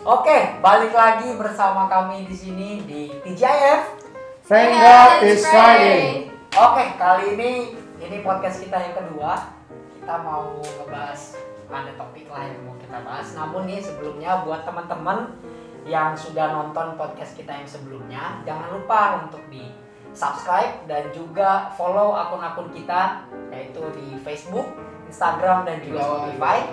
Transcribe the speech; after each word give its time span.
Oke, 0.00 0.56
balik 0.64 0.96
lagi 0.96 1.28
bersama 1.36 1.84
kami 1.84 2.24
di 2.24 2.32
sini 2.32 2.80
di 2.88 3.12
TGIF. 3.20 4.00
Thank 4.48 4.72
God 4.80 5.20
it's 5.28 5.44
Friday. 5.44 6.32
Oke, 6.56 6.96
kali 6.96 7.36
ini 7.36 7.76
ini 8.00 8.24
podcast 8.24 8.64
kita 8.64 8.80
yang 8.80 8.96
kedua. 8.96 9.52
Kita 10.00 10.24
mau 10.24 10.56
ngebahas 10.56 11.36
ada 11.68 11.92
topik 12.00 12.32
lah 12.32 12.48
yang 12.48 12.64
mau 12.64 12.80
kita 12.80 12.96
bahas. 13.04 13.28
Namun 13.36 13.68
nih 13.68 13.84
sebelumnya 13.84 14.40
buat 14.40 14.64
teman-teman 14.64 15.36
yang 15.84 16.16
sudah 16.16 16.48
nonton 16.48 16.96
podcast 16.96 17.36
kita 17.36 17.60
yang 17.60 17.68
sebelumnya, 17.68 18.40
jangan 18.48 18.72
lupa 18.72 19.28
untuk 19.28 19.44
di 19.52 19.68
subscribe 20.16 20.80
dan 20.88 21.12
juga 21.12 21.76
follow 21.76 22.16
akun-akun 22.16 22.72
kita 22.72 23.28
yaitu 23.52 23.84
di 23.92 24.16
Facebook, 24.24 24.64
Instagram 25.12 25.68
dan 25.68 25.84
juga 25.84 26.00
Spotify. 26.08 26.64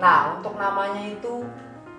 Nah, 0.00 0.40
untuk 0.40 0.56
namanya 0.56 1.04
itu 1.04 1.44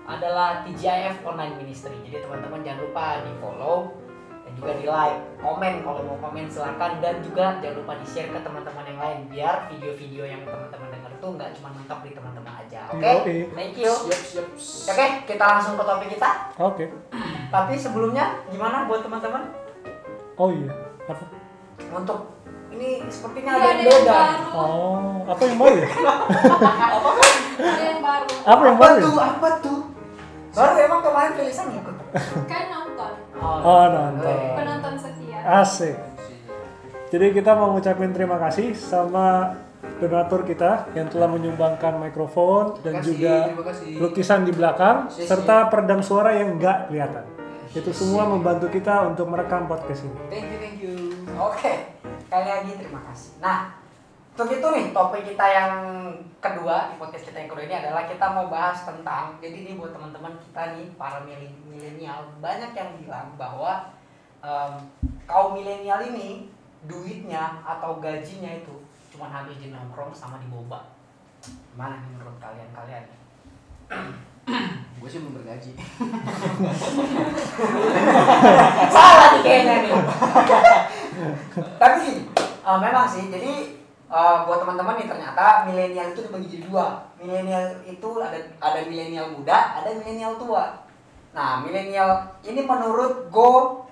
adalah 0.04 0.62
TGIF 0.62 1.24
Online 1.24 1.56
Ministry. 1.56 1.96
Jadi 2.02 2.20
teman-teman 2.20 2.60
jangan 2.60 2.80
lupa 2.84 3.04
di 3.24 3.32
follow 3.40 3.96
dan 4.44 4.52
juga 4.54 4.72
di 4.76 4.84
like, 4.84 5.18
komen 5.40 5.74
kalau 5.80 6.00
mau 6.04 6.18
komen 6.20 6.44
silakan 6.46 7.00
dan 7.00 7.24
juga 7.24 7.56
jangan 7.58 7.76
lupa 7.80 7.92
di 7.96 8.06
share 8.06 8.28
ke 8.28 8.38
teman-teman 8.38 8.84
yang 8.84 9.00
lain 9.00 9.18
biar 9.26 9.56
video-video 9.66 10.22
yang 10.24 10.44
teman-teman 10.44 10.88
dengar 10.92 11.10
itu 11.10 11.26
nggak 11.26 11.50
cuma 11.56 11.68
mentok 11.72 12.00
di 12.04 12.10
teman-teman 12.12 12.52
aja. 12.60 12.80
Oke, 12.92 13.00
Yoi. 13.24 13.36
thank 13.50 13.74
you. 13.74 13.92
Oke, 14.84 15.06
kita 15.24 15.44
langsung 15.48 15.74
ke 15.74 15.82
topik 15.82 16.08
kita. 16.12 16.30
Oke. 16.60 16.84
Tapi 17.48 17.74
sebelumnya 17.74 18.44
gimana 18.48 18.84
buat 18.84 19.00
teman-teman 19.00 19.48
Oh 20.34 20.50
iya. 20.50 20.70
Apa? 21.06 21.24
untuk 21.94 22.34
ini 22.74 23.06
sepertinya 23.06 23.54
Iya, 23.54 23.62
ada 23.62 23.70
yang 23.70 23.78
ada 23.78 23.86
yang 23.86 24.02
beda. 24.02 24.14
baru. 24.18 24.48
Oh, 24.50 25.18
apa 25.24 25.42
yang 25.46 25.56
baru 25.56 25.76
ya? 25.78 25.88
Ada 27.54 27.84
yang 27.86 28.02
baru. 28.02 28.26
Apa 28.42 28.62
yang 28.66 28.78
baru? 28.82 28.98
ya? 28.98 29.04
tuh? 29.06 29.14
Apa 29.14 29.48
tuh? 29.62 29.80
Baru 30.54 30.74
emang 30.78 31.00
kemarin 31.02 31.32
Felisan 31.34 31.66
ngikut. 31.74 31.96
Kan 32.46 32.64
nonton. 32.70 33.12
Oh, 33.42 33.86
nonton. 33.90 34.38
Penonton 34.54 34.94
setia. 34.96 35.38
Asik. 35.42 35.96
Jadi 37.10 37.26
kita 37.30 37.54
mau 37.54 37.74
ngucapin 37.74 38.10
terima 38.10 38.38
kasih 38.38 38.74
sama 38.74 39.54
donatur 40.02 40.42
kita 40.42 40.90
yang 40.96 41.06
telah 41.12 41.28
menyumbangkan 41.30 42.00
mikrofon 42.00 42.80
dan 42.82 42.98
kasih, 42.98 43.06
juga 43.14 43.34
lukisan 44.00 44.42
di 44.42 44.52
belakang 44.54 45.12
Sisi. 45.12 45.28
serta 45.28 45.70
peredam 45.70 46.00
suara 46.02 46.34
yang 46.34 46.58
nggak 46.58 46.90
kelihatan. 46.90 47.24
Itu 47.74 47.90
semua 47.90 48.26
membantu 48.26 48.70
kita 48.70 49.06
untuk 49.10 49.30
merekam 49.30 49.66
podcast 49.66 50.06
ini. 50.06 50.16
Thank 50.30 50.46
you, 50.50 50.58
thank 50.58 50.78
you. 50.82 50.94
Oke, 51.38 51.98
kali 52.30 52.46
lagi 52.46 52.70
terima 52.78 53.02
kasih. 53.10 53.34
Nah, 53.42 53.83
untuk 54.34 54.50
itu 54.50 54.66
nih 54.66 54.90
topik 54.90 55.22
kita 55.30 55.46
yang 55.46 55.74
kedua 56.42 56.90
di 56.90 56.98
podcast 56.98 57.30
kita 57.30 57.38
yang 57.38 57.50
kedua 57.54 57.70
ini 57.70 57.76
adalah 57.78 58.02
kita 58.02 58.26
mau 58.34 58.50
bahas 58.50 58.82
tentang 58.82 59.38
jadi 59.38 59.62
ini 59.62 59.78
buat 59.78 59.94
teman-teman 59.94 60.34
kita 60.42 60.74
nih 60.74 60.90
para 60.98 61.22
milenial 61.70 62.34
banyak 62.42 62.74
yang 62.74 62.90
bilang 62.98 63.30
bahwa 63.38 63.94
em, 64.42 64.90
kaum 65.30 65.54
milenial 65.54 66.02
ini 66.02 66.50
duitnya 66.82 67.62
atau 67.62 68.02
gajinya 68.02 68.58
itu 68.58 68.74
cuma 69.14 69.30
habis 69.30 69.54
di 69.62 69.70
nongkrong 69.70 70.10
sama 70.10 70.42
di 70.42 70.50
boba. 70.50 70.82
Gimana 71.70 72.02
nih 72.02 72.10
menurut 72.18 72.34
kalian 72.42 72.70
kalian? 72.74 73.04
Gue 74.98 75.08
sih 75.08 75.22
belum 75.22 75.38
bergaji. 75.38 75.78
Salah 78.90 79.26
nih 79.38 79.42
kayaknya 79.46 79.74
nih. 79.86 79.92
Tapi 81.78 82.06
eh, 82.42 82.78
memang 82.82 83.06
sih, 83.06 83.30
jadi 83.30 83.83
eh, 84.10 84.36
buat 84.44 84.58
teman-teman 84.60 85.00
nih 85.00 85.08
ternyata 85.08 85.68
milenial 85.68 86.12
itu 86.12 86.20
dibagi 86.28 86.48
jadi 86.48 86.64
dua. 86.68 86.86
Milenial 87.16 87.64
itu 87.86 88.08
ada 88.20 88.38
ada 88.60 88.80
milenial 88.84 89.32
muda, 89.32 89.80
ada 89.80 89.88
milenial 89.96 90.36
tua. 90.36 90.84
Nah, 91.34 91.64
milenial 91.66 92.38
ini 92.46 92.62
menurut 92.62 93.28
Go 93.32 93.84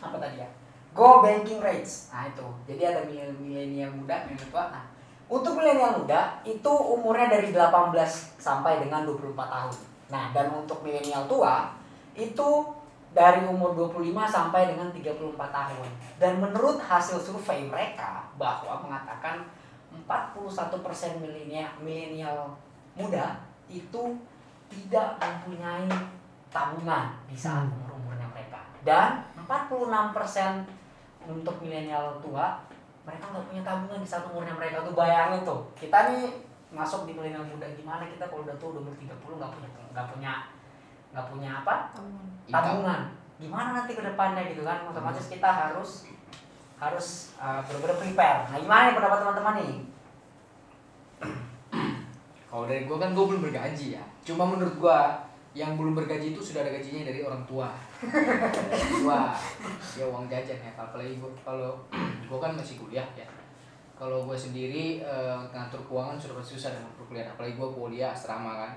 apa 0.00 0.16
tadi 0.16 0.40
ya? 0.40 0.48
Go 0.94 1.20
Banking 1.20 1.60
Rates. 1.60 2.08
Nah, 2.10 2.26
itu. 2.30 2.46
Jadi 2.64 2.82
ada 2.82 3.00
milenial 3.08 3.92
muda, 3.92 4.24
milenial 4.24 4.50
tua. 4.50 4.64
Nah, 4.72 4.84
untuk 5.28 5.60
milenial 5.60 6.00
muda 6.00 6.40
itu 6.48 6.72
umurnya 6.72 7.28
dari 7.28 7.52
18 7.52 7.92
sampai 8.40 8.80
dengan 8.80 9.04
24 9.04 9.36
tahun. 9.36 9.76
Nah, 10.08 10.24
dan 10.32 10.48
untuk 10.56 10.80
milenial 10.80 11.28
tua 11.28 11.76
itu 12.16 12.48
dari 13.16 13.44
umur 13.48 13.72
25 13.72 14.12
sampai 14.28 14.72
dengan 14.72 14.92
34 14.92 15.34
tahun. 15.36 15.88
Dan 16.20 16.32
menurut 16.40 16.76
hasil 16.80 17.18
survei 17.18 17.64
mereka 17.64 18.28
bahwa 18.36 18.84
mengatakan 18.84 19.44
41% 19.92 21.22
milenial 21.24 21.72
milenial 21.80 22.52
muda 22.92 23.40
itu 23.68 24.16
tidak 24.68 25.16
mempunyai 25.16 25.88
tabungan 26.52 27.16
di 27.28 27.36
saat 27.36 27.64
Hmm. 27.64 27.76
umur-umurnya 27.76 28.28
mereka. 28.32 28.60
Dan 28.84 29.24
46% 29.36 30.68
untuk 31.28 31.56
milenial 31.60 32.20
tua 32.20 32.60
mereka 33.08 33.24
nggak 33.32 33.46
punya 33.48 33.62
tabungan 33.64 34.00
di 34.04 34.08
saat 34.08 34.24
umurnya 34.28 34.52
mereka 34.52 34.84
tuh 34.84 34.92
bayangin 34.92 35.40
tuh 35.44 35.60
kita 35.72 36.12
nih 36.12 36.28
masuk 36.68 37.08
di 37.08 37.16
milenial 37.16 37.44
muda 37.48 37.64
gimana 37.72 38.04
kita 38.04 38.28
kalau 38.28 38.44
udah 38.44 38.56
tua 38.60 38.76
udah 38.76 38.82
umur 38.84 38.96
30 39.00 39.40
nggak 39.40 39.52
punya 39.56 39.68
nggak 39.96 40.06
punya 40.12 40.32
nggak 41.12 41.26
punya 41.32 41.50
apa 41.64 41.94
tabungan 42.48 43.00
gimana 43.38 43.68
nanti 43.72 43.94
ke 43.94 44.02
depannya 44.02 44.42
gitu 44.50 44.66
kan 44.66 44.88
otomatis 44.90 45.30
kita 45.30 45.46
harus 45.46 46.10
harus 46.78 47.34
uh, 47.38 47.62
benar-benar 47.66 47.98
prepare 47.98 48.40
nah 48.50 48.58
gimana 48.58 48.80
nih 48.90 48.94
pendapat 48.98 49.18
teman-teman 49.22 49.54
nih 49.62 49.74
Kalau 52.48 52.64
dari 52.64 52.88
gue 52.88 52.96
kan 52.96 53.12
gue 53.12 53.24
belum 53.28 53.44
bergaji 53.44 54.00
ya. 54.00 54.04
Cuma 54.24 54.48
menurut 54.48 54.80
gue 54.80 55.00
yang 55.52 55.76
belum 55.76 55.92
bergaji 55.92 56.32
itu 56.32 56.40
sudah 56.40 56.64
ada 56.64 56.72
gajinya 56.72 57.04
dari 57.12 57.20
orang 57.20 57.44
tua. 57.44 57.68
Tua, 59.04 59.36
ya 60.00 60.04
uang 60.08 60.32
jajan 60.32 60.56
ya. 60.56 60.72
Apalagi 60.72 61.20
gue 61.20 61.30
kalau 61.44 61.76
gue 62.28 62.38
kan 62.40 62.56
masih 62.56 62.80
kuliah 62.80 63.04
ya. 63.12 63.28
Kalau 64.00 64.24
gue 64.24 64.38
sendiri 64.38 65.04
eh, 65.04 65.38
ngatur 65.52 65.82
keuangan 65.84 66.16
sudah 66.16 66.40
pasti 66.40 66.56
susah 66.56 66.72
dengan 66.72 66.88
perkuliahan. 66.96 67.36
Apalagi 67.36 67.54
gue 67.60 67.68
kuliah 67.68 68.16
asrama 68.16 68.64
kan. 68.64 68.72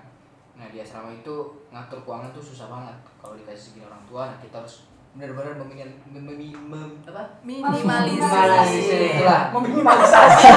Nah 0.61 0.69
di 0.69 0.77
asrama 0.77 1.09
itu 1.09 1.35
ngatur 1.73 2.05
keuangan 2.05 2.29
tuh 2.29 2.43
susah 2.45 2.69
banget. 2.69 2.93
Kalau 3.17 3.33
dikasih 3.33 3.73
segini 3.73 3.89
orang 3.89 4.05
tua, 4.05 4.29
nah 4.29 4.37
kita 4.37 4.61
harus 4.61 4.85
benar-benar 5.17 5.57
meminim, 5.57 5.89
mem, 6.05 6.23
mem, 6.23 6.37
mem- 6.69 7.01
apa? 7.09 7.23
Minimalisasi. 7.41 9.17
Itulah. 9.17 9.49
meminimalisasi 9.49 10.47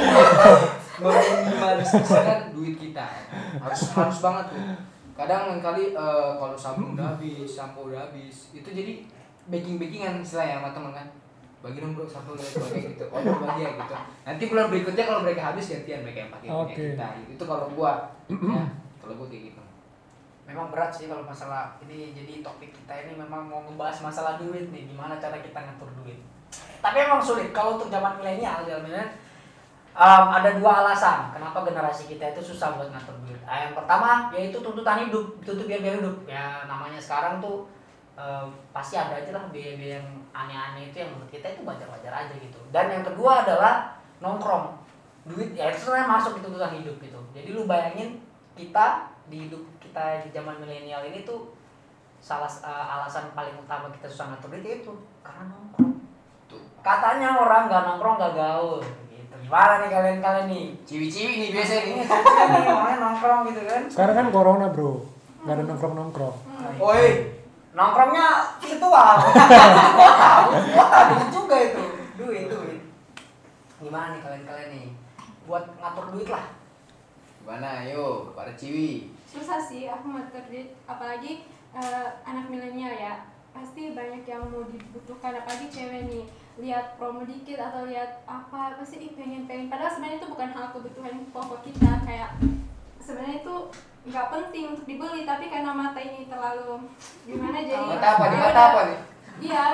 meminimalisasikan 1.00 2.52
duit 2.52 2.76
kita 2.76 3.06
harus 3.60 3.80
harus 3.96 4.18
banget 4.20 4.44
tuh 4.52 4.60
kadang 5.16 5.52
lain 5.52 5.60
kali 5.60 5.84
eh, 5.92 6.30
kalau 6.36 6.56
sabun 6.56 6.96
udah 6.96 7.16
habis 7.16 7.48
sampo 7.48 7.88
udah 7.88 8.08
habis 8.08 8.52
itu 8.52 8.68
jadi 8.68 8.92
baking 9.48 9.76
bakingan 9.80 10.20
istilahnya 10.20 10.60
sama 10.60 10.70
temen 10.72 10.92
kan 10.92 11.08
bagi 11.60 11.76
dong 11.84 11.92
bro 11.92 12.08
satu 12.08 12.32
lagi 12.32 12.56
kayak 12.56 12.84
gitu 12.96 13.04
oh 13.12 13.20
bagi 13.20 13.60
ya 13.68 13.70
gitu 13.76 13.94
nanti 14.24 14.42
bulan 14.48 14.66
berikutnya 14.72 15.04
kalau 15.04 15.20
mereka 15.20 15.52
habis 15.52 15.64
gantian 15.68 16.00
mereka 16.00 16.18
yang 16.24 16.32
pakai 16.32 16.48
punya 16.48 16.64
Oke. 16.64 16.84
kita 16.96 17.06
gitu. 17.20 17.30
itu 17.36 17.44
kalau 17.44 17.66
gua 17.76 17.92
ya 18.32 18.64
kalau 19.10 19.26
gua 19.26 19.26
kayak 19.26 19.50
gitu. 19.50 19.62
Memang 20.46 20.70
berat 20.70 20.94
sih 20.94 21.10
kalau 21.10 21.26
masalah 21.26 21.74
ini 21.82 22.14
jadi 22.14 22.46
topik 22.46 22.70
kita 22.70 22.94
ini 23.06 23.18
memang 23.18 23.50
mau 23.50 23.66
ngebahas 23.66 23.98
masalah 24.06 24.38
duit 24.38 24.70
nih 24.70 24.86
gimana 24.86 25.18
cara 25.18 25.42
kita 25.42 25.58
ngatur 25.58 25.90
duit. 25.98 26.22
Tapi 26.78 26.96
emang 27.02 27.18
sulit 27.18 27.50
kalau 27.50 27.74
untuk 27.74 27.90
zaman 27.90 28.22
milenial 28.22 28.62
zaman 28.62 28.86
milenial 28.86 29.10
um, 29.94 30.24
ada 30.30 30.50
dua 30.54 30.86
alasan 30.86 31.34
kenapa 31.34 31.66
generasi 31.66 32.06
kita 32.06 32.30
itu 32.30 32.54
susah 32.54 32.78
buat 32.78 32.90
ngatur 32.94 33.18
duit. 33.26 33.40
Nah, 33.42 33.66
yang 33.66 33.74
pertama 33.74 34.30
yaitu 34.30 34.62
tuntutan 34.62 35.06
hidup 35.06 35.26
tuntut 35.42 35.66
biaya 35.66 35.98
hidup. 35.98 36.16
Ya 36.30 36.66
namanya 36.70 36.98
sekarang 37.02 37.42
tuh 37.42 37.66
um, 38.14 38.46
pasti 38.70 38.94
ada 38.94 39.18
aja 39.18 39.30
lah 39.34 39.50
biaya-biaya 39.50 39.98
yang 39.98 40.08
aneh-aneh 40.30 40.94
itu 40.94 41.02
yang 41.02 41.10
menurut 41.10 41.30
kita 41.30 41.46
itu 41.58 41.62
wajar-wajar 41.66 42.12
aja 42.14 42.34
gitu. 42.38 42.58
Dan 42.70 42.86
yang 42.90 43.02
kedua 43.02 43.42
adalah 43.42 43.98
nongkrong. 44.22 44.78
Duit 45.26 45.52
ya 45.52 45.68
itu 45.68 45.84
sebenarnya 45.84 46.08
masuk 46.08 46.32
di 46.38 46.42
tuntutan 46.42 46.72
hidup 46.80 46.96
gitu. 47.02 47.20
Jadi 47.36 47.48
lu 47.52 47.68
bayangin 47.68 48.18
kita 48.58 49.10
di 49.30 49.46
hidup 49.46 49.62
kita 49.78 50.26
di 50.26 50.28
zaman 50.34 50.58
milenial 50.58 51.06
ini 51.06 51.22
tuh 51.22 51.54
salah 52.20 52.50
uh, 52.60 53.00
alasan 53.00 53.32
paling 53.32 53.56
utama 53.56 53.88
kita 53.94 54.10
susah 54.10 54.34
ngatur 54.34 54.52
duit 54.52 54.84
itu 54.84 54.92
karena 55.24 55.48
nongkrong. 55.48 55.96
Tuh. 56.50 56.62
Katanya 56.84 57.38
orang 57.38 57.70
nggak 57.70 57.82
nongkrong 57.86 58.16
nggak 58.20 58.34
gaul. 58.36 58.82
Gitu. 59.08 59.34
Gimana 59.46 59.72
nih 59.80 59.88
kalian 59.88 60.18
kalian 60.20 60.46
nih? 60.52 60.64
Ciwi-ciwi 60.84 61.32
nih 61.40 61.48
biasa 61.54 61.72
nih 61.80 61.94
ini 61.96 62.04
orangnya 62.76 62.96
nongkrong 63.00 63.40
gitu 63.48 63.62
kan? 63.64 63.82
Sekarang 63.88 64.14
kan 64.18 64.26
corona 64.34 64.66
bro, 64.68 64.92
nggak 65.46 65.54
ada 65.56 65.64
nongkrong-nongkrong. 65.64 66.36
oi 66.76 67.04
nongkrongnya 67.72 68.26
virtual. 68.60 69.16
Kuota 69.96 70.30
kuota 70.76 70.98
duit 71.08 71.28
juga 71.32 71.56
itu. 71.56 71.82
Duit 72.20 72.44
duit. 72.52 72.80
Gimana 73.80 74.12
nih 74.12 74.20
kalian 74.20 74.44
kalian 74.44 74.68
nih? 74.76 74.86
Buat 75.48 75.64
ngatur 75.80 76.12
duit 76.12 76.28
lah 76.28 76.59
gimana? 77.40 77.82
Ayo 77.82 78.30
para 78.36 78.52
ciwi. 78.54 79.10
Susah 79.24 79.58
sih 79.58 79.88
aku 79.88 80.12
ngatur 80.12 80.44
duit 80.46 80.76
apalagi 80.84 81.48
eh, 81.72 82.08
anak 82.28 82.46
milenial 82.52 82.92
ya. 82.92 83.14
Pasti 83.50 83.96
banyak 83.96 84.22
yang 84.28 84.46
mau 84.52 84.62
dibutuhkan. 84.68 85.40
Apalagi 85.40 85.72
cewek 85.72 86.06
nih. 86.06 86.24
Lihat 86.60 87.00
promo 87.00 87.24
dikit 87.24 87.56
atau 87.56 87.88
lihat 87.88 88.20
apa 88.28 88.76
pasti 88.76 89.00
ih 89.00 89.12
pengen 89.16 89.48
pengen 89.48 89.72
padahal 89.72 89.96
sebenarnya 89.96 90.20
itu 90.20 90.28
bukan 90.28 90.50
hal 90.52 90.66
kebutuhan 90.76 91.14
pokok 91.32 91.60
kita. 91.64 92.04
Kayak 92.04 92.36
sebenarnya 93.00 93.40
itu 93.40 93.54
nggak 94.06 94.28
penting 94.28 94.64
untuk 94.76 94.84
dibeli. 94.84 95.24
Tapi 95.24 95.48
karena 95.48 95.72
mata 95.72 95.98
ini 95.98 96.28
terlalu 96.28 96.84
gimana 97.24 97.58
jadi 97.64 97.80
Mata 97.80 98.08
apa 98.14 98.24
nih? 98.28 98.38
Mata 98.38 98.62
apa 98.62 98.80
nih? 98.92 98.98
Iya, 99.40 99.64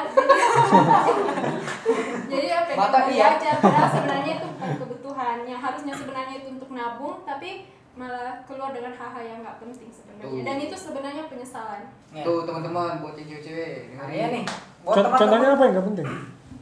jadi 2.27 2.47
ya 2.47 2.59
pengen 2.65 2.79
Mata 2.79 2.99
iya. 3.09 3.27
aja 3.33 3.51
padahal 3.59 3.89
sebenarnya 3.93 4.33
itu 4.37 4.47
bukan 4.49 4.71
kebutuhan 4.79 5.37
yang 5.43 5.59
harusnya 5.59 5.93
sebenarnya 5.93 6.35
itu 6.37 6.49
untuk 6.51 6.71
nabung 6.71 7.23
tapi 7.23 7.67
malah 7.93 8.45
keluar 8.45 8.71
dengan 8.71 8.93
hal-hal 8.93 9.25
yang 9.25 9.39
nggak 9.41 9.57
penting 9.59 9.89
sebenarnya 9.89 10.29
Tuh. 10.29 10.45
dan 10.45 10.57
itu 10.61 10.77
sebenarnya 10.77 11.25
penyesalan 11.27 11.83
Ya. 12.09 12.23
Tuh 12.23 12.45
teman-teman 12.45 13.05
buat 13.05 13.13
cewek-cewek. 13.13 13.93
Nah, 13.93 14.05
dengerin. 14.05 14.15
iya 14.15 14.27
nih. 14.31 14.45
Buat 14.81 14.87
Con- 14.87 15.05
teman-teman- 15.05 15.21
contohnya 15.21 15.49
apa 15.51 15.63
yang 15.63 15.73
nggak 15.75 15.87
penting? 15.87 16.09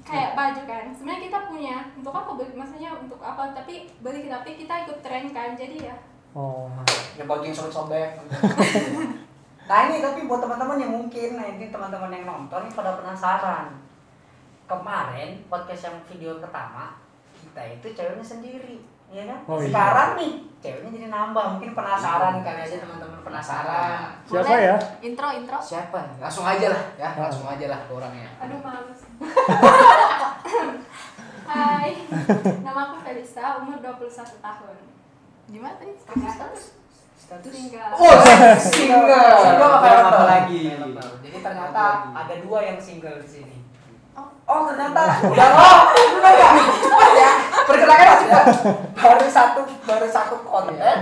kayak 0.04 0.30
baju 0.34 0.62
kan 0.66 0.84
sebenarnya 0.90 1.22
kita 1.24 1.38
punya 1.48 1.76
untuk 1.94 2.12
apa 2.12 2.30
beli 2.34 2.52
maksudnya 2.52 2.90
untuk 2.92 3.16
apa 3.18 3.42
tapi 3.50 3.74
beli 3.98 4.28
tapi 4.28 4.50
kita 4.54 4.74
ikut 4.84 4.98
tren 5.00 5.24
kan 5.30 5.54
jadi 5.54 5.76
ya 5.82 5.96
Oh, 6.34 6.66
ya 7.14 7.24
baju 7.24 7.40
yang 7.40 7.54
sobek-sobek 7.54 8.18
nah 9.64 9.78
ini 9.86 9.98
tapi 9.98 10.20
buat 10.24 10.38
teman-teman 10.38 10.76
yang 10.76 10.92
mungkin 10.94 11.28
nah 11.34 11.46
ini 11.46 11.66
teman-teman 11.66 12.10
yang 12.10 12.24
nonton 12.24 12.60
ini 12.62 12.72
pada 12.72 12.92
penasaran 12.94 13.72
kemarin 14.64 15.40
podcast 15.46 15.82
yang 15.84 15.96
video 16.04 16.36
pertama 16.36 16.96
kita 17.34 17.60
itu 17.70 17.86
ceweknya 17.90 18.20
sendiri 18.22 18.76
ya 19.06 19.24
kan 19.24 19.40
Oh, 19.44 19.56
iya. 19.58 19.68
sekarang 19.68 20.10
nih 20.16 20.32
ceweknya 20.58 20.90
jadi 20.90 21.06
nambah 21.08 21.44
mungkin 21.50 21.70
penasaran 21.72 22.40
kali 22.40 22.60
aja 22.62 22.76
teman-teman 22.78 23.20
penasaran 23.22 24.00
siapa 24.22 24.44
Boleh? 24.46 24.60
ya? 24.64 24.76
Intro, 25.02 25.28
intro. 25.30 25.58
Siapa? 25.60 25.98
Langsung 26.16 26.44
aja 26.44 26.66
lah 26.68 26.82
ya, 26.94 27.08
langsung 27.14 27.44
aja 27.46 27.66
lah 27.66 27.80
ke 27.80 27.92
orangnya. 27.92 28.28
aduh 28.38 28.58
males 28.58 29.00
Hai 31.44 31.92
nama 32.66 32.80
aku 32.86 32.96
Felisa 33.00 33.60
umur 33.60 33.76
21 33.78 34.08
tahun 34.40 34.76
Gimana 35.46 35.74
tadi? 35.76 35.92
status 36.00 36.62
Status. 37.24 37.52
single. 37.56 37.88
Oh, 37.96 38.14
single. 38.60 39.08
single. 39.08 39.64
Apa 39.64 39.88
Apa 40.12 40.24
lagi? 40.28 40.76
Jadi 41.24 41.38
ternyata 41.40 41.84
ada 42.12 42.34
dua 42.44 42.58
yang 42.60 42.76
single 42.76 43.16
di 43.24 43.28
sini. 43.28 43.56
Oh. 44.12 44.28
oh 44.44 44.60
ternyata. 44.68 45.02
Udah 45.32 45.48
oh 45.56 45.80
udah 46.20 46.32
ya. 46.36 46.48
Cepat 46.84 47.10
ya. 47.16 47.30
Perkenalkan 47.64 48.08
cepat 48.20 48.44
baru 48.92 49.26
satu 49.32 49.60
baru 49.88 50.06
satu 50.12 50.36
konten. 50.44 50.96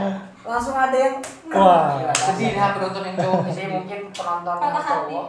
Langsung 0.47 0.79
ada 0.79 0.95
yang 0.95 1.19
Wah. 1.51 1.99
Sedih 2.15 2.55
nih 2.55 2.71
penonton 2.79 3.03
yang 3.03 3.17
cowok 3.19 3.41
Jadi 3.51 3.67
mungkin 3.77 4.01
penonton 4.15 4.57
yang 4.63 4.75
cowok 4.79 5.27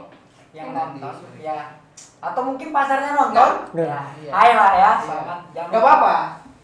yang 0.54 0.69
nonton 0.78 1.13
ya. 1.42 1.60
Atau 2.24 2.42
mungkin 2.46 2.69
pasarnya 2.69 3.18
nonton? 3.18 3.51
Nggak. 3.74 3.89
ya 4.30 4.30
Iya. 4.30 4.31
ya 4.31 4.72
Iya. 4.78 4.92
selamat. 5.01 5.39
Jam 5.57 5.66
Gak 5.74 5.81
apa-apa. 5.81 6.16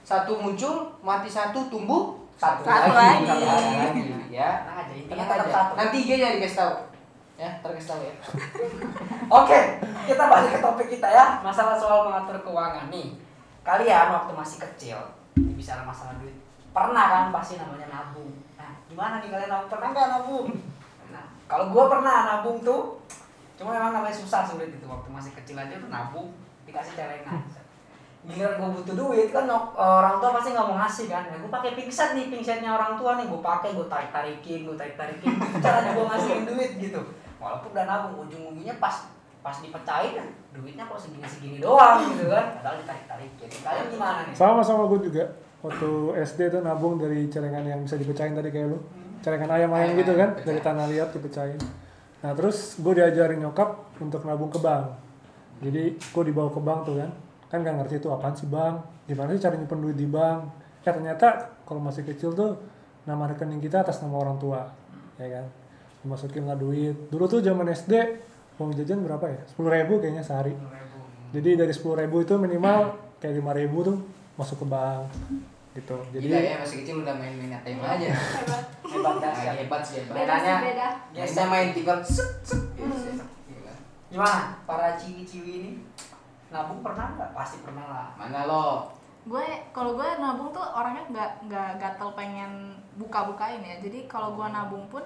Satu 0.06 0.32
muncul, 0.42 0.90
mati 1.04 1.30
satu, 1.30 1.70
tumbuh 1.70 2.18
satu, 2.40 2.64
Satu 2.64 2.96
lagi, 2.96 3.28
lagi. 3.28 4.19
Ya. 4.30 4.50
Tenang 4.62 4.78
aja 4.86 4.94
intinya 4.94 5.14
Tenang 5.26 5.30
tetap 5.34 5.48
aja. 5.50 5.56
satu. 5.58 5.74
Nanti 5.76 5.96
IG-nya 6.06 6.38
dikasih 6.38 6.58
tahu. 6.62 6.74
Ya, 7.40 7.50
terkasih 7.64 7.90
tahu 7.90 8.02
ya. 8.04 8.14
oke 9.42 9.60
kita 10.06 10.24
balik 10.30 10.52
ke 10.54 10.60
topik 10.62 10.88
kita 10.94 11.08
ya. 11.10 11.26
Masalah 11.42 11.76
soal 11.76 12.06
mengatur 12.08 12.38
keuangan 12.46 12.88
nih. 12.94 13.18
Kalian 13.66 14.08
waktu 14.14 14.32
masih 14.38 14.58
kecil 14.70 15.00
ini 15.36 15.58
bicara 15.58 15.82
masalah 15.82 16.14
duit. 16.22 16.36
Pernah 16.70 17.06
kan 17.10 17.24
pasti 17.34 17.58
namanya 17.58 17.90
nabung. 17.90 18.30
Nah 18.56 18.72
gimana 18.86 19.20
nih 19.24 19.30
kalian 19.34 19.50
nabung? 19.50 19.70
Pernah 19.72 19.88
nggak 19.92 20.08
nabung? 20.14 20.48
Nah 21.10 21.24
kalau 21.50 21.66
gua 21.74 21.84
pernah 21.90 22.16
nabung 22.28 22.62
tuh 22.62 23.02
cuma 23.60 23.76
memang 23.76 23.92
namanya 23.92 24.16
susah 24.16 24.46
sulit 24.46 24.70
itu. 24.70 24.86
Waktu 24.86 25.10
masih 25.10 25.32
kecil 25.34 25.58
aja 25.58 25.76
tuh 25.80 25.90
nabung 25.90 26.30
dikasih 26.70 26.94
celengan 26.94 27.42
giliran 28.20 28.56
gue 28.58 28.70
butuh 28.76 28.96
duit 28.96 29.28
kan 29.30 29.46
nok- 29.46 29.74
orang 29.74 30.20
tua 30.20 30.36
pasti 30.36 30.52
nggak 30.52 30.68
mau 30.68 30.78
ngasih 30.78 31.06
kan 31.08 31.24
ya 31.26 31.36
gue 31.36 31.48
pakai 31.50 31.72
pingset 31.74 32.12
nih 32.12 32.28
pingsetnya 32.28 32.70
orang 32.70 33.00
tua 33.00 33.16
nih 33.16 33.26
gue 33.26 33.40
pakai 33.40 33.72
gue 33.72 33.88
tarik 33.88 34.12
tarikin 34.12 34.68
gue 34.68 34.76
tarik 34.76 34.96
tarikin 34.96 35.32
itu 35.34 35.58
caranya 35.58 35.92
gue 35.94 36.06
ngasihin 36.06 36.44
duit 36.44 36.72
gitu 36.78 37.00
walaupun 37.40 37.72
udah 37.72 37.86
nabung 37.86 38.16
ujung 38.22 38.52
ujungnya 38.52 38.76
pas 38.76 39.08
pas 39.40 39.56
dipecahin 39.56 40.20
duitnya 40.52 40.84
kok 40.84 41.00
segini 41.00 41.24
segini 41.24 41.58
doang 41.58 42.04
gitu 42.12 42.28
kan 42.28 42.60
padahal 42.60 42.76
ditarik 42.76 43.06
tarikin 43.08 43.50
kalian 43.64 43.88
gimana 43.88 44.20
nih 44.28 44.36
Sama 44.36 44.60
sama 44.60 44.84
gue 44.86 45.00
juga. 45.02 45.24
Waktu 45.60 45.90
SD 46.24 46.40
tuh 46.50 46.62
nabung 46.62 46.96
dari 46.96 47.28
celengan 47.28 47.64
yang 47.64 47.84
bisa 47.84 47.96
dipecahin 47.96 48.32
tadi 48.32 48.48
kayak 48.48 48.72
lu. 48.72 48.80
Celengan 49.20 49.48
ayam-ayam 49.50 49.92
Ayam-ayam 49.92 50.00
gitu 50.00 50.14
kan, 50.16 50.30
dari 50.40 50.60
tanah 50.60 50.88
liat 50.88 51.10
dipecahin. 51.12 51.60
Nah 52.20 52.32
terus 52.32 52.80
gue 52.80 52.94
diajarin 52.94 53.40
nyokap 53.40 53.68
untuk 54.00 54.24
nabung 54.24 54.48
ke 54.48 54.56
bank. 54.58 54.88
Jadi 55.60 55.84
gue 55.96 56.24
dibawa 56.26 56.48
ke 56.48 56.60
bank 56.60 56.80
tuh 56.84 56.96
kan. 56.96 57.12
Kan 57.50 57.62
gak 57.62 57.76
ngerti 57.76 57.98
itu 57.98 58.08
apaan 58.08 58.34
sih 58.34 58.46
bank. 58.46 58.78
Gimana 59.06 59.34
sih 59.34 59.42
cara 59.42 59.54
nyimpen 59.54 59.80
duit 59.80 59.96
di 59.96 60.06
bank. 60.06 60.46
Ya 60.82 60.92
ternyata 60.92 61.28
kalau 61.64 61.80
masih 61.80 62.02
kecil 62.04 62.32
tuh 62.32 62.56
nama 63.04 63.26
rekening 63.26 63.58
kita 63.58 63.82
atas 63.82 64.00
nama 64.00 64.16
orang 64.16 64.38
tua. 64.38 64.70
Ya 65.18 65.28
kan. 65.32 65.46
Dimasukin 66.00 66.46
lah 66.46 66.56
duit. 66.56 66.96
Dulu 67.10 67.26
tuh 67.26 67.42
zaman 67.42 67.68
SD, 67.68 67.94
uang 68.56 68.72
jajan 68.74 69.02
berapa 69.02 69.26
ya? 69.26 69.42
10 69.50 69.66
ribu 69.68 69.98
kayaknya 69.98 70.22
sehari. 70.22 70.54
Jadi 71.30 71.50
dari 71.56 71.70
10 71.70 71.84
ribu 71.98 72.22
itu 72.22 72.34
minimal 72.36 72.94
kayak 73.18 73.36
5 73.36 73.52
ribu 73.56 73.78
tuh 73.84 73.98
masuk 74.36 74.62
ke 74.62 74.68
bank 74.68 75.04
gitu. 75.72 75.98
Jadi 76.12 76.26
Gila 76.26 76.40
ya, 76.40 76.56
masih 76.58 76.76
kecil 76.82 76.96
udah 77.02 77.14
main-main 77.14 77.54
ATM 77.56 77.78
aja. 77.78 78.08
hebat 78.10 78.64
hebat 78.82 79.16
Nah, 79.22 79.54
hebat 79.54 79.82
sih, 79.82 80.02
hebat. 80.02 80.16
beda 80.16 80.34
sih 80.34 80.48
Mainannya- 80.48 80.64
beda 80.66 80.88
Biasanya 81.14 81.48
main 81.48 81.68
tinggal 81.72 81.98
set 82.02 82.30
set 82.42 82.64
gitu. 82.74 82.90
Hmm. 82.90 83.22
Gimana 84.10 84.58
para 84.66 84.98
ciwi-ciwi 84.98 85.52
ini 85.54 85.72
nabung 86.50 86.82
pernah 86.82 87.14
nggak 87.14 87.32
pasti 87.38 87.62
pernah 87.62 87.86
lah 87.86 88.08
Mana 88.18 88.50
lo? 88.50 88.90
Gue 89.26 89.46
kalau 89.74 89.94
gue 89.94 90.08
nabung 90.18 90.50
tuh 90.50 90.64
orangnya 90.64 91.06
nggak 91.10 91.32
nggak 91.46 91.70
gatel 91.78 92.10
pengen 92.18 92.76
buka-bukain 92.98 93.62
ya. 93.62 93.78
Jadi 93.80 94.10
kalau 94.10 94.34
gue 94.34 94.48
nabung 94.50 94.90
pun 94.90 95.02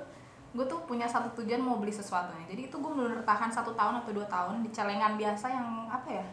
gue 0.54 0.66
tuh 0.70 0.80
punya 0.86 1.10
satu 1.10 1.34
tujuan 1.42 1.60
mau 1.60 1.82
beli 1.82 1.92
sesuatu 1.92 2.32
nih. 2.40 2.56
Jadi 2.56 2.62
itu 2.72 2.76
gue 2.80 2.92
bener 2.94 3.22
tahan 3.26 3.52
satu 3.52 3.74
tahun 3.76 4.06
atau 4.06 4.12
dua 4.14 4.28
tahun 4.30 4.64
di 4.64 4.70
celengan 4.70 5.18
biasa 5.20 5.50
yang 5.50 5.90
apa 5.90 6.10
ya 6.10 6.26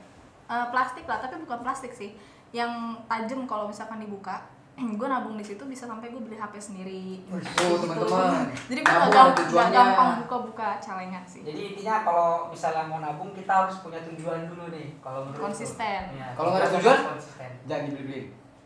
Eh, 0.51 0.67
plastik 0.75 1.07
lah 1.07 1.23
tapi 1.23 1.39
bukan 1.39 1.63
plastik 1.63 1.95
sih 1.95 2.11
yang 2.51 2.99
tajam 3.07 3.47
kalau 3.47 3.71
misalkan 3.71 4.03
dibuka 4.03 4.43
gue 4.97 5.07
nabung 5.07 5.35
di 5.35 5.43
situ 5.43 5.63
bisa 5.63 5.85
sampai 5.85 6.09
gue 6.09 6.19
beli 6.19 6.35
HP 6.35 6.55
sendiri 6.57 7.21
Gitu. 7.21 7.65
teman-teman. 7.79 8.49
jadi 8.71 8.81
gue 8.81 8.87
nggak 8.87 8.97
ada 8.99 9.11
gamp- 9.11 9.29
nggak 9.29 9.39
tujuannya. 9.43 9.75
gampang 9.75 10.11
buka-buka 10.21 10.69
celengan 10.79 11.25
sih 11.25 11.41
jadi 11.43 11.61
intinya 11.71 11.97
kalau 12.03 12.29
misalnya 12.49 12.85
mau 12.85 12.99
nabung 12.99 13.31
kita 13.31 13.53
harus 13.55 13.77
punya 13.79 14.01
tujuan 14.03 14.47
dulu 14.47 14.65
nih 14.69 14.89
kalau 14.99 15.21
menurut 15.23 15.39
lu. 15.39 15.47
Konsisten. 15.47 16.01
Iya, 16.11 16.27
Kalau 16.33 16.49
nggak 16.51 16.63
ada 16.63 16.71
tujuan? 16.75 16.99
konsisten 17.07 17.51
Jangan 17.63 17.83
dibeli-beli. 17.87 18.23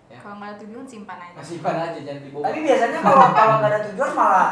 Ya. 0.06 0.18
kalau 0.20 0.34
nggak 0.36 0.48
ada 0.48 0.58
tujuan 0.60 0.84
simpan 0.84 1.18
aja 1.18 1.34
Masih 1.34 1.56
pan 1.58 1.74
aja 1.76 1.98
jangan 1.98 2.22
dibawa. 2.22 2.44
tapi 2.44 2.58
biasanya 2.62 2.98
kalau 3.00 3.26
kalau 3.32 3.54
nggak 3.58 3.70
ada 3.70 3.80
tujuan 3.84 4.10
malah 4.14 4.50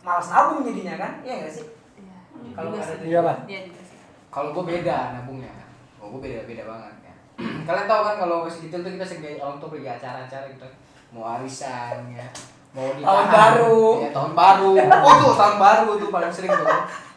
malas 0.00 0.26
nabung 0.28 0.60
jadinya 0.62 0.94
kan 0.96 1.12
iya 1.22 1.34
nggak 1.38 1.52
sih 1.52 1.66
Iya. 1.94 2.16
kalau 2.50 2.68
nggak 2.68 2.82
ada 2.82 2.94
tujuan 2.96 3.08
Iyalah. 3.08 3.36
Iya 3.44 3.60
juga 3.64 3.82
sih 3.84 3.98
Kalau 4.28 4.50
gue 4.50 4.64
beda 4.66 4.96
nabungnya. 5.14 5.52
Oh, 5.96 6.10
gue 6.10 6.20
beda 6.20 6.42
beda 6.44 6.62
banget 6.66 6.94
ya. 7.00 7.14
Kalian 7.64 7.86
tahu 7.86 8.02
kan 8.02 8.16
kalau 8.18 8.36
masih 8.42 8.66
kecil 8.66 8.80
tuh 8.80 8.90
kita 8.90 9.06
sering 9.06 9.38
orang 9.38 9.56
tua 9.56 9.70
pergi 9.70 9.88
acara-acara 9.88 10.44
gitu. 10.50 10.66
Mau 11.14 11.24
arisan 11.32 12.10
ya. 12.10 12.26
Mau 12.70 12.90
nikahan. 12.90 13.06
Tahun 13.06 13.26
baru. 13.30 13.82
Ya, 13.98 14.10
tahun 14.10 14.32
baru. 14.34 14.70
Oh 14.76 15.14
tuh 15.16 15.32
tahun 15.32 15.56
baru 15.56 15.88
tuh 15.96 16.08
paling 16.10 16.32
sering 16.32 16.50
tuh. 16.50 16.66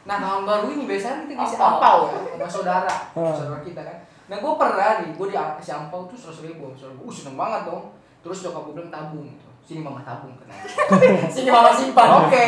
Nah 0.05 0.17
tahun 0.17 0.43
baru 0.45 0.65
ini 0.69 0.83
biasanya 0.85 1.25
kita 1.25 1.33
kasih 1.35 1.57
Ampau. 1.59 1.99
ya 2.07 2.37
sama 2.37 2.47
saudara, 2.47 2.93
Hmm. 3.11 3.33
saudara 3.33 3.59
kita 3.59 3.81
kan. 3.81 3.97
Nah 4.27 4.37
gue 4.37 4.53
pernah 4.55 4.89
nih, 5.01 5.09
gue 5.11 5.27
dikasih 5.27 5.73
ampau 5.73 6.05
tuh 6.05 6.15
seratus 6.15 6.43
ribu, 6.43 6.71
saudara 6.73 6.93
gue, 6.93 7.03
uh 7.03 7.11
seneng 7.11 7.35
banget 7.35 7.61
dong. 7.65 7.83
Terus 8.19 8.37
nyokap 8.41 8.61
gue 8.61 8.73
bilang 8.73 8.87
tabung 8.89 9.25
gitu. 9.25 9.47
Sini 9.63 9.79
mama 9.81 9.99
tabung 9.99 10.31
kena. 10.37 10.55
sini 11.33 11.49
mama 11.49 11.71
simpan 11.71 12.07
Oke, 12.21 12.47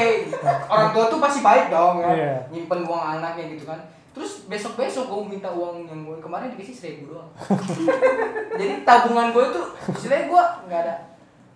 orang 0.66 0.90
tua 0.92 1.06
tuh 1.08 1.20
pasti 1.20 1.40
baik 1.40 1.68
dong 1.68 2.00
ya, 2.00 2.12
Iya. 2.14 2.34
nyimpen 2.48 2.84
uang 2.84 3.04
anaknya 3.18 3.50
gitu 3.50 3.64
kan. 3.66 3.80
Terus 4.10 4.44
besok 4.46 4.76
besok 4.76 5.08
gue 5.08 5.22
minta 5.30 5.48
uang 5.48 5.84
yang 5.84 6.04
gue 6.04 6.18
kemarin 6.18 6.52
dikasih 6.52 6.72
seribu 6.74 7.12
doang. 7.14 7.28
Jadi 8.60 8.84
tabungan 8.84 9.32
gue 9.32 9.46
tuh 9.50 9.66
istilahnya 9.90 10.26
gue 10.26 10.44
nggak 10.66 10.82
ada, 10.82 10.96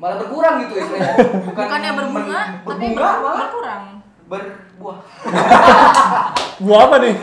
malah 0.01 0.17
berkurang 0.19 0.55
gitu 0.65 0.73
istilahnya. 0.79 1.13
Bukan 1.47 1.65
bukannya 1.65 1.91
berbunga 1.95 2.41
tapi 2.41 2.65
berbunga 2.65 3.01
ber- 3.01 3.21
malah 3.21 3.39
berkurang 3.47 3.83
berbuah. 4.23 4.97
Buah 6.63 6.81
apa 6.87 6.95
nih? 7.03 7.13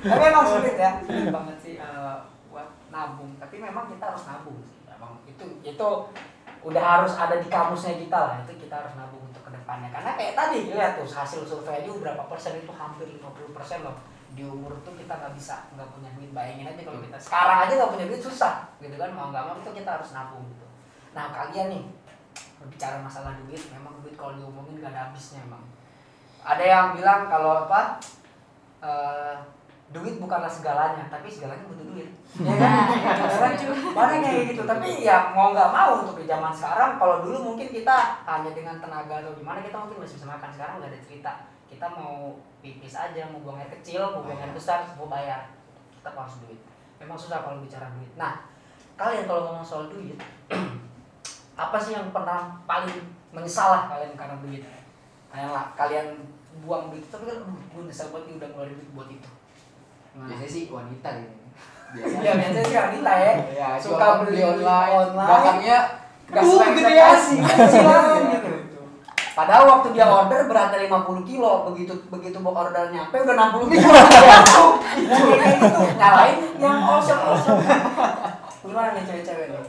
tapi 0.00 0.24
emang 0.32 0.46
sulit 0.48 0.74
ya 0.80 0.90
sulit 1.04 1.28
banget 1.28 1.56
sih 1.60 1.74
eh, 1.76 2.16
buat 2.48 2.68
nabung 2.88 3.36
tapi 3.36 3.60
memang 3.60 3.92
kita 3.92 4.04
harus 4.08 4.24
nabung 4.24 4.56
sih 4.64 4.80
memang 4.88 5.20
itu 5.28 5.44
itu 5.60 5.88
udah 6.60 6.84
harus 6.84 7.12
ada 7.16 7.36
di 7.40 7.48
kamusnya 7.48 8.00
kita 8.00 8.18
lah 8.18 8.34
itu 8.44 8.52
kita 8.64 8.74
harus 8.80 8.92
nabung 8.96 9.28
untuk 9.28 9.44
ke 9.44 9.50
depannya 9.52 9.92
karena 9.92 10.16
kayak 10.16 10.34
tadi 10.36 10.72
lihat 10.72 10.96
tuh 11.00 11.08
hasil 11.08 11.44
survei 11.44 11.84
aja 11.84 11.92
berapa 11.92 12.22
persen 12.28 12.64
itu 12.64 12.72
hampir 12.72 13.08
50 13.12 13.56
persen 13.56 13.84
loh 13.84 13.96
di 14.34 14.42
umur 14.46 14.78
tuh 14.86 14.94
kita 14.94 15.10
nggak 15.10 15.34
bisa 15.34 15.66
nggak 15.74 15.88
punya 15.90 16.10
duit 16.14 16.30
bayangin 16.30 16.70
aja 16.70 16.82
kalau 16.86 17.00
kita 17.02 17.18
sekarang 17.18 17.58
aja 17.66 17.72
nggak 17.74 17.92
punya 17.92 18.06
duit 18.06 18.22
susah 18.22 18.54
gitu 18.78 18.96
kan? 18.96 19.10
Mau 19.10 19.28
nggak 19.34 19.44
mau 19.46 19.56
itu 19.58 19.70
kita 19.74 19.90
harus 19.98 20.10
nabung 20.14 20.46
gitu. 20.46 20.66
Nah 21.12 21.34
kalian 21.34 21.66
nih 21.74 21.82
berbicara 22.60 23.00
masalah 23.00 23.34
duit 23.44 23.62
memang 23.72 23.98
duit 24.04 24.14
kalau 24.14 24.36
diomongin 24.36 24.84
gak 24.84 24.92
ada 24.92 25.10
habisnya 25.10 25.40
emang. 25.42 25.64
Ada 26.44 26.64
yang 26.64 26.86
bilang 26.96 27.28
kalau 27.28 27.66
apa 27.66 27.96
eh, 28.84 29.36
duit 29.90 30.22
bukanlah 30.22 30.46
segalanya 30.46 31.10
tapi 31.10 31.26
segalanya 31.26 31.66
butuh 31.66 31.86
duit. 31.90 32.10
Ya 32.46 32.54
kan? 32.54 33.58
Banyak 33.90 34.14
yang 34.14 34.22
kayak 34.22 34.44
gitu. 34.54 34.62
Tapi 34.62 35.02
ya 35.02 35.34
mau 35.34 35.50
nggak 35.50 35.70
mau 35.74 35.98
untuk 35.98 36.22
di 36.22 36.30
zaman 36.30 36.54
sekarang 36.54 36.94
kalau 36.94 37.26
dulu 37.26 37.52
mungkin 37.52 37.74
kita 37.74 38.22
hanya 38.22 38.50
dengan 38.54 38.78
tenaga 38.78 39.18
atau 39.18 39.34
gimana 39.34 39.58
kita 39.58 39.74
mungkin 39.82 40.06
masih 40.06 40.16
bisa 40.22 40.28
makan. 40.30 40.50
Sekarang 40.54 40.74
nggak 40.78 40.90
ada 40.94 41.00
cerita. 41.02 41.32
Kita 41.66 41.86
mau 41.90 42.38
pipis 42.60 42.94
aja 42.96 43.24
mau 43.32 43.40
buang 43.40 43.58
air 43.60 43.72
kecil 43.80 44.04
mau 44.12 44.24
buang 44.24 44.40
air 44.40 44.52
besar 44.52 44.84
mau 44.96 45.08
bayar. 45.08 45.52
Kita 45.96 46.12
harus 46.12 46.40
duit. 46.44 46.60
Memang 47.00 47.16
susah 47.16 47.40
kalau 47.40 47.60
bicara 47.64 47.88
duit. 47.96 48.12
Nah 48.16 48.44
kalian 49.00 49.24
kalau 49.24 49.48
ngomong 49.48 49.64
soal 49.64 49.88
duit 49.88 50.20
apa 51.64 51.76
sih 51.80 51.96
yang 51.96 52.12
pernah 52.12 52.60
paling 52.68 53.00
menyesal 53.32 53.72
lah 53.72 53.82
kalian 53.88 54.12
karena 54.16 54.36
duit? 54.44 54.62
Kalian 55.32 55.50
lah 55.52 55.72
kalian 55.76 56.06
buang 56.60 56.92
duit 56.92 57.04
tapi 57.08 57.24
kan 57.24 57.40
aduh, 57.40 57.56
gue 57.56 57.82
nyesel 57.88 58.12
banget 58.12 58.24
nih 58.28 58.34
udah 58.36 58.48
ngeluarin 58.52 58.76
duit 58.76 58.90
buat 58.92 59.08
itu. 59.08 59.30
Gimana? 60.10 60.26
biasanya 60.26 60.50
sih 60.50 60.64
wanita 60.66 61.08
gitu 61.22 61.34
Iya 62.22 62.32
biasanya 62.34 62.64
sih 62.66 62.76
wanita 62.76 63.12
ya. 63.14 63.32
Ya 63.54 63.68
suka 63.78 64.06
beli 64.26 64.42
online, 64.42 64.92
online. 64.94 65.30
Aduh, 66.30 66.46
sesuai 66.46 66.70
gede 66.78 66.92
ya 66.94 67.10
sih, 67.18 67.38
gitu. 67.42 68.49
Padahal 69.40 69.64
waktu 69.72 69.96
dia 69.96 70.04
order 70.04 70.52
beratnya 70.52 70.84
50 70.84 71.24
kilo, 71.24 71.64
begitu 71.72 71.96
begitu 72.12 72.36
bawa 72.44 72.68
order 72.68 72.92
nyampe 72.92 73.16
udah 73.24 73.56
60 73.56 73.72
kilo. 73.72 73.88
Yang 73.96 74.08
kayak 75.32 75.56
gitu, 75.56 75.80
nyalain 75.96 76.38
yang 76.60 76.84
awesome 76.84 77.24
awesome. 77.24 77.64
Gimana 78.60 78.92
nih 78.92 79.02
cewek-cewek 79.08 79.48
nih? 79.48 79.64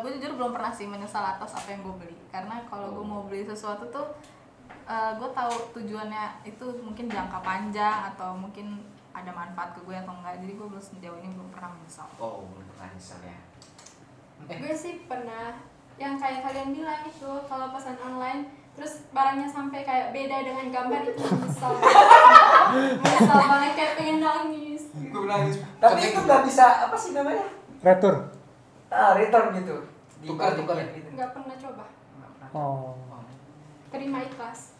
gue 0.00 0.10
jujur 0.16 0.32
belum 0.40 0.56
pernah 0.56 0.72
sih 0.72 0.88
menyesal 0.88 1.20
atas 1.20 1.52
apa 1.52 1.68
yang 1.68 1.84
gue 1.84 1.94
beli 2.00 2.16
karena 2.32 2.64
kalau 2.72 2.88
gue 2.96 3.04
mau 3.04 3.28
beli 3.28 3.44
sesuatu 3.44 3.84
tuh 3.92 4.16
gue 4.88 5.28
tahu 5.36 5.52
tujuannya 5.76 6.48
itu 6.48 6.66
mungkin 6.80 7.12
jangka 7.12 7.44
panjang 7.44 8.08
atau 8.14 8.32
mungkin 8.32 8.80
ada 9.12 9.28
manfaat 9.34 9.76
ke 9.76 9.84
gue 9.84 9.92
atau 9.92 10.14
enggak 10.16 10.40
jadi 10.40 10.52
gue 10.56 10.66
belum 10.72 10.80
sejauh 10.80 11.18
ini 11.20 11.28
belum 11.36 11.52
pernah 11.52 11.76
menyesal 11.76 12.08
oh 12.16 12.48
belum 12.48 12.64
pernah 12.72 12.88
nyesel 12.96 13.20
ya 13.20 13.38
gue 14.48 14.72
sih 14.72 15.04
pernah 15.04 15.67
yang 15.98 16.14
kayak 16.14 16.40
kalian 16.40 16.70
bilang 16.70 17.02
itu 17.02 17.30
kalau 17.44 17.66
pesan 17.70 17.98
online 17.98 18.46
terus 18.72 19.02
barangnya 19.10 19.44
sampai 19.44 19.82
kayak 19.82 20.14
beda 20.14 20.36
dengan 20.40 20.66
gambar 20.70 21.02
itu 21.04 21.18
menyesal 21.20 21.74
menyesal 22.96 23.40
banget 23.50 23.72
kayak 23.74 23.92
pengen 23.94 24.18
nangis 24.20 24.82
gue 24.94 25.24
nangis 25.24 25.56
Tapi 25.76 25.98
itu 26.04 26.18
nggak 26.20 26.42
bisa 26.44 26.64
apa 26.86 26.94
sih 26.94 27.10
namanya? 27.12 27.46
retur 27.80 28.30
Ah, 28.88 29.12
return 29.12 29.52
gitu. 29.52 29.84
Tukar, 30.18 30.54
tukar. 30.54 30.80
gitu. 30.80 31.10
nggak 31.12 31.30
pernah 31.30 31.54
coba 31.56 31.84
oh 32.50 32.94
terima 33.88 34.18
ikhlas 34.22 34.78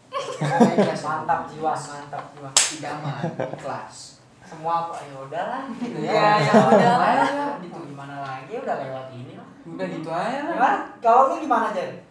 Mantap 1.05 1.45
jiwa, 1.47 1.75
mantap 1.75 2.25
jiwa. 2.33 2.49
idaman 2.73 3.23
kelas 3.55 3.97
Semua 4.41 4.89
apa 4.89 4.97
ya 5.05 5.17
udahlah 5.21 5.63
gitu 5.77 5.99
ya. 6.01 6.09
Iya, 6.09 6.29
ya 6.41 6.53
udahlah. 6.65 7.61
Gitu 7.61 7.79
gimana 7.85 8.25
lagi 8.25 8.53
udah 8.57 8.77
lewat 8.81 9.07
ini. 9.13 9.37
Udah 9.75 9.87
gitu 9.91 10.09
aja 10.09 10.39
lah. 10.47 10.55
Gimana? 10.55 10.79
Kalau 11.03 11.21
lu 11.33 11.35
gimana, 11.43 11.69
Jen? 11.75 12.09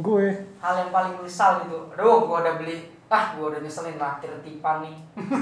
gue. 0.00 0.26
Hal 0.62 0.74
yang 0.86 0.90
paling 0.90 1.12
menyesal 1.20 1.66
gitu. 1.66 1.78
Aduh 1.94 2.24
gua 2.24 2.40
udah 2.42 2.54
beli. 2.56 2.88
Ah 3.10 3.34
gua 3.34 3.52
udah 3.52 3.60
nyeselin 3.60 3.98
naktir 4.00 4.30
tipan 4.40 4.86
nih. 4.86 4.96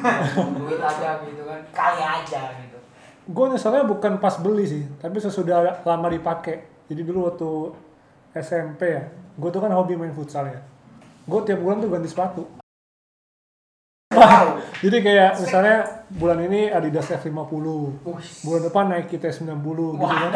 Duit 0.58 0.80
aja 0.80 1.20
gitu 1.22 1.42
kan. 1.44 1.60
Kali 1.70 2.00
aja 2.02 2.42
gitu. 2.64 2.78
Gue 3.28 3.44
nyeselnya 3.52 3.84
bukan 3.84 4.16
pas 4.18 4.40
beli 4.40 4.64
sih 4.64 4.82
tapi 4.98 5.20
sesudah 5.20 5.84
lama 5.84 6.08
dipakai. 6.08 6.64
Jadi 6.88 7.00
dulu 7.04 7.28
waktu 7.28 7.50
SMP 8.40 8.80
ya 8.88 9.04
gue 9.38 9.50
tuh 9.52 9.60
kan 9.60 9.70
hobi 9.70 9.94
main 9.94 10.16
futsal 10.16 10.48
ya. 10.48 10.60
Gue 11.28 11.44
tiap 11.44 11.60
bulan 11.60 11.84
tuh 11.84 11.92
ganti 11.92 12.08
sepatu 12.08 12.48
wow. 14.18 14.46
Jadi 14.82 14.98
kayak 15.02 15.30
misalnya 15.38 15.76
bulan 16.08 16.38
ini 16.46 16.70
Adidas 16.70 17.10
F50. 17.10 17.66
Bulan 18.42 18.62
depan 18.62 18.84
Nike 18.86 19.18
T90 19.18 19.58
gitu 19.58 20.06
kan. 20.06 20.30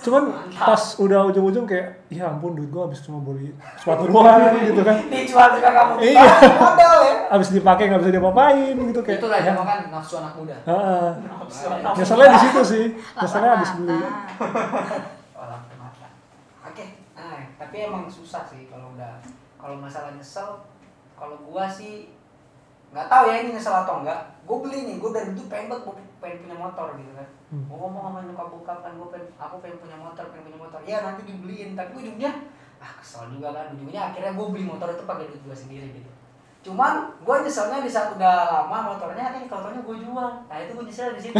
Cuman 0.00 0.22
pas 0.52 0.82
udah 0.96 1.20
ujung-ujung 1.28 1.64
kayak 1.64 2.08
ya 2.08 2.28
ampun 2.28 2.56
duit 2.56 2.68
gue 2.68 2.80
habis 2.80 3.04
cuma 3.04 3.20
beli 3.20 3.52
sepatu 3.76 4.08
doang 4.08 4.56
gitu 4.68 4.80
kan. 4.80 4.96
Dijual 5.04 5.48
juga 5.52 5.68
kamu 5.68 5.92
Iya. 6.00 6.24
modal 6.64 6.96
ya. 7.02 7.14
Habis 7.28 7.48
dipakai 7.50 7.84
nggak 7.88 8.00
bisa 8.00 8.12
diapa-apain 8.12 8.76
gitu 8.76 9.00
kayak. 9.00 9.18
Itu 9.20 9.28
lah 9.28 9.40
ya, 9.40 9.52
kan 9.52 9.78
nafsu 9.88 10.14
anak 10.16 10.32
muda. 10.32 10.56
Heeh. 10.64 11.08
nyeselnya 11.92 12.28
di 12.32 12.38
situ 12.40 12.60
sih. 12.64 12.84
Nyeselnya 13.16 13.50
habis 13.56 13.70
beli. 13.76 13.98
Oke, 16.62 16.84
nah, 17.12 17.36
tapi 17.60 17.76
emang 17.84 18.08
susah 18.08 18.48
sih 18.48 18.64
kalau 18.72 18.96
udah 18.96 19.20
kalau 19.60 19.76
masalah 19.76 20.16
nyesel, 20.16 20.64
kalau 21.12 21.36
gua 21.44 21.68
sih 21.68 22.16
nggak 22.92 23.06
tahu 23.08 23.24
ya 23.32 23.34
ini 23.40 23.56
nyesel 23.56 23.72
atau 23.72 24.04
enggak. 24.04 24.20
Gue 24.44 24.56
beli 24.60 24.78
nih, 24.84 24.96
gue 25.00 25.10
dari 25.10 25.30
dulu 25.32 25.48
pengen 25.48 25.66
banget 25.72 25.84
pengen 26.20 26.38
punya 26.44 26.56
motor 26.60 26.86
gitu 27.00 27.12
kan. 27.16 27.28
Hmm. 27.48 27.64
Gue 27.66 27.76
ngomong 27.80 28.02
sama 28.04 28.18
nyokap 28.28 28.48
bokap 28.52 28.78
kan, 28.84 28.92
gue 28.94 29.08
pengen, 29.08 29.26
aku 29.40 29.54
pengen 29.64 29.78
punya 29.80 29.96
motor, 29.96 30.24
pengen 30.28 30.44
punya 30.50 30.58
motor. 30.60 30.80
Ya 30.84 30.96
nanti 31.00 31.22
dibeliin, 31.24 31.70
tapi 31.72 31.92
ujungnya 31.96 32.30
ah 32.82 32.92
kesel 33.00 33.32
juga 33.32 33.48
kan. 33.56 33.72
Ujungnya 33.74 34.12
akhirnya 34.12 34.32
gue 34.36 34.46
beli 34.52 34.64
motor 34.68 34.88
itu 34.92 35.04
pakai 35.08 35.24
duit 35.30 35.42
gue 35.42 35.56
sendiri 35.56 35.88
gitu. 35.96 36.10
Cuman 36.62 37.10
gue 37.26 37.36
nyeselnya 37.42 37.82
di 37.82 37.90
saat 37.90 38.14
udah 38.14 38.34
lama 38.46 38.94
motornya, 38.94 39.34
eh 39.34 39.48
motornya 39.50 39.82
gue 39.82 39.96
jual. 39.98 40.30
Nah 40.46 40.56
itu 40.60 40.70
gue 40.76 40.84
nyesel 40.90 41.14
di 41.16 41.22
situ. 41.26 41.38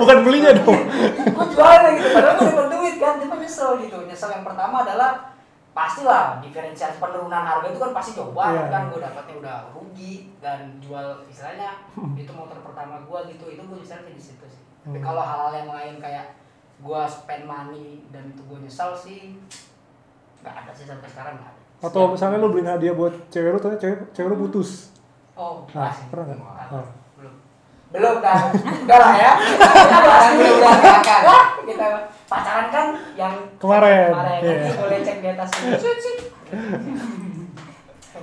Bukan 0.00 0.18
belinya 0.26 0.50
dong 0.58 0.80
gue 1.38 1.46
jualnya 1.54 1.90
gitu 1.94 2.08
padahal 2.10 2.34
gue 2.34 2.46
dapat 2.50 2.68
duit 2.74 2.94
kan 2.98 3.14
cuma 3.22 3.34
nyesel 3.38 3.70
gitu 3.78 3.96
nyesel 4.06 4.30
yang 4.34 4.44
pertama 4.46 4.82
adalah 4.82 5.10
pastilah 5.78 6.24
diferensiasi 6.38 6.98
penurunan 6.98 7.38
harga 7.40 7.62
itu 7.64 7.78
kan 7.78 7.92
pasti 7.92 8.10
coba 8.12 8.50
Iya. 8.50 8.66
kan 8.66 8.82
gue 8.88 8.98
dapatnya 8.98 9.34
udah 9.38 9.56
rugi 9.70 10.14
dan 10.36 10.58
jual 10.78 11.06
istilahnya 11.24 11.86
itu 12.12 12.32
motor 12.32 12.58
pertama 12.60 12.98
gue 13.00 13.18
gitu 13.30 13.46
itu 13.48 13.62
gue 13.62 13.76
nyeselnya 13.76 14.10
di 14.10 14.18
situ 14.20 14.42
sih 14.44 14.58
tapi 14.80 14.98
Hmm. 14.98 15.04
kalau 15.04 15.20
hal-hal 15.20 15.52
yang 15.56 15.70
lain 15.70 15.94
kayak 15.98 16.34
gue 16.78 17.00
spend 17.04 17.44
money 17.44 18.02
dan 18.08 18.26
itu 18.28 18.42
gue 18.42 18.58
nyesel 18.58 18.90
sih 18.92 19.38
nggak 20.38 20.54
ada 20.56 20.72
sih 20.72 20.82
sampai 20.84 21.06
sekarang 21.06 21.34
nggak 21.36 21.46
ada 21.48 21.62
atau 21.80 22.02
misalnya 22.08 22.38
lu 22.38 22.48
beliin 22.48 22.66
hadiah 22.68 22.90
buat 22.92 23.14
cewek 23.28 23.50
lu 23.50 23.58
ternyata 23.60 23.78
cewek 23.80 23.98
cewek 24.12 24.28
lu 24.28 24.38
putus 24.40 24.90
oh 25.32 25.62
Nah, 25.68 25.86
masih. 25.88 26.06
pernah 26.10 26.24
nggak? 26.28 26.42
Oh. 26.72 26.86
belum 27.16 27.34
belum 27.88 28.14
dah 28.18 28.38
udah 28.82 28.98
lah 28.98 29.12
ya 29.16 29.32
kita 29.38 29.98
bahas 30.00 30.20
Kan 30.20 30.32
dulu 30.34 30.54
udah 30.56 30.72
pacaran. 30.76 31.22
Wah, 31.24 31.44
kita 31.62 31.86
pacaran 32.28 32.68
kan 32.68 32.86
yang 33.16 33.34
Kemarin, 33.56 34.12
kemarin. 34.12 34.40
iya. 34.44 34.52
nanti 34.60 34.72
boleh 34.76 34.98
cek 35.00 35.16
di 35.24 35.28
atas 35.32 35.50
itu 35.56 36.10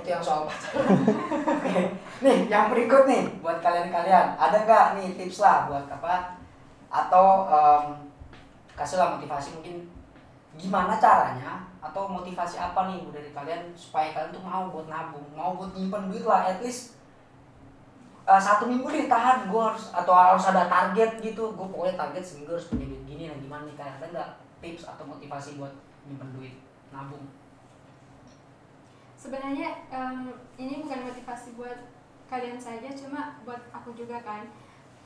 yang 0.06 0.22
soal 0.22 0.46
pacaran 0.46 0.86
Oke. 1.50 1.82
nih 2.22 2.36
yang 2.46 2.70
berikut 2.70 3.10
nih 3.10 3.26
buat 3.42 3.58
kalian-kalian. 3.58 4.38
Ada 4.38 4.62
nggak 4.62 4.86
nih 4.96 5.08
tips 5.18 5.42
lah 5.42 5.66
buat 5.66 5.82
apa? 5.90 6.38
Atau 6.86 7.50
em, 7.50 7.84
kasihlah 8.78 9.18
motivasi 9.18 9.58
mungkin. 9.58 9.90
Gimana 10.56 10.96
caranya 10.96 11.66
atau 11.82 12.08
motivasi 12.08 12.56
apa 12.56 12.88
nih 12.88 13.04
Bu, 13.04 13.12
dari 13.12 13.30
kalian 13.30 13.70
supaya 13.76 14.10
kalian 14.14 14.32
tuh 14.32 14.42
mau 14.42 14.72
buat 14.72 14.88
nabung 14.88 15.22
mau 15.36 15.54
buat 15.54 15.70
nyimpen 15.76 16.08
duit 16.10 16.24
lah 16.26 16.48
at 16.48 16.58
least 16.58 16.95
eh, 18.26 18.42
satu 18.42 18.66
minggu 18.66 18.90
deh 18.90 19.06
tahan 19.06 19.46
gue 19.46 19.62
harus 19.62 19.94
atau 19.94 20.12
harus 20.12 20.44
ada 20.50 20.66
target 20.66 21.22
gitu. 21.22 21.54
Gue 21.54 21.66
pokoknya 21.70 21.94
target 21.94 22.22
seminggu 22.26 22.58
harus 22.58 22.68
punya 22.68 22.90
duit 22.90 23.02
gini 23.06 23.30
nah 23.30 23.38
gimana 23.38 23.62
nih. 23.70 23.76
Kalian 23.78 23.96
ada 24.02 24.06
nggak 24.10 24.30
tips 24.60 24.82
atau 24.90 25.04
motivasi 25.06 25.56
buat 25.56 25.72
nyimpen 26.06 26.30
duit 26.34 26.54
nabung? 26.90 27.26
Sebenarnya 29.16 29.86
em, 29.90 30.34
ini 30.58 30.82
bukan 30.82 31.06
motivasi 31.08 31.56
buat 31.58 31.78
kalian 32.26 32.58
saja 32.58 32.90
cuma 32.92 33.38
buat 33.46 33.62
aku 33.70 33.94
juga 33.94 34.18
kan. 34.26 34.50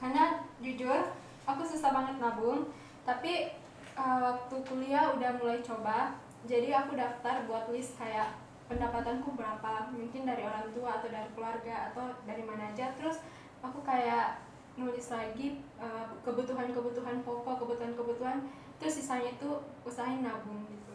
Karena 0.01 0.41
jujur 0.65 1.13
aku 1.45 1.63
susah 1.65 1.93
banget 1.93 2.17
nabung 2.17 2.73
tapi 3.05 3.53
eh, 3.95 4.19
waktu 4.25 4.57
kuliah 4.65 5.13
udah 5.13 5.37
mulai 5.37 5.61
coba. 5.61 6.17
Jadi 6.49 6.73
aku 6.73 6.97
daftar 6.97 7.45
buat 7.45 7.69
list 7.69 8.01
kayak 8.01 8.33
pendapatanku 8.71 9.35
berapa 9.35 9.91
mungkin 9.91 10.23
dari 10.23 10.47
orang 10.47 10.71
tua 10.71 11.03
atau 11.03 11.11
dari 11.11 11.27
keluarga 11.35 11.91
atau 11.91 12.15
dari 12.23 12.47
mana 12.47 12.71
aja. 12.71 12.95
Terus 12.95 13.19
aku 13.59 13.83
kayak 13.83 14.39
nulis 14.79 15.11
lagi 15.11 15.59
eh, 15.83 16.05
kebutuhan-kebutuhan 16.23 17.27
pokok 17.27 17.59
kebutuhan-kebutuhan. 17.59 18.47
Terus 18.79 19.03
sisanya 19.03 19.35
itu 19.35 19.51
usahain 19.83 20.23
nabung 20.23 20.63
gitu. 20.71 20.95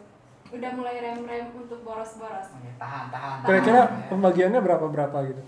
Udah 0.56 0.72
mulai 0.72 1.04
rem-rem 1.04 1.52
untuk 1.52 1.84
boros-boros. 1.84 2.48
Oke, 2.56 2.72
tahan 2.80 3.12
tahan 3.12 3.44
kira-kira 3.44 3.80
pembagiannya 4.08 4.60
berapa 4.64 4.86
berapa 4.88 5.18
gitu? 5.28 5.42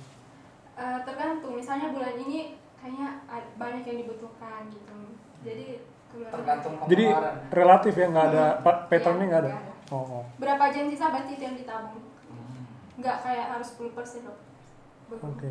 Eh, 0.78 0.98
tergantung. 1.02 1.56
Misalnya 1.56 1.90
bulan 1.90 2.14
ini 2.20 2.60
kayaknya 2.78 3.24
banyak 3.58 3.82
yang 3.88 3.98
dibutuhkan 4.04 4.68
gitu. 4.70 4.94
Jadi 5.42 5.66
keluar 6.08 6.30
tergantung 6.32 6.72
jadi 6.88 7.04
relatif 7.52 7.92
ya 7.94 8.06
nggak 8.08 8.26
ada 8.32 8.44
pa- 8.64 8.80
patternnya 8.88 9.28
Iya, 9.28 9.30
nggak 9.30 9.42
ada? 9.44 9.50
Nggak 9.52 9.60
ada. 9.60 9.92
oh, 9.92 10.04
oh. 10.20 10.24
berapa 10.40 10.62
aja 10.72 10.76
yang 10.80 10.88
sisa 10.88 11.06
berarti 11.12 11.32
itu 11.36 11.42
yang 11.44 11.56
ditabung. 11.58 12.00
Hmm. 12.00 12.07
Nggak 12.98 13.16
kayak 13.20 13.46
harus 13.48 13.68
10% 13.72 13.94
loh 14.24 14.38
oke. 15.12 15.50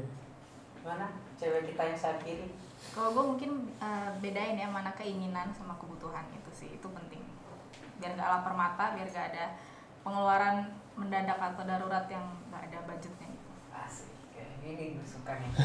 Gimana? 0.78 1.08
Cewek 1.36 1.64
kita 1.66 1.82
yang 1.86 1.98
saat 1.98 2.20
kiri 2.20 2.52
kalau 2.94 3.10
gue 3.10 3.24
mungkin 3.26 3.52
eh, 3.76 4.10
bedain 4.18 4.54
ya 4.56 4.68
mana 4.68 4.94
keinginan 4.94 5.50
sama 5.50 5.74
kebutuhan 5.76 6.28
itu 6.30 6.52
sih 6.54 6.70
itu 6.72 6.88
penting. 6.88 7.24
Biar 7.98 8.14
nggak 8.14 8.30
lapar 8.30 8.54
mata 8.54 8.94
biar 8.94 9.08
nggak 9.08 9.34
ada 9.34 9.46
pengeluaran 10.02 10.62
mendadak 10.94 11.38
atau 11.38 11.64
darurat 11.64 12.06
yang 12.06 12.22
nggak 12.48 12.64
ada 12.64 12.80
budgetnya 12.84 13.28
gitu. 13.28 13.50
asik. 13.74 14.10
Kayak 14.30 14.52
ini 14.62 14.86
gue 14.94 15.06
suka 15.06 15.34
nih. 15.36 15.52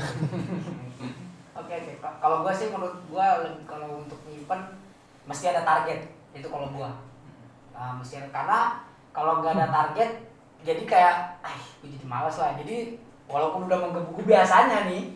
Oke 1.53 1.69
oke. 1.75 1.93
Ka- 2.01 2.17
Kalau 2.17 2.41
gua 2.41 2.49
sih 2.51 2.73
menurut 2.73 2.97
gua 3.07 3.45
lebih- 3.45 3.69
kalau 3.69 4.01
untuk 4.01 4.17
nyimpen 4.25 4.57
mesti 5.25 5.45
ada 5.47 5.61
target. 5.63 6.01
Itu 6.33 6.49
kalau 6.49 6.73
gua. 6.73 6.97
Nah, 7.71 7.93
mesti 7.93 8.17
ada 8.17 8.33
karena 8.33 8.61
kalau 9.13 9.45
nggak 9.45 9.53
ada 9.55 9.69
target 9.69 10.32
jadi 10.63 10.83
kayak 10.87 11.15
ah 11.43 11.59
gue 11.83 11.89
jadi 11.91 12.07
malas 12.07 12.39
lah. 12.39 12.55
Jadi 12.59 12.99
walaupun 13.27 13.67
udah 13.67 13.79
menggebu-gebu 13.83 14.31
biasanya 14.31 14.87
nih 14.87 15.15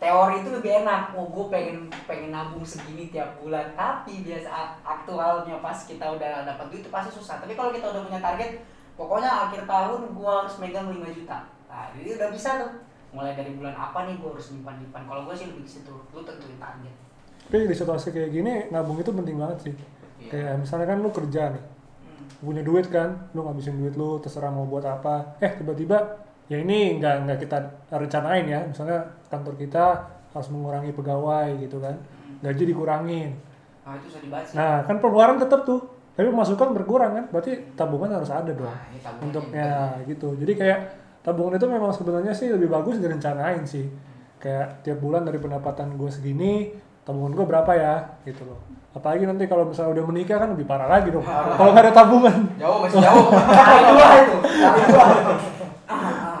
teori 0.00 0.42
itu 0.42 0.50
lebih 0.50 0.82
enak. 0.82 1.14
Oh, 1.14 1.28
gue 1.30 1.46
pengen 1.52 1.86
pengen 2.08 2.34
nabung 2.34 2.66
segini 2.66 3.10
tiap 3.10 3.38
bulan. 3.38 3.70
Tapi 3.78 4.26
biasa 4.26 4.80
aktualnya 4.82 5.62
pas 5.62 5.78
kita 5.86 6.02
udah 6.02 6.42
dapat 6.42 6.66
duit 6.72 6.82
itu 6.82 6.90
pasti 6.90 7.10
susah. 7.14 7.38
Tapi 7.38 7.54
kalau 7.54 7.70
kita 7.70 7.86
udah 7.90 8.02
punya 8.08 8.20
target, 8.20 8.64
pokoknya 8.98 9.30
akhir 9.48 9.64
tahun 9.64 10.12
gua 10.12 10.44
harus 10.44 10.54
megang 10.58 10.90
5 10.90 10.98
juta. 11.16 11.38
Nah, 11.70 11.88
jadi 11.94 12.18
udah 12.18 12.28
bisa 12.34 12.50
tuh. 12.60 12.72
Mulai 13.10 13.34
dari 13.34 13.58
bulan 13.58 13.74
apa 13.74 14.06
nih 14.06 14.22
gua 14.22 14.38
harus 14.38 14.54
nyimpan-nyimpan. 14.54 15.02
Kalau 15.06 15.22
gua 15.26 15.34
sih 15.34 15.46
lebih 15.50 15.66
ke 15.66 15.70
situ. 15.70 15.94
Lu 16.14 16.20
tentuin 16.22 16.58
target. 16.58 16.94
Tapi 17.50 17.66
di 17.66 17.74
situasi 17.74 18.14
kayak 18.14 18.30
gini 18.30 18.52
nabung 18.70 18.98
itu 19.02 19.10
penting 19.10 19.34
banget 19.34 19.58
sih. 19.70 19.74
Iya. 20.22 20.30
Kayak 20.30 20.54
misalnya 20.62 20.86
kan 20.86 20.98
lu 21.02 21.10
kerja 21.10 21.42
nih. 21.50 21.64
Punya 22.40 22.64
duit 22.64 22.88
kan, 22.88 23.28
lu 23.36 23.44
ngabisin 23.44 23.76
duit 23.76 23.94
lu 23.94 24.16
terserah 24.20 24.48
mau 24.48 24.64
buat 24.64 24.84
apa. 24.84 25.36
Eh 25.44 25.52
tiba-tiba 25.60 26.00
ya 26.50 26.58
ini 26.58 26.98
nggak 26.98 27.28
nggak 27.28 27.38
kita 27.44 27.58
rencanain 27.92 28.46
ya. 28.48 28.60
Misalnya 28.64 29.04
kantor 29.28 29.54
kita 29.60 29.84
harus 30.30 30.48
mengurangi 30.48 30.94
pegawai 30.94 31.58
gitu 31.60 31.82
kan, 31.82 31.94
gaji 32.40 32.62
dikurangin. 32.70 33.30
Nah, 33.82 33.98
itu 33.98 34.08
sih. 34.14 34.54
Nah 34.54 34.86
kan 34.86 34.96
pengeluaran 35.02 35.42
tetap 35.42 35.66
tuh, 35.66 35.82
tapi 36.14 36.30
masukan 36.30 36.70
berkurang 36.70 37.12
kan, 37.16 37.24
berarti 37.34 37.74
tabungan 37.74 38.14
harus 38.14 38.30
ada 38.30 38.52
dong. 38.54 38.68
Nah, 38.68 38.78
tabungannya 39.02 39.26
Untuknya 39.26 39.70
juga. 39.98 40.06
gitu. 40.06 40.28
Jadi 40.38 40.52
kayak 40.54 40.78
tabungan 41.26 41.58
itu 41.58 41.66
memang 41.66 41.92
sebenarnya 41.92 42.32
sih 42.32 42.48
lebih 42.48 42.70
bagus 42.70 43.02
direncanain 43.02 43.62
sih. 43.66 43.90
Kayak 44.40 44.80
tiap 44.86 44.98
bulan 45.04 45.26
dari 45.28 45.36
pendapatan 45.36 46.00
gue 46.00 46.08
segini, 46.08 46.72
tabungan 47.04 47.32
gue 47.32 47.46
berapa 47.46 47.72
ya 47.74 47.94
gitu 48.28 48.44
loh. 48.44 48.60
Apalagi 48.90 49.22
nanti 49.22 49.46
kalau 49.46 49.70
misalnya 49.70 50.02
udah 50.02 50.04
menikah 50.10 50.36
kan 50.42 50.50
lebih 50.50 50.66
parah 50.66 50.90
lagi 50.90 51.14
dong. 51.14 51.22
Kalau 51.22 51.70
nggak 51.70 51.84
ada 51.86 51.94
tabungan. 51.94 52.36
Jauh 52.58 52.78
masih 52.82 52.98
jauh. 52.98 53.26
Itu. 53.70 53.90
Dua 53.94 54.08
itu. 54.18 54.36
Ah, 55.86 55.94
ah. 55.94 56.40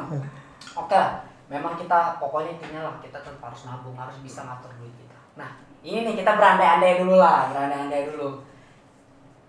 Oke 0.74 0.94
lah. 0.98 1.22
Memang 1.50 1.74
kita 1.74 2.22
pokoknya 2.22 2.54
intinya 2.54 2.80
lah 2.86 2.94
kita 3.02 3.18
tetap 3.18 3.42
harus 3.42 3.66
nabung, 3.66 3.98
harus 3.98 4.14
bisa 4.22 4.46
ngatur 4.46 4.70
duit 4.78 4.94
kita. 4.94 5.18
Nah, 5.34 5.58
ini 5.82 6.06
nih 6.06 6.14
kita 6.22 6.38
berandai-andai 6.38 7.02
dulu 7.02 7.18
lah, 7.18 7.50
berandai-andai 7.50 8.06
dulu. 8.06 8.38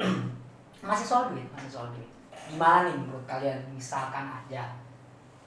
masih 0.89 1.05
soal 1.05 1.29
duit, 1.29 1.45
masih 1.53 1.69
soal 1.69 1.93
duit. 1.93 2.09
Gimana 2.49 2.89
nih 2.89 2.97
menurut 2.97 3.21
kalian? 3.29 3.69
Misalkan 3.69 4.33
aja 4.33 4.73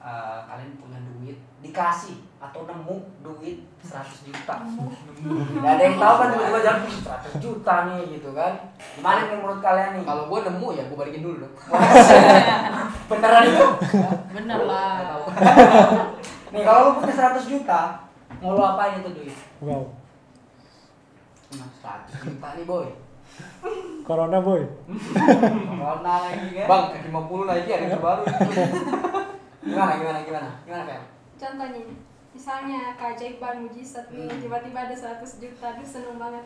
eh, 0.05 0.37
kalian 0.45 0.77
punya 0.77 0.99
duit 1.01 1.37
dikasih 1.65 2.21
atau 2.37 2.69
nemu 2.69 2.97
duit 3.25 3.65
100 3.81 4.29
juta. 4.29 4.55
Gak 5.57 5.71
ada 5.73 5.81
yang 5.81 5.97
tahu 5.97 6.15
kan 6.21 6.27
tiba-tiba 6.29 6.59
jalan 6.61 6.81
"Wih, 6.85 6.97
100 7.01 7.41
juta 7.41 7.73
nih 7.89 8.01
gitu 8.13 8.29
kan. 8.37 8.53
Gimana 8.93 9.19
nih 9.25 9.37
menurut 9.41 9.59
kalian 9.65 9.97
nih? 9.97 10.03
Kalau 10.05 10.29
gua 10.29 10.39
nemu 10.45 10.67
ya 10.77 10.83
gua 10.85 10.97
balikin 11.01 11.25
dulu 11.25 11.41
dong. 11.41 11.53
Beneran 13.09 13.43
itu? 13.49 13.67
bener 14.29 14.59
lah 14.69 14.93
Nggak. 15.01 15.19
Nih 16.53 16.61
kalau 16.61 16.79
lu 16.85 16.91
punya 17.01 17.13
100 17.17 17.49
juta, 17.49 17.81
mau 18.37 18.53
lu 18.53 18.61
apain 18.61 19.01
itu 19.01 19.09
duit? 19.09 19.35
Wow. 19.65 19.89
Nah, 21.57 21.69
100 21.81 22.29
juta 22.29 22.47
nih 22.53 22.65
boy. 22.69 22.87
Corona 24.05 24.37
boy. 24.37 24.61
Corona 25.65 26.13
lagi 26.29 26.47
kan? 26.61 26.67
Bang, 26.69 26.83
50 27.09 27.49
lagi 27.49 27.67
ada 27.73 27.81
yang 27.81 27.93
terbaru. 27.97 28.23
Gimana, 29.65 29.97
gimana, 29.97 30.19
gimana? 30.21 30.49
Gimana, 30.61 30.83
Fel? 30.85 31.03
Contohnya, 31.41 31.81
misalnya 32.37 32.93
keajaiban 32.93 33.65
mujizat 33.65 34.13
nih, 34.13 34.29
tiba-tiba 34.37 34.85
ada 34.85 34.93
100 34.93 35.41
juta, 35.41 35.73
aduh 35.73 35.81
seneng 35.81 36.21
banget. 36.21 36.45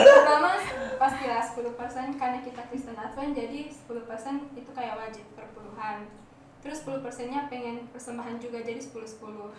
Pertama, 0.00 0.56
pastilah 0.96 1.44
10% 1.44 2.16
karena 2.16 2.38
kita 2.40 2.62
Kristen 2.72 2.96
Advent, 2.96 3.36
jadi 3.36 3.68
10% 3.68 4.56
itu 4.56 4.70
kayak 4.72 4.96
wajib 4.96 5.24
perpuluhan. 5.36 6.08
Terus 6.64 6.80
10 6.88 7.04
persennya 7.04 7.46
pengen 7.52 7.92
persembahan 7.92 8.40
juga, 8.40 8.64
jadi 8.64 8.80
10-10. 8.80 9.52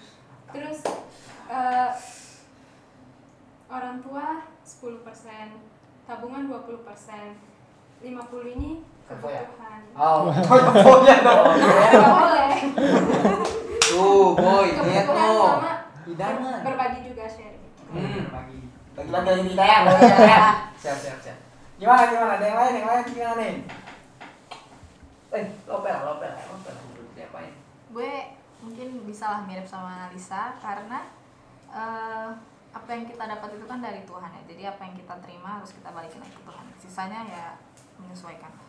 Terus, 0.49 0.79
eh, 1.53 1.91
orang 3.69 4.01
tua 4.01 4.41
10%, 4.65 5.61
tabungan 6.09 6.49
20%, 6.49 7.37
50 8.01 8.57
ini 8.57 8.81
Kefoya. 9.09 9.41
kebutuhan. 9.41 9.79
Oh, 9.97 10.29
Pokoknya 10.29 11.15
dong. 11.25 11.45
Boleh. 11.57 12.59
Tuh, 13.89 14.25
boy, 14.37 14.67
lihat 14.85 15.05
lo. 15.09 15.33
sama 15.57 15.73
Hidangan. 16.05 16.59
berbagi 16.61 16.99
juga 17.09 17.25
share. 17.25 17.57
Hmm. 17.89 18.29
bagi 18.29 18.69
bagi 18.93 19.09
bagi 19.09 19.25
lagi 19.33 19.41
kita 19.49 19.65
ya, 19.65 19.77
ya. 20.29 20.39
Siap, 20.77 20.97
siap, 21.01 21.17
siap. 21.25 21.37
Gimana, 21.81 22.05
gimana? 22.05 22.37
Ada 22.37 22.45
yang 22.45 22.57
lain, 22.61 22.73
yang 22.77 22.87
lain 22.87 23.03
gimana 23.09 23.33
nih? 23.41 23.55
Eh, 25.33 25.45
lopel, 25.65 25.97
lopel, 26.05 26.33
lopel. 26.37 26.75
Diapain? 27.17 27.53
gue 27.89 28.11
mungkin 28.61 28.89
bisa 29.09 29.25
lah 29.25 29.41
mirip 29.49 29.65
sama 29.65 30.13
Lisa 30.13 30.53
karena 30.61 31.09
eh, 31.73 32.29
apa 32.69 32.89
yang 32.93 33.09
kita 33.09 33.25
dapat 33.25 33.57
itu 33.57 33.65
kan 33.65 33.81
dari 33.81 34.05
Tuhan 34.05 34.29
ya 34.29 34.41
jadi 34.45 34.63
apa 34.77 34.81
yang 34.85 34.93
kita 34.93 35.17
terima 35.25 35.57
harus 35.57 35.73
kita 35.73 35.89
balikin 35.89 36.21
lagi 36.21 36.37
ke 36.37 36.43
Tuhan 36.45 36.65
sisanya 36.77 37.19
ya 37.25 37.45
menyesuaikan. 37.97 38.68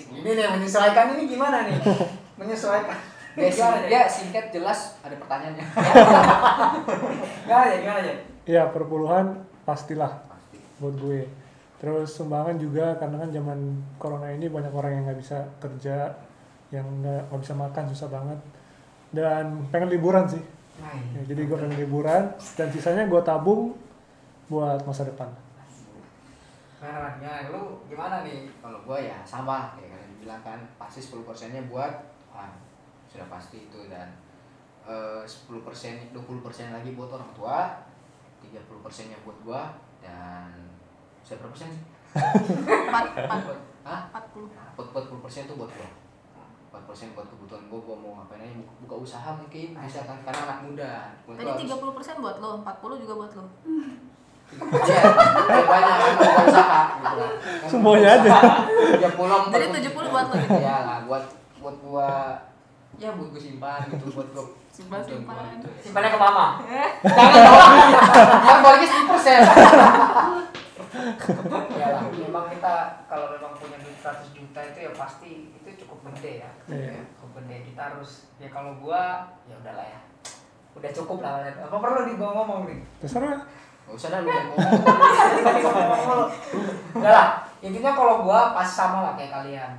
Ini 0.00 0.30
nih 0.32 0.46
menyesuaikan 0.48 1.12
ini 1.16 1.28
gimana 1.28 1.68
nih? 1.68 1.76
Menyesuaikan. 2.40 2.96
Sing- 3.32 3.64
deh? 3.64 3.88
dia 3.88 4.04
singkat 4.04 4.52
jelas 4.52 5.00
ada 5.00 5.16
pertanyaannya. 5.16 5.64
Gimana 7.48 7.64
ya, 7.72 7.76
gimana 7.80 8.00
ya? 8.04 8.16
Iya 8.44 8.62
perpuluhan 8.68 9.40
pastilah 9.64 10.20
buat 10.76 10.96
gue. 11.00 11.24
Terus 11.80 12.12
sumbangan 12.12 12.60
juga 12.60 12.94
karena 13.00 13.24
kan 13.24 13.30
zaman 13.32 13.58
corona 13.96 14.28
ini 14.30 14.52
banyak 14.52 14.70
orang 14.70 14.92
yang 15.00 15.04
nggak 15.08 15.20
bisa 15.20 15.48
kerja, 15.58 16.12
yang 16.68 16.84
nggak 17.00 17.32
nggak 17.32 17.40
bisa 17.40 17.54
makan 17.56 17.84
susah 17.90 18.08
banget. 18.12 18.38
Dan 19.12 19.64
pengen 19.72 19.88
liburan 19.88 20.28
sih. 20.28 20.42
Nah, 20.80 20.92
Ya, 21.16 21.32
jadi 21.32 21.48
gue 21.48 21.56
pengen 21.56 21.78
liburan 21.80 22.32
dan 22.36 22.68
sisanya 22.68 23.04
gue 23.08 23.20
tabung 23.24 23.76
buat 24.48 24.84
masa 24.84 25.08
depan. 25.08 25.28
Gimana? 26.82 27.46
Lu 27.54 27.62
gimana 27.86 28.26
nih? 28.26 28.50
Kalau 28.58 28.82
gua 28.82 28.98
ya 28.98 29.22
sama 29.22 29.78
kayak 29.78 29.94
kalian 29.94 30.12
bilang 30.18 30.42
kan 30.42 30.58
pasti 30.74 30.98
10 30.98 31.22
persennya 31.22 31.62
buat 31.70 31.94
Tuhan 32.26 32.50
sudah 33.06 33.26
pasti 33.30 33.70
itu 33.70 33.86
dan 33.86 34.10
eh, 34.82 35.22
10 35.22 35.62
persen 35.62 36.10
20 36.10 36.42
persen 36.42 36.74
lagi 36.74 36.98
buat 36.98 37.10
orang 37.14 37.30
tua 37.38 37.86
30 38.42 38.82
persennya 38.82 39.18
buat 39.22 39.38
gua 39.46 39.62
dan 40.02 40.50
saya 41.22 41.38
berapa 41.38 41.54
persen 41.54 41.70
sih? 41.70 41.82
empat 42.12 43.04
empat 43.14 43.40
Hah? 43.82 44.00
empat 44.10 44.24
puluh 44.34 44.48
40 44.50 45.24
persen 45.26 45.42
itu 45.46 45.54
buat 45.54 45.70
gua 45.70 45.90
4 46.72 46.88
persen 46.88 47.06
buat 47.14 47.26
kebutuhan 47.30 47.62
gua 47.70 47.80
gua 47.84 47.96
mau 47.98 48.12
ngapain 48.22 48.42
aja 48.42 48.54
buka, 48.82 48.94
usaha 48.96 49.30
mungkin 49.36 49.76
bisa 49.76 50.02
kan 50.08 50.18
karena 50.24 50.40
anak 50.50 50.58
muda 50.66 50.92
tadi 51.36 51.52
tiga 51.62 51.74
puluh 51.78 51.94
persen 51.94 52.18
buat 52.18 52.40
lo 52.42 52.64
empat 52.64 52.76
puluh 52.80 52.96
juga 52.98 53.14
buat 53.22 53.32
lo 53.38 53.46
Iya, 54.62 55.02
banyak 55.64 55.94
kan 55.96 56.44
usaha 56.48 56.80
gitu 57.00 57.24
Semuanya 57.68 58.10
usaha, 58.20 58.40
30 59.00 59.52
jadi 59.52 59.66
40 59.68 59.76
tujuh 59.80 59.90
puluh 59.96 60.08
buat 60.12 60.26
lo 60.28 60.34
gitu 60.36 60.58
ya 60.60 60.76
lah 60.84 60.98
buat 61.08 61.24
buat 61.62 61.76
gua 61.80 62.10
ya 63.00 63.08
buat 63.16 63.28
gua 63.32 63.40
simpan 63.40 63.80
gitu 63.88 64.06
buat 64.12 64.28
gua 64.32 64.44
Simpan, 64.72 65.04
simpan. 65.04 65.60
Simpannya 65.84 66.10
ke 66.16 66.20
mama. 66.20 66.46
jangan 67.04 67.40
dong 67.44 67.72
yang 68.48 68.60
baliknya 68.64 68.88
sepuluh 68.88 69.08
persen 69.12 69.40
ya 71.76 71.86
lah, 71.92 72.02
memang 72.08 72.44
kita 72.52 72.74
kalau 73.08 73.32
memang 73.36 73.52
punya 73.56 73.76
duit 73.80 73.96
100 74.00 74.32
juta 74.36 74.60
itu 74.60 74.78
ya 74.88 74.92
pasti 74.96 75.52
itu 75.56 75.68
cukup 75.84 76.12
gede 76.12 76.44
ya. 76.44 76.50
Iya. 76.68 77.04
Cukup 77.16 77.30
gede. 77.44 77.56
Kita 77.72 77.80
harus 77.92 78.28
ya 78.36 78.48
kalau 78.52 78.76
gua 78.80 79.28
ya 79.48 79.56
udahlah 79.56 79.86
ya. 79.88 80.00
Udah 80.72 80.90
cukup 80.92 81.18
lah. 81.24 81.48
Apa 81.48 81.76
perlu 81.76 82.00
di 82.08 82.14
gua 82.16 82.30
ngomong 82.32 82.60
nih? 82.68 82.80
Terserah. 83.00 83.44
Nggak 83.92 84.00
usah 84.00 84.08
dah 84.08 84.20
lu 84.24 84.28
yang 84.32 84.48
ngomong 84.48 84.72
Udah 86.96 87.12
lah, 87.12 87.28
intinya 87.60 87.92
kalau 87.92 88.24
gua 88.24 88.56
pas 88.56 88.64
sama 88.64 89.04
lah 89.04 89.12
kayak 89.12 89.28
kalian. 89.28 89.72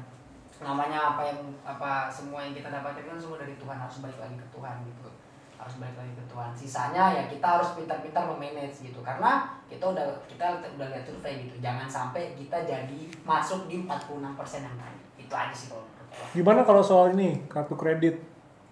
Namanya 0.62 1.17
apa 1.17 1.26
yang 1.26 1.41
apa 1.65 2.06
semua 2.08 2.45
yang 2.45 2.54
kita 2.54 2.69
dapatkan 2.69 3.02
kan 3.04 3.17
semua 3.17 3.41
dari 3.41 3.58
Tuhan 3.58 3.73
harus 3.73 3.97
balik 3.99 4.21
lagi 4.21 4.38
ke 4.38 4.47
Tuhan 4.54 4.76
gitu. 4.86 5.10
Harus 5.58 5.82
balik 5.82 5.97
lagi 5.97 6.13
ke 6.13 6.23
Tuhan. 6.30 6.49
Sisanya 6.54 7.10
ya 7.10 7.26
kita 7.26 7.58
harus 7.58 7.73
pintar-pintar 7.73 8.30
memanage 8.30 8.86
gitu. 8.86 9.02
Karena 9.02 9.49
kita 9.65 9.82
udah 9.89 10.06
kita 10.30 10.62
udah 10.78 10.88
lihat 10.93 11.04
survei 11.04 11.49
gitu. 11.49 11.58
Jangan 11.58 11.89
sampai 11.89 12.38
kita 12.38 12.62
jadi 12.63 12.99
masuk 13.26 13.65
di 13.65 13.82
46% 13.82 14.13
yang 14.62 14.78
tadi. 14.78 15.02
Itu 15.17 15.34
aja 15.34 15.49
sih 15.49 15.73
kalau. 15.73 15.89
Gimana 16.38 16.62
kalau 16.62 16.86
soal 16.86 17.17
ini 17.17 17.41
kartu 17.49 17.73
kredit? 17.73 18.21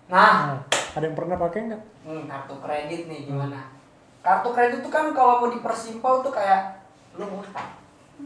Nah, 0.05 0.53
Nah, 0.53 0.59
ada 0.93 1.01
yang 1.01 1.17
pernah 1.17 1.33
pakai 1.35 1.73
nggak? 1.73 1.83
hmm, 2.05 2.23
kartu 2.29 2.53
kredit 2.61 3.09
nih 3.09 3.25
gimana? 3.25 3.80
Kartu 4.21 4.49
kredit 4.51 4.79
tuh 4.79 4.89
kan 4.89 5.09
kalau 5.11 5.33
mau 5.39 5.49
dipersimpel 5.49 6.13
tuh 6.21 6.29
kayak 6.29 6.77
lu 7.11 7.25
ngutang, 7.25 7.69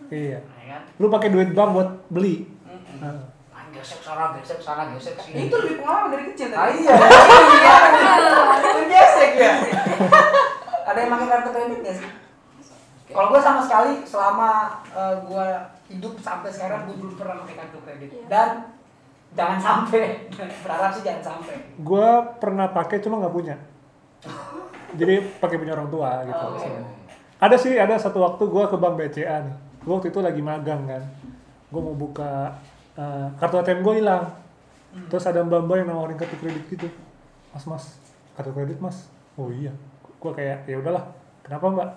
Iya. 0.08 0.43
ya 0.43 0.65
kan? 0.69 0.81
Lu 0.97 1.08
pakai 1.08 1.29
duit 1.29 1.51
bank 1.51 1.71
buat 1.71 1.89
beli. 2.10 2.51
Nah, 2.99 3.15
Nah, 3.49 3.63
gesek 3.71 3.99
sana 3.99 4.36
gesek 4.36 4.60
sana 4.60 4.91
gesek 4.91 5.15
sini. 5.17 5.47
Itu 5.47 5.55
lebih 5.55 5.79
pengalaman 5.79 6.12
dari 6.12 6.23
kecil 6.29 6.51
ah 6.51 6.67
tadi. 6.67 6.84
iya 6.84 6.93
iya. 6.93 7.75
Itu 8.60 8.81
gesek 8.86 9.31
ya. 9.36 9.51
Ada 10.91 10.97
yang 10.97 11.12
pakai 11.12 11.27
kartu 11.29 11.49
kredit 11.49 11.79
nggak 11.81 11.95
sih? 11.95 12.10
Kalau 13.08 13.27
gue 13.31 13.39
sama 13.39 13.62
sekali 13.62 13.91
selama 14.03 14.49
eh, 14.91 15.15
gue 15.21 15.47
hidup 15.89 16.13
sampai 16.19 16.51
sekarang 16.51 16.86
gue 16.86 16.95
belum 16.97 17.15
pernah 17.15 17.39
pakai 17.41 17.55
kartu 17.58 17.79
kredit. 17.81 18.10
Iya. 18.12 18.25
dan 18.27 18.49
jangan 19.31 19.60
sampai. 19.60 20.27
Berharap 20.63 20.91
sih 20.91 21.03
jangan 21.03 21.23
sampai. 21.25 21.55
Gue 21.77 22.10
pernah 22.38 22.67
pakai 22.69 22.99
cuma 22.99 23.17
nggak 23.17 23.31
punya 23.34 23.55
jadi 24.95 25.21
pakai 25.39 25.55
punya 25.60 25.75
orang 25.75 25.89
tua 25.91 26.23
gitu 26.23 26.45
Oh, 26.45 27.45
ada 27.45 27.55
sih 27.60 27.75
ada 27.75 27.99
satu 27.99 28.23
waktu 28.23 28.43
gue 28.47 28.63
ke 28.71 28.77
bank 28.79 28.95
BCA 28.95 29.43
nih. 29.43 29.55
Gue 29.84 29.93
waktu 29.99 30.10
itu 30.10 30.19
lagi 30.23 30.41
magang 30.41 30.88
kan. 30.88 31.03
Gue 31.67 31.81
mau 31.84 31.93
buka 31.95 32.55
eh, 32.95 33.27
kartu 33.38 33.60
ATM 33.60 33.84
gue 33.84 33.93
hilang. 33.99 34.23
Terus 35.12 35.27
ada 35.27 35.43
mbak 35.43 35.67
mbak 35.67 35.75
yang 35.84 35.88
nawarin 35.91 36.15
kartu 36.15 36.39
kredit 36.39 36.63
gitu. 36.71 36.88
Mas 37.51 37.67
mas 37.67 37.86
kartu 38.39 38.55
kredit 38.55 38.79
mas? 38.79 39.12
Oh 39.36 39.51
iya. 39.51 39.75
Gue 40.17 40.31
kayak 40.31 40.63
ya 40.65 40.79
udahlah 40.79 41.12
kenapa 41.43 41.65
mbak? 41.67 41.89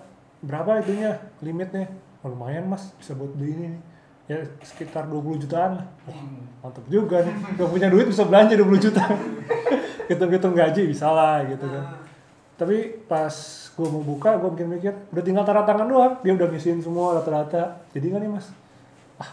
Berapa 0.43 0.83
itunya 0.83 1.15
limitnya? 1.39 1.87
Oh, 2.19 2.35
lumayan 2.35 2.67
mas 2.67 2.91
bisa 2.99 3.15
buat 3.15 3.31
beli 3.31 3.55
ini 3.55 3.67
nih. 3.75 3.83
ya 4.29 4.37
sekitar 4.61 5.09
20 5.09 5.41
jutaan 5.41 5.81
lah. 5.81 5.87
Wah, 6.05 6.21
mantap 6.61 6.85
juga 6.85 7.25
nih. 7.25 7.33
Gak 7.57 7.65
punya 7.65 7.87
duit 7.89 8.05
bisa 8.05 8.27
belanja 8.27 8.53
20 8.53 8.85
juta. 8.85 9.01
Hitung-hitung 10.11 10.53
gaji 10.53 10.85
bisa 10.85 11.09
lah 11.09 11.41
gitu 11.49 11.65
kan 11.65 12.08
tapi 12.59 12.99
pas 13.07 13.31
gue 13.71 13.87
mau 13.87 14.03
buka 14.03 14.35
gue 14.35 14.51
mungkin 14.51 14.67
mikir 14.75 14.91
udah 15.15 15.23
tinggal 15.23 15.47
tanda 15.47 15.63
tangan 15.63 15.87
doang. 15.87 16.13
Dia 16.19 16.35
udah 16.35 16.47
ngisiin 16.51 16.83
semua 16.83 17.15
rata-rata. 17.15 17.79
Jadi 17.95 18.11
kan 18.11 18.19
nih 18.19 18.31
mas? 18.35 18.51
Ah 19.15 19.31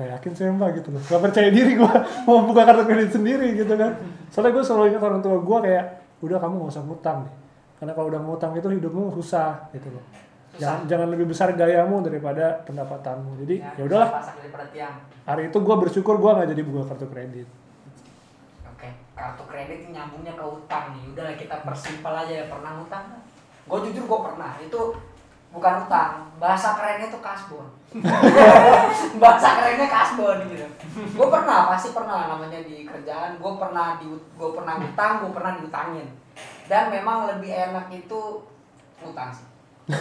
nggak 0.00 0.08
yakin 0.16 0.32
saya 0.32 0.50
mbak 0.56 0.70
gitu 0.80 0.88
loh. 0.88 1.02
Gak 1.04 1.20
percaya 1.20 1.52
diri 1.52 1.76
gue 1.76 1.92
mau 2.24 2.48
buka 2.48 2.64
kartu 2.64 2.88
kredit 2.88 3.12
sendiri 3.12 3.52
gitu 3.52 3.76
kan. 3.76 4.00
Soalnya 4.32 4.56
gue 4.56 4.64
selalu 4.64 4.84
ingat 4.96 5.04
orang 5.04 5.20
tua 5.20 5.36
gue 5.36 5.58
kayak 5.68 5.84
udah 6.24 6.38
kamu 6.40 6.54
gak 6.64 6.72
usah 6.72 6.84
ngutang 6.88 7.18
deh. 7.28 7.34
Karena 7.76 7.92
kalau 7.92 8.08
udah 8.08 8.20
ngutang 8.24 8.52
itu 8.56 8.68
hidupmu 8.72 9.12
susah 9.20 9.68
gitu 9.76 9.92
loh. 9.92 10.04
Jangan, 10.56 10.88
jangan 10.88 11.12
lebih 11.12 11.28
besar 11.28 11.52
gayamu 11.52 12.00
daripada 12.00 12.64
pendapatanmu. 12.64 13.36
Jadi 13.44 13.60
ya 13.60 13.82
udahlah. 13.84 14.24
daripada 14.40 14.64
tiang. 14.72 14.96
Hari 15.28 15.52
itu 15.52 15.58
gue 15.60 15.76
bersyukur 15.76 16.16
gue 16.16 16.30
nggak 16.32 16.48
jadi 16.56 16.62
buka 16.64 16.82
kartu 16.88 17.04
kredit 17.12 17.65
kartu 19.16 19.42
kredit 19.48 19.88
nyambungnya 19.88 20.36
ke 20.36 20.44
utang 20.44 20.92
nih. 20.92 21.04
Udah 21.16 21.26
kita 21.34 21.64
persimpel 21.64 22.12
aja 22.12 22.44
ya. 22.44 22.46
Pernah 22.46 22.84
utang? 22.84 23.04
Gue 23.64 23.78
jujur 23.88 24.04
gue 24.04 24.20
pernah. 24.20 24.52
Itu 24.60 24.94
bukan 25.50 25.88
utang. 25.88 26.28
Bahasa 26.36 26.76
kerennya 26.76 27.08
itu 27.08 27.18
kasbon. 27.24 27.66
Bahasa 29.22 29.48
kerennya 29.56 29.88
kasbon 29.88 30.38
gitu. 30.52 30.66
Gue 31.16 31.28
pernah, 31.32 31.72
pasti 31.72 31.96
pernah 31.96 32.28
namanya 32.28 32.60
di 32.60 32.84
kerjaan. 32.84 33.40
Gue 33.40 33.52
pernah 33.56 33.96
di 33.96 34.06
gue 34.12 34.50
pernah 34.52 34.76
utang, 34.76 35.24
gue 35.24 35.32
pernah 35.32 35.52
diutangin. 35.56 36.06
Dan 36.68 36.92
memang 36.92 37.26
lebih 37.32 37.50
enak 37.50 37.88
itu 37.88 38.20
utang 39.00 39.32
sih. 39.32 39.48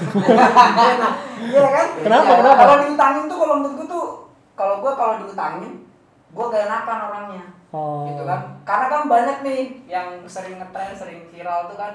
Iya 1.45 1.67
kan? 1.69 1.87
Kenapa, 2.01 2.25
Iya, 2.25 2.37
kenapa? 2.41 2.57
Kalau 2.57 2.75
diutangin 2.81 3.23
tuh 3.29 3.37
kalau 3.37 3.55
menurut 3.61 3.75
gue 3.77 3.87
tuh 3.87 4.05
kalau 4.55 4.79
gue 4.79 4.91
kalau 4.95 5.13
diutangin 5.21 5.85
gue 6.35 6.45
gak 6.51 6.65
enakan 6.67 6.99
orangnya 7.11 7.45
oh 7.71 8.07
gitu 8.11 8.23
kan 8.27 8.41
karena 8.65 8.85
kan 8.87 9.01
banyak 9.05 9.37
nih 9.41 9.61
yang 9.85 10.07
sering 10.25 10.57
ngetren 10.57 10.91
sering 10.91 11.21
viral 11.25 11.69
tuh 11.69 11.77
kan 11.77 11.93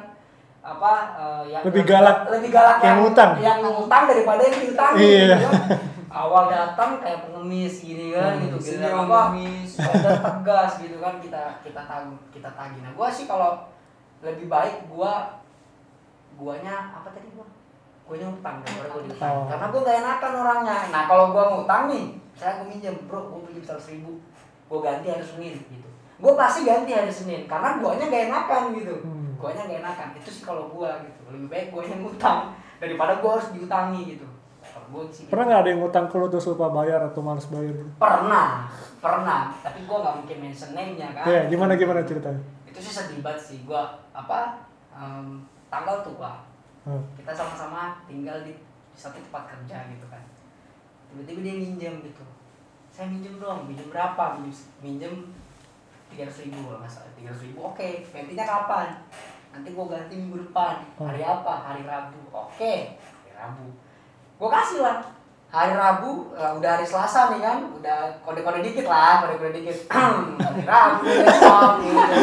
apa 0.61 0.93
eh, 1.13 1.43
yang 1.51 1.63
Lebih 1.63 1.83
galak 1.85 2.29
lebih 2.31 2.51
galak 2.51 2.79
yang 2.79 2.97
ngutang. 3.01 3.33
yang 3.39 3.59
ngutang 3.59 4.05
daripada 4.07 4.41
yang 4.41 4.57
diutangin 4.57 5.01
Iya. 5.01 5.25
gitu 5.35 5.49
kan. 5.49 5.69
awal 6.13 6.45
datang 6.47 6.91
kayak 6.99 7.23
pengemis 7.23 7.75
gini 7.81 8.07
kan 8.13 8.35
Hmm, 8.35 8.43
gitu 8.45 8.57
gitu 8.61 8.85
apa 8.85 9.03
pengemis. 9.31 9.71
tegas 10.21 10.73
gitu 10.79 10.97
kan 10.99 11.15
kita 11.17 11.43
kita 11.61 11.83
tagih 11.83 12.19
kita 12.31 12.51
tagih 12.51 12.81
nah 12.81 12.93
gua 12.93 13.09
sih 13.09 13.25
kalau 13.25 13.67
lebih 14.21 14.47
baik 14.47 14.87
gua 14.87 15.39
guanya 16.35 16.93
apa 16.93 17.09
tadi 17.11 17.31
gua 17.31 17.47
guanya 18.05 18.27
utang 18.29 18.57
daripada 18.61 18.89
gua 18.91 19.03
diutang 19.03 19.33
Oh. 19.33 19.47
karena 19.47 19.67
gua 19.67 19.81
gak 19.83 19.99
enakan 19.99 20.33
orangnya 20.37 20.79
nah 20.89 21.03
kalau 21.05 21.25
gua 21.31 21.45
ngutang 21.53 21.83
nih 21.87 22.05
saya 22.33 22.53
gua 22.57 22.67
minjem 22.67 22.95
bro 23.05 23.21
gua 23.27 23.41
pinjam 23.43 23.65
seratus 23.65 23.89
ribu 23.91 24.13
gua 24.67 24.79
ganti 24.83 25.07
hari 25.09 25.25
senin 25.25 25.57
gitu 25.65 25.90
gua 26.21 26.33
pasti 26.37 26.69
ganti 26.69 26.93
hari 26.93 27.11
senin 27.11 27.49
karena 27.49 27.81
guanya 27.81 28.07
gak 28.13 28.25
enakan 28.29 28.63
gitu. 28.77 28.95
Hmm. 29.01 29.33
guanya 29.41 29.65
gak 29.65 29.81
enakan 29.81 30.09
itu 30.21 30.29
sih 30.29 30.45
kalau 30.45 30.69
gua 30.69 31.01
gitu. 31.01 31.21
Lebih 31.33 31.49
baik 31.49 31.67
guanya 31.73 31.97
ngutang 31.99 32.53
daripada 32.77 33.19
gua 33.19 33.41
harus 33.41 33.51
diutangi 33.57 34.17
gitu. 34.17 34.27
Gua 34.91 35.07
sih 35.09 35.25
gitu. 35.25 35.31
pernah 35.33 35.45
nggak 35.49 35.61
ada 35.65 35.71
yang 35.73 35.81
ngutang 35.81 36.07
ke 36.11 36.17
lu 36.19 36.27
terus 36.29 36.47
lupa 36.51 36.69
bayar 36.71 37.01
atau 37.09 37.21
males 37.25 37.47
bayar? 37.49 37.75
Gitu 37.75 37.87
pernah 37.97 38.69
pernah. 39.01 39.41
Tapi 39.65 39.89
gua 39.89 39.99
nggak 40.05 40.17
mungkin 40.23 40.37
mention 40.45 40.71
name 40.77 40.95
nya 41.01 41.09
kan? 41.17 41.25
Iya, 41.25 41.41
gimana 41.49 41.73
gimana 41.75 42.05
ceritanya? 42.05 42.43
Itu 42.69 42.79
sih 42.79 42.93
sedih 42.93 43.25
banget 43.25 43.41
sih. 43.41 43.59
Gua 43.65 43.99
apa 44.13 44.69
em, 44.93 45.49
tanggal 45.73 46.05
tua. 46.05 46.47
Hmm. 46.81 47.05
kita 47.13 47.29
sama-sama 47.37 48.01
tinggal 48.09 48.41
di, 48.41 48.57
di 48.57 48.97
satu 48.97 49.21
tempat 49.21 49.53
kerja 49.53 49.85
gitu 49.93 50.07
kan. 50.09 50.25
Tiba-tiba 51.13 51.41
dia 51.45 51.55
minjem 51.61 51.95
gitu. 52.01 52.25
Saya 52.89 53.13
minjem 53.13 53.37
dong 53.37 53.69
minjem 53.69 53.85
berapa? 53.93 54.41
Minjem 54.41 54.57
minjem 54.81 55.15
tiga 56.11 56.27
ribu 56.27 56.59
kalau 56.67 56.79
nggak 56.83 56.93
salah 56.93 57.13
tiga 57.15 57.33
ribu. 57.39 57.59
Oke 57.63 58.05
gantinya 58.11 58.45
kapan? 58.45 58.89
Nanti 59.51 59.69
gua 59.75 59.87
ganti 59.91 60.15
minggu 60.19 60.37
depan. 60.51 60.75
Hari 60.99 61.23
apa? 61.23 61.55
Hari 61.71 61.83
rabu. 61.87 62.21
Oke 62.35 62.99
hari 62.99 63.33
rabu. 63.39 63.67
Gua 64.37 64.51
kasih 64.51 64.81
lah. 64.83 64.99
Hari 65.51 65.75
rabu 65.75 66.31
eh, 66.39 66.53
udah 66.59 66.71
hari 66.79 66.87
selasa 66.87 67.35
nih 67.35 67.43
kan? 67.43 67.59
Udah 67.75 68.15
kode-kode 68.23 68.63
dikit 68.63 68.87
lah 68.87 69.27
kode-kode 69.27 69.59
dikit. 69.59 69.91
Hari 70.47 70.63
rabu 70.63 71.03
besok 71.07 71.73
gitu. 71.83 72.15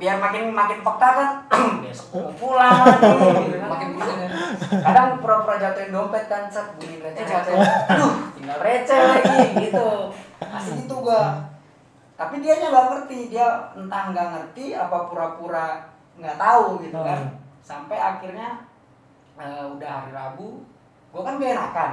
Biar 0.00 0.16
makin 0.18 0.50
makin 0.50 0.80
peka 0.80 1.08
kan? 1.12 1.30
Besok 1.84 2.08
mau 2.18 2.32
pulang 2.34 2.82
lagi 2.82 3.04
gitu 3.46 3.56
kan. 3.60 3.68
Makin 3.68 3.88
pusing 3.94 4.18
ya. 4.20 4.28
kadang 4.80 5.08
pura-pura 5.22 5.54
jatuhin 5.60 5.94
dompet 5.94 6.24
kan 6.26 6.50
set 6.50 6.66
bunyi 6.80 6.98
receh 6.98 7.22
receh 7.22 7.54
aduh 7.92 8.12
tinggal 8.34 8.58
receh 8.64 9.00
lagi 9.00 9.38
gitu. 9.68 9.88
Pasti 10.40 10.88
gitu 10.88 10.96
gua 10.98 11.53
tapi 12.14 12.38
dia 12.38 12.54
nya 12.58 12.70
nggak 12.70 12.88
ngerti 12.94 13.18
dia 13.28 13.46
entah 13.74 14.02
nggak 14.14 14.28
ngerti 14.30 14.74
apa 14.74 15.10
pura-pura 15.10 15.82
nggak 16.14 16.38
tahu 16.38 16.78
gitu 16.82 16.94
kan. 16.98 17.20
Hmm. 17.26 17.34
sampai 17.64 17.98
akhirnya 17.98 18.62
eh, 19.34 19.64
udah 19.66 19.90
hari 20.04 20.12
Rabu 20.14 20.62
gua 21.10 21.22
kan 21.26 21.38
gak 21.38 21.54
enakan 21.54 21.92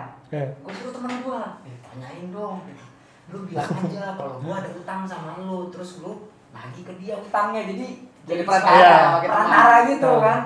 gue 0.64 0.74
suruh 0.80 0.94
temen 0.96 1.12
gue 1.28 1.42
eh, 1.68 1.76
tanyain 1.84 2.32
dong 2.32 2.64
gitu. 2.64 2.84
lu 3.32 3.38
bilang 3.48 3.68
aja 3.68 4.16
kalau 4.16 4.40
gue 4.40 4.54
ada 4.56 4.70
utang 4.72 5.02
sama 5.04 5.40
lu. 5.40 5.68
Terus 5.72 6.00
lu 6.04 6.28
nagih 6.52 6.84
ke 6.88 6.94
dia 7.00 7.16
utangnya. 7.16 7.64
Jadi 7.68 8.08
Jadi 8.28 8.42
perantara 8.48 9.20
makin 9.20 9.30
perantara 9.32 9.78
gitu 9.92 10.10
kan. 10.24 10.40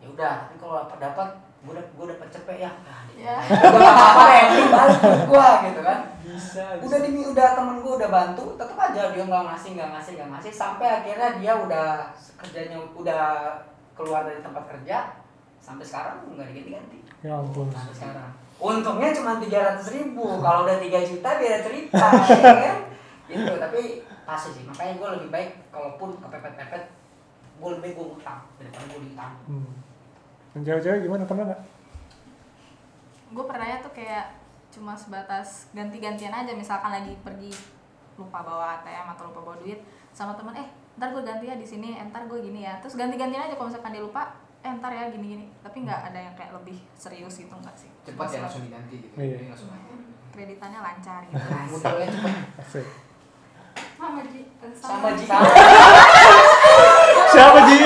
Ya 0.00 0.06
udah 0.12 0.32
tapi 0.44 0.54
kalau 0.60 0.74
dapat 0.84 0.98
dapat 1.00 1.28
gue 1.64 1.72
udah 1.72 1.84
gue 1.84 2.04
dapat 2.12 2.28
cepet 2.32 2.56
ya. 2.64 2.70
Nah, 2.84 3.00
Ya. 3.14 3.36
gue 3.40 3.78
gak 3.80 3.94
apa-apa 3.96 4.24
ya 4.28 4.44
balik 4.68 5.00
gue 5.24 5.48
gitu 5.72 5.80
kan 5.80 5.98
Bisa. 6.44 6.64
udah 6.84 6.98
demi 7.00 7.22
udah 7.24 7.48
temen 7.56 7.76
gue 7.80 7.94
udah 7.96 8.10
bantu 8.12 8.44
tetap 8.60 8.76
aja 8.76 9.02
dia 9.16 9.24
nggak 9.24 9.44
ngasih 9.48 9.70
nggak 9.80 9.90
ngasih 9.96 10.12
nggak 10.20 10.30
ngasih. 10.36 10.52
Sampai 10.52 10.86
akhirnya 10.92 11.28
dia 11.40 11.52
udah 11.56 11.88
kerjanya 12.36 12.78
udah 12.92 13.24
keluar 13.96 14.28
dari 14.28 14.44
tempat 14.44 14.64
kerja 14.68 15.16
sampai 15.64 15.84
sekarang 15.86 16.28
nggak 16.36 16.52
diganti-ganti. 16.52 16.98
Ya 17.24 17.40
ampun. 17.40 17.72
Sampai 17.72 17.96
sekarang. 17.96 18.30
Untungnya 18.60 19.10
cuma 19.16 19.40
tiga 19.40 19.58
ratus 19.72 19.88
ribu. 19.96 20.38
Kalau 20.38 20.68
udah 20.68 20.76
3 20.78 21.10
juta 21.10 21.28
beda 21.40 21.58
cerita 21.64 22.06
ya 22.44 22.54
kan? 22.60 22.78
Gitu 23.26 23.52
tapi 23.56 23.80
pasti 24.28 24.48
sih. 24.60 24.64
Makanya 24.68 25.00
gue 25.00 25.08
lebih 25.18 25.28
baik 25.32 25.50
kalaupun 25.72 26.20
kepepet-pepet 26.20 26.84
gue 27.54 27.70
lebih 27.80 27.90
gue 27.96 28.06
utang 28.20 28.44
daripada 28.60 28.84
gue 28.92 29.00
diutang. 29.08 29.32
Hmm. 29.48 29.72
cewek-cewek 30.60 31.00
gimana? 31.06 31.24
Pernah 31.24 31.44
nggak? 31.48 31.62
Gue 33.34 33.44
pernahnya 33.48 33.78
tuh 33.82 33.92
kayak 33.96 34.43
cuma 34.74 34.98
sebatas 34.98 35.70
ganti-gantian 35.70 36.34
aja 36.34 36.50
misalkan 36.50 36.90
lagi 36.90 37.14
pergi 37.22 37.54
lupa 38.18 38.42
bawa 38.42 38.82
ATM 38.82 39.06
atau 39.14 39.30
lupa 39.30 39.40
bawa 39.46 39.56
duit 39.62 39.78
sama 40.10 40.34
temen 40.34 40.50
eh 40.58 40.66
ntar 40.98 41.14
gue 41.14 41.22
ganti 41.22 41.46
ya 41.46 41.54
di 41.54 41.66
sini 41.66 41.94
eh, 41.94 42.02
ntar 42.10 42.26
gue 42.26 42.38
gini 42.42 42.66
ya 42.66 42.74
terus 42.82 42.98
ganti-gantian 42.98 43.46
aja 43.46 43.54
kalau 43.54 43.70
misalkan 43.70 43.94
dia 43.94 44.02
lupa 44.02 44.34
eh 44.66 44.72
ntar 44.74 44.90
ya 44.90 45.06
gini-gini 45.14 45.46
tapi 45.62 45.86
nggak 45.86 46.10
ada 46.10 46.18
yang 46.18 46.34
kayak 46.34 46.50
lebih 46.58 46.78
serius 46.98 47.38
gitu 47.38 47.54
nggak 47.54 47.76
sih 47.78 47.90
Cepat 48.02 48.26
ya 48.34 48.40
langsung 48.42 48.62
diganti 48.66 48.96
gitu. 48.98 49.14
Iya. 49.14 49.54
Langsung 49.54 49.70
ganti. 49.70 49.94
kreditannya 50.34 50.80
lancar 50.82 51.20
gitu 51.30 51.38
Muternya. 51.70 52.10
Asik. 52.58 52.86
sama 53.94 54.20
Ji 54.26 54.42
eh, 54.42 54.72
sama 54.74 54.94
sama 54.98 55.10
jika 55.18 55.36
siapa 57.32 57.58
Ji 57.66 57.76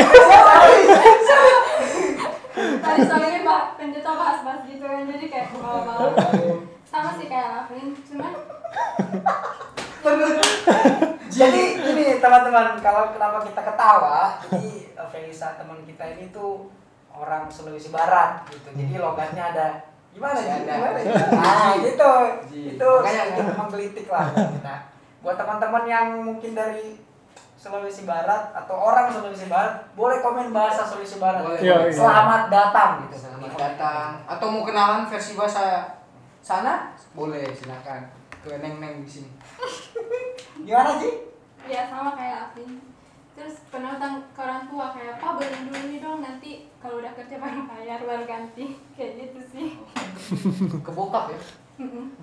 tadi 2.59 3.01
soalnya 3.07 3.38
mbak 3.44 3.62
penjuta 3.79 4.11
bahas-bahas 4.12 4.62
gitu 4.66 4.85
kan 4.85 5.07
jadi 5.07 5.27
kayak 5.31 5.46
bawa-bawa 5.57 6.11
sama 6.98 7.14
sih 7.14 7.30
kayak 7.30 7.50
Afrin 7.62 7.94
cuman 7.94 8.32
jadi 11.38 11.62
ini 11.78 12.04
teman-teman 12.18 12.74
kalau 12.82 13.14
kenapa 13.14 13.46
kita 13.46 13.62
ketawa 13.62 14.34
jadi 14.50 14.72
eh, 14.98 15.08
Felisa 15.14 15.54
teman 15.54 15.78
kita 15.87 16.18
ini 16.18 16.34
tuh 16.34 16.66
orang 17.14 17.46
Sulawesi 17.46 17.94
Barat 17.94 18.42
gitu 18.50 18.74
jadi 18.74 18.98
logatnya 18.98 19.54
ada 19.54 19.68
gimana 20.11 20.42
sih 20.42 20.50
ada. 20.50 20.74
gimana 20.74 20.98
ya? 20.98 21.14
nah 21.38 21.70
gitu 21.78 22.11
Ji. 22.50 22.74
itu 22.74 22.88
Makanya 22.90 23.22
sedikit 23.30 23.54
menggelitik 23.54 24.06
lah 24.11 24.34
buat 24.34 24.50
kita 24.58 24.76
buat 25.22 25.37
teman-teman 25.38 25.84
yang 25.87 26.06
mungkin 26.18 26.58
dari 26.58 26.98
Sulawesi 27.58 28.06
Barat 28.06 28.54
atau 28.54 28.74
orang 28.74 29.11
Sulawesi 29.11 29.46
Barat 29.46 29.87
boleh 29.94 30.18
komen 30.22 30.50
bahasa 30.54 30.87
Sulawesi 30.87 31.18
Barat 31.18 31.42
Boleh. 31.42 31.58
Iya, 31.58 31.90
iya. 31.90 31.94
selamat 31.94 32.42
datang 32.54 32.90
gitu 33.02 33.26
Selamat 33.26 33.50
datang. 33.58 34.22
Atau 34.30 34.46
mau 34.54 34.62
kenalan 34.62 35.11
versi 35.11 35.34
bahasa 35.34 35.97
sana? 36.48 36.96
Boleh, 37.12 37.44
silakan. 37.52 38.08
Ke 38.40 38.56
neng-neng 38.56 39.04
di 39.04 39.11
sini. 39.11 39.30
gimana 40.66 40.98
sih 40.98 41.14
ya 41.70 41.87
sama 41.87 42.12
kayak 42.18 42.50
Afin 42.50 42.80
terus 43.38 43.62
utang 43.70 44.18
ke 44.34 44.40
orang 44.42 44.66
tua 44.66 44.90
kayak 44.90 45.14
apa 45.22 45.38
beli 45.38 45.70
dulu 45.70 45.78
ini 45.87 45.96
dong 46.02 46.18
nanti 46.18 46.66
kalau 46.82 46.98
udah 46.98 47.12
kerja 47.14 47.38
baru 47.38 47.62
bayar 47.70 48.02
baru 48.02 48.24
ganti 48.26 48.74
kayak 48.98 49.12
gitu 49.22 49.40
sih 49.46 49.68
Ke 50.87 50.90
bokap 50.90 51.30
ya? 51.30 51.38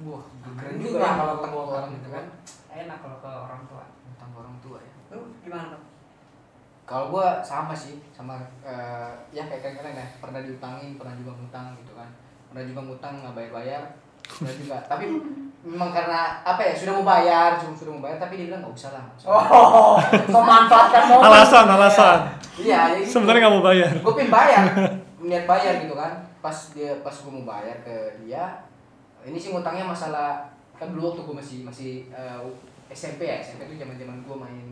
Wah, 0.03 0.27
keren 0.59 0.75
juga 0.83 0.99
mah 0.99 1.07
ya 1.07 1.11
kalau 1.15 1.35
ke 1.39 1.47
orang 1.47 1.88
gitu 1.95 2.07
kan. 2.11 2.25
enak 2.75 2.97
kalau 2.99 3.17
ke 3.23 3.29
orang 3.31 3.61
tua 3.71 3.83
Tentang 4.03 4.31
orang 4.35 4.55
tua 4.59 4.77
ya. 4.83 4.93
lu 5.15 5.31
gimana 5.39 5.71
Bang? 5.71 5.83
Kalau 6.85 7.09
gua 7.09 7.39
sama 7.41 7.73
sih, 7.73 7.97
sama 8.13 8.38
eh, 8.61 9.09
ya 9.33 9.47
kayak 9.47 9.79
kalian 9.79 9.97
ya, 9.97 10.05
pernah 10.21 10.43
diutangin, 10.45 11.01
pernah 11.01 11.17
juga 11.17 11.33
ngutang 11.33 11.73
gitu 11.81 11.97
kan. 11.97 12.05
Pernah 12.51 12.61
juga 12.67 12.81
ngutang 12.85 13.13
nggak 13.25 13.33
bayar-bayar, 13.33 13.81
juga. 14.33 14.77
Tapi 14.89 15.03
memang 15.65 15.89
karena 15.89 16.41
apa 16.45 16.61
ya, 16.61 16.73
sudah 16.77 16.93
mau 17.01 17.05
bayar, 17.05 17.57
cuma 17.57 17.73
sudah 17.73 17.91
mau 17.95 18.03
bayar 18.05 18.17
tapi 18.21 18.38
dia 18.38 18.45
bilang 18.51 18.61
nggak 18.65 18.75
usah 18.75 18.91
lah. 18.93 19.01
nggak 19.05 19.17
usah." 19.17 19.27
oh 19.31 19.95
memanfaatkan 20.29 21.03
momen 21.09 21.25
Alasan, 21.25 21.65
alasan. 21.69 22.19
Iya, 22.55 22.79
ya 22.93 22.97
gitu. 23.01 23.19
Sebenarnya 23.19 23.39
nggak 23.47 23.55
mau 23.59 23.65
bayar. 23.65 23.91
gue 23.99 24.13
pengen 24.15 24.31
bayar 24.31 24.63
niat 25.25 25.45
bayar 25.49 25.73
gitu 25.81 25.95
kan 25.97 26.21
pas 26.39 26.57
dia 26.77 27.01
pas 27.01 27.11
gue 27.11 27.31
mau 27.33 27.45
bayar 27.49 27.81
ke 27.81 28.21
dia 28.21 28.61
ini 29.25 29.38
sih 29.41 29.49
ngutangnya 29.49 29.81
masalah 29.89 30.45
kan 30.77 30.93
dulu 30.93 31.11
waktu 31.11 31.21
gue 31.25 31.35
masih 31.35 31.57
masih 31.65 31.91
eh, 32.13 32.39
SMP 32.93 33.25
ya 33.25 33.41
SMP 33.41 33.65
itu 33.65 33.81
zaman 33.81 33.97
zaman 33.97 34.17
gue 34.21 34.35
main 34.38 34.65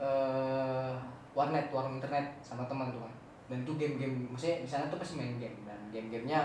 eh 0.00 0.92
warnet 1.36 1.68
warung 1.68 2.00
internet 2.00 2.32
sama 2.40 2.64
teman 2.64 2.88
tuh 2.92 3.04
kan 3.04 3.12
dan 3.52 3.58
itu 3.68 3.72
game-game 3.76 4.32
maksudnya 4.32 4.64
di 4.64 4.68
sana 4.68 4.88
tuh 4.88 4.96
pasti 4.96 5.20
main 5.20 5.36
game 5.36 5.60
dan 5.68 5.76
game-gamenya 5.92 6.40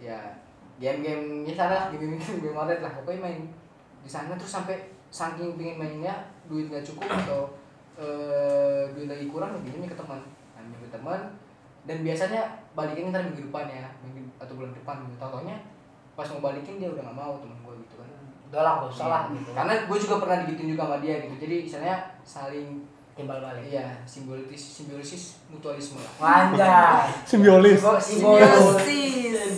ya 0.00 0.16
game-game 0.78 1.44
ya 1.44 1.54
sana 1.54 1.90
game-game 1.90 2.40
game 2.42 2.56
warnet 2.56 2.80
lah. 2.80 2.90
Pokoknya 2.98 3.20
main 3.28 3.42
di 4.02 4.10
sana 4.10 4.38
terus 4.38 4.54
sampai 4.54 4.94
saking 5.10 5.58
pengen 5.58 5.76
mainnya 5.76 6.14
duit 6.46 6.70
nggak 6.70 6.86
cukup 6.86 7.08
atau 7.10 7.50
eh 7.98 8.86
duit 8.94 9.10
lagi 9.10 9.26
kurang 9.26 9.58
pinjamnya 9.62 9.90
ke 9.90 9.98
teman. 9.98 10.20
Nah, 10.54 10.78
ke 10.78 10.90
teman. 10.94 11.20
Dan 11.88 12.04
biasanya 12.04 12.42
balikin 12.76 13.10
ntar 13.10 13.24
minggu 13.26 13.48
depan 13.50 13.66
ya 13.66 13.90
minggu 14.04 14.30
atau 14.38 14.54
bulan 14.54 14.72
depan. 14.72 14.96
Gitu 15.04 15.16
tau 15.18 15.42
pas 16.18 16.26
mau 16.34 16.50
balikin 16.50 16.82
dia 16.82 16.90
udah 16.90 17.02
nggak 17.06 17.18
mau 17.18 17.38
teman 17.38 17.58
gue 17.62 17.74
gitu 17.86 17.94
kan. 18.02 18.08
Udah 18.50 18.60
lah 18.66 18.72
gak 18.82 18.90
usah 18.90 19.06
lah 19.06 19.22
Iya. 19.30 19.38
gitu. 19.38 19.50
Karena 19.54 19.74
gue 19.86 19.98
juga 20.02 20.16
pernah 20.18 20.36
digituin 20.42 20.70
juga 20.74 20.82
sama 20.90 20.98
dia 20.98 21.14
gitu. 21.22 21.34
Jadi 21.38 21.56
misalnya 21.70 21.94
saling 22.26 22.68
timbal 23.18 23.42
balik. 23.42 23.66
Iya 23.66 23.98
simbiosis 24.06 24.62
simbiosis 24.78 25.42
mutualisme 25.50 25.98
lah. 25.98 26.14
Anjay. 26.22 27.10
Simbiolis. 27.34 27.82
Simbiosis. 27.82 28.86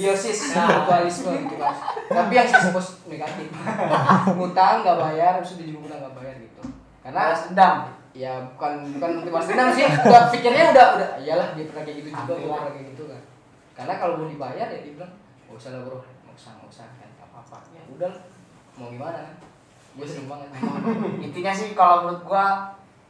simbiosis. 0.01 0.38
Mutualisme 0.57 1.31
gitu 1.44 1.55
kan. 1.61 1.75
Tapi 2.09 2.33
yang 2.33 2.49
sisi 2.49 2.68
pos 2.73 3.05
negatif. 3.05 3.53
Ngutang 4.40 4.81
nggak 4.81 4.96
bayar 4.96 5.33
terus 5.44 5.61
udah 5.61 5.66
juga 5.68 5.94
nggak 6.01 6.14
bayar 6.16 6.35
gitu. 6.40 6.61
Karena 7.05 7.20
Balas 7.29 7.42
dendam. 7.53 7.77
ya 8.11 8.42
bukan 8.42 8.90
bukan 8.99 9.23
nanti 9.23 9.31
balas 9.31 9.46
dendam 9.53 9.68
sih. 9.77 9.85
Udah 9.87 10.23
pikirnya 10.33 10.64
udah 10.73 10.87
udah 10.96 11.09
iyalah 11.20 11.49
dia 11.53 11.68
pernah 11.68 11.85
kayak 11.85 11.96
gitu 12.01 12.09
juga 12.16 12.33
gue 12.35 12.49
lah. 12.49 12.59
pernah 12.64 12.73
kayak 12.75 12.88
gitu 12.96 13.03
kan. 13.12 13.23
Karena 13.77 13.92
kalau 14.01 14.14
mau 14.18 14.27
dibayar 14.33 14.66
ya 14.73 14.81
dia 14.81 14.92
bilang 14.96 15.12
nggak 15.46 15.55
usah 15.61 15.70
lah 15.77 15.81
bro. 15.85 16.01
Nggak 16.01 16.35
usah 16.35 16.51
nggak 16.57 16.68
usah 16.73 16.87
kan 16.96 17.11
apa 17.20 17.37
apa 17.44 17.57
ya 17.77 17.83
udah 17.92 18.12
mau 18.81 18.88
gimana? 18.88 19.20
Kan 19.20 19.37
gue 19.90 20.07
sering 20.09 20.27
banget. 20.33 20.49
intinya 21.29 21.53
sih 21.53 21.77
kalau 21.77 22.09
menurut 22.09 22.23
gua 22.25 22.46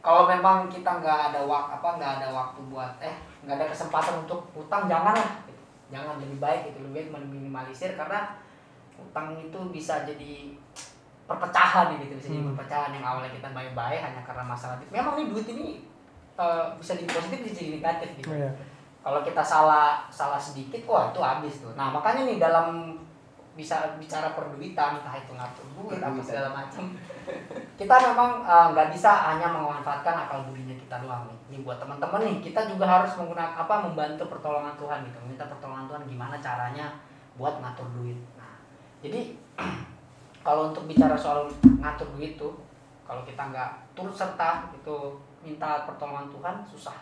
kalau 0.01 0.25
memang 0.25 0.65
kita 0.67 0.89
nggak 0.97 1.21
ada 1.31 1.41
waktu 1.45 1.71
apa 1.77 1.89
nggak 1.97 2.13
ada 2.19 2.29
waktu 2.33 2.61
buat 2.67 2.93
eh 2.99 3.15
nggak 3.45 3.57
ada 3.57 3.67
kesempatan 3.69 4.25
untuk 4.25 4.41
utang 4.53 4.85
jangan 4.85 5.13
lah 5.13 5.31
gitu. 5.45 5.61
jangan 5.89 6.17
lebih 6.17 6.39
baik 6.39 6.73
itu 6.73 6.79
lebih 6.81 6.95
baik 6.97 7.09
meminimalisir 7.15 7.93
karena 7.95 8.37
utang 8.97 9.33
itu 9.35 9.59
bisa 9.69 10.05
jadi 10.05 10.57
perpecahan 11.25 11.95
gitu 11.97 12.17
bisa 12.17 12.29
jadi 12.29 12.41
Hmm. 12.41 12.51
perpecahan 12.53 12.91
yang 12.91 13.05
awalnya 13.05 13.31
kita 13.31 13.49
baik-baik 13.51 14.01
hanya 14.01 14.21
karena 14.21 14.43
masalah 14.43 14.77
duit. 14.77 14.91
memang 14.91 15.15
nih 15.15 15.27
duit 15.29 15.47
ini 15.49 15.67
eh, 16.35 16.65
bisa 16.77 16.97
jadi 16.97 17.09
positif 17.11 17.39
bisa 17.45 17.55
jadi 17.61 17.71
negatif 17.79 18.09
gitu 18.19 18.33
Iya. 18.33 18.51
kalau 19.01 19.21
kita 19.21 19.41
salah 19.41 20.09
salah 20.09 20.41
sedikit 20.41 20.81
wah 20.85 21.13
itu 21.13 21.21
habis 21.21 21.61
tuh 21.61 21.73
nah 21.75 21.93
makanya 21.93 22.25
nih 22.25 22.37
dalam 22.37 22.97
bisa 23.61 24.01
bicara 24.01 24.33
perduitan 24.33 24.97
entah 24.97 25.13
itu 25.21 25.37
ngatur 25.37 25.67
duit 25.77 26.01
apa 26.01 26.17
segala 26.25 26.49
macam. 26.57 26.97
Kita 27.77 27.95
memang 28.09 28.41
eh, 28.49 28.67
nggak 28.73 28.89
bisa 28.97 29.13
hanya 29.29 29.53
memanfaatkan 29.53 30.17
akal 30.17 30.49
budinya 30.49 30.73
kita 30.73 31.05
doang 31.05 31.29
nih. 31.29 31.39
Ini 31.53 31.57
buat 31.61 31.77
teman-teman 31.77 32.25
nih 32.25 32.37
kita 32.41 32.65
juga 32.65 32.89
harus 32.89 33.13
menggunakan 33.21 33.53
apa 33.61 33.75
membantu 33.85 34.25
pertolongan 34.33 34.73
Tuhan 34.81 35.05
gitu. 35.05 35.19
Minta 35.29 35.45
pertolongan 35.53 35.85
Tuhan 35.93 36.03
gimana 36.09 36.41
caranya 36.41 36.87
buat 37.37 37.61
ngatur 37.61 37.89
duit. 38.01 38.17
Nah 38.41 38.57
jadi 39.05 39.37
kalau 40.47 40.73
untuk 40.73 40.89
bicara 40.89 41.13
soal 41.13 41.53
ngatur 41.61 42.09
duit 42.17 42.41
tuh 42.41 42.57
kalau 43.05 43.21
kita 43.29 43.53
nggak 43.53 43.93
turut 43.93 44.17
serta 44.17 44.73
itu 44.73 44.97
minta 45.45 45.85
pertolongan 45.85 46.33
Tuhan 46.33 46.57
susah. 46.65 46.97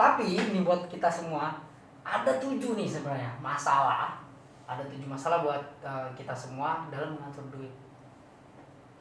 Tapi 0.00 0.40
ini 0.40 0.64
buat 0.64 0.88
kita 0.88 1.12
semua 1.12 1.52
ada 2.00 2.32
tujuh 2.40 2.72
nih 2.72 2.88
sebenarnya. 2.88 3.36
Masalah 3.44 4.25
ada 4.66 4.82
tujuh 4.86 5.06
masalah 5.06 5.46
buat 5.46 5.62
eh, 5.80 6.08
kita 6.14 6.34
semua 6.34 6.90
dalam 6.90 7.14
mengatur 7.14 7.46
duit 7.50 7.70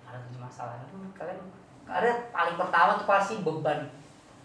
ada 0.06 0.22
tujuh 0.30 0.38
masalah 0.38 0.78
Aduh, 0.78 1.10
kalian 1.12 1.42
ada 1.86 2.10
paling 2.30 2.56
pertama 2.56 2.98
tuh 2.98 3.08
pasti 3.10 3.42
beban 3.42 3.90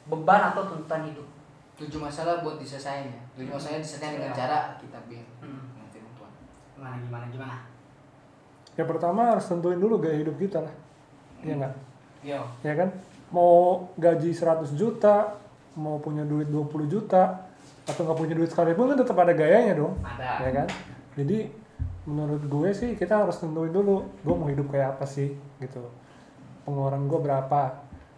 beban 0.09 0.41
atau 0.51 0.65
tuntutan 0.65 1.05
hidup 1.05 1.29
tujuh 1.77 2.01
masalah 2.01 2.41
buat 2.41 2.57
diselesain 2.57 3.09
ya 3.09 3.21
tujuh 3.37 3.53
masalah 3.53 3.81
diselesain 3.81 4.17
dengan 4.17 4.33
cara 4.33 4.59
kita 4.77 4.99
biar 5.09 5.25
Hmm. 5.41 5.69
gimana 6.77 6.97
gimana 6.97 7.25
gimana 7.29 7.57
Ya 8.79 8.89
pertama 8.89 9.35
harus 9.37 9.45
tentuin 9.45 9.77
dulu 9.77 10.01
gaya 10.01 10.25
hidup 10.25 10.41
kita 10.41 10.63
lah. 10.63 10.73
Iya 11.43 11.55
nggak? 11.59 11.75
yo 12.23 12.41
Ya 12.63 12.73
kan? 12.73 12.89
Mau 13.29 13.85
gaji 13.99 14.33
100 14.33 14.73
juta, 14.73 15.37
mau 15.77 16.01
punya 16.01 16.25
duit 16.25 16.49
20 16.49 16.89
juta, 16.89 17.45
atau 17.85 18.01
nggak 18.07 18.17
punya 18.17 18.35
duit 18.39 18.49
sekalipun 18.49 18.95
kan 18.95 18.99
tetap 19.03 19.19
ada 19.21 19.37
gayanya 19.37 19.77
dong. 19.77 19.95
ada 20.01 20.41
Ya 20.41 20.51
kan? 20.55 20.67
Jadi 21.14 21.51
menurut 22.09 22.42
gue 22.49 22.70
sih 22.73 22.96
kita 22.96 23.25
harus 23.25 23.37
tentuin 23.38 23.70
dulu 23.70 24.09
gue 24.25 24.35
mau 24.35 24.49
hidup 24.49 24.73
kayak 24.73 24.99
apa 24.99 25.07
sih 25.07 25.35
gitu. 25.61 25.83
Pengeluaran 26.66 27.07
gue 27.09 27.20
berapa. 27.20 27.62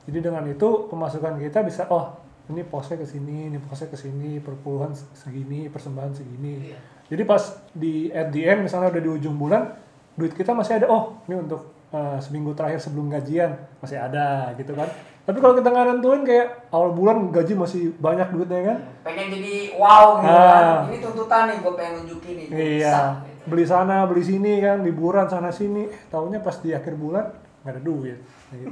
Jadi 0.08 0.18
dengan 0.18 0.44
itu 0.50 0.90
pemasukan 0.90 1.38
kita 1.38 1.62
bisa 1.62 1.86
oh 1.90 2.18
ini 2.50 2.66
posnya 2.66 2.98
ke 2.98 3.06
sini, 3.06 3.48
ini 3.48 3.58
posnya 3.62 3.86
ke 3.86 3.94
sini, 3.94 4.42
perpuluhan 4.42 4.92
segini, 5.14 5.70
persembahan 5.70 6.12
segini. 6.12 6.74
Iya. 6.74 6.78
Jadi 7.12 7.22
pas 7.28 7.42
di 7.70 8.08
at 8.10 8.32
the 8.34 8.42
end 8.42 8.66
misalnya 8.66 8.88
udah 8.92 9.02
di 9.02 9.10
ujung 9.20 9.36
bulan 9.36 9.78
duit 10.16 10.32
kita 10.36 10.52
masih 10.52 10.80
ada 10.82 10.86
oh 10.92 11.16
ini 11.24 11.40
untuk 11.40 11.72
uh, 11.92 12.20
seminggu 12.20 12.52
terakhir 12.52 12.80
sebelum 12.84 13.08
gajian 13.08 13.56
masih 13.80 14.00
ada 14.00 14.52
gitu 14.58 14.74
kan. 14.74 14.88
Tapi 15.22 15.38
kalau 15.38 15.54
kita 15.54 15.70
nggak 15.70 15.86
nentuin 15.88 16.22
kayak 16.22 16.46
awal 16.68 16.90
bulan 16.90 17.30
gaji 17.30 17.54
masih 17.54 17.94
banyak 17.96 18.26
duitnya 18.28 18.60
kan. 18.64 18.78
pengen 19.02 19.26
jadi 19.30 19.54
wow 19.74 20.18
gitu 20.18 20.28
Ah. 20.28 20.50
kan 20.50 20.64
ini 20.90 20.98
tuntutan 20.98 21.42
nih 21.46 21.56
gue 21.58 21.72
pengen 21.74 21.92
nunjukin 21.98 22.34
nih 22.34 22.46
gua 22.46 22.58
bisa, 22.58 22.66
Iya. 22.74 22.96
gitu. 23.22 23.42
Beli 23.44 23.64
sana, 23.64 23.96
beli 24.06 24.22
sini 24.22 24.52
kan, 24.58 24.76
liburan 24.80 25.26
sana 25.26 25.50
sini. 25.50 25.82
Taunya 26.06 26.38
pas 26.38 26.54
di 26.56 26.70
akhir 26.70 26.94
bulan 26.94 27.26
nggak 27.62 27.72
ada 27.72 27.82
duit. 27.82 28.18
Gitu. 28.50 28.68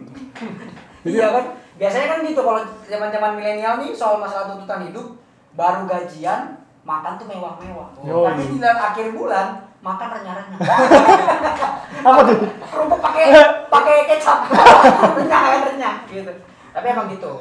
iya 1.17 1.27
kan 1.33 1.45
biasanya 1.75 2.07
kan 2.07 2.19
gitu 2.23 2.41
kalau 2.41 2.61
zaman 2.85 3.09
zaman 3.09 3.33
milenial 3.33 3.81
nih 3.81 3.91
soal 3.91 4.21
masalah 4.21 4.53
tuntutan 4.53 4.85
hidup 4.85 5.17
baru 5.53 5.89
gajian 5.89 6.60
makan 6.81 7.13
tuh 7.15 7.27
mewah-mewah. 7.29 7.89
Yoi. 8.01 8.25
tapi 8.27 8.43
di 8.47 8.57
dalam 8.57 8.81
akhir 8.81 9.07
bulan 9.13 9.47
makan 9.81 10.09
renyah-renyah. 10.13 10.59
Apa 12.09 12.21
tuh? 12.25 12.37
kerupuk 12.63 13.01
pakai 13.01 13.25
pakai 13.75 13.97
kecap. 14.09 14.39
Renyah 15.21 15.41
kan 15.43 15.61
renyah 15.69 15.97
gitu. 16.07 16.33
Tapi 16.71 16.87
emang 16.87 17.09
gitu. 17.09 17.33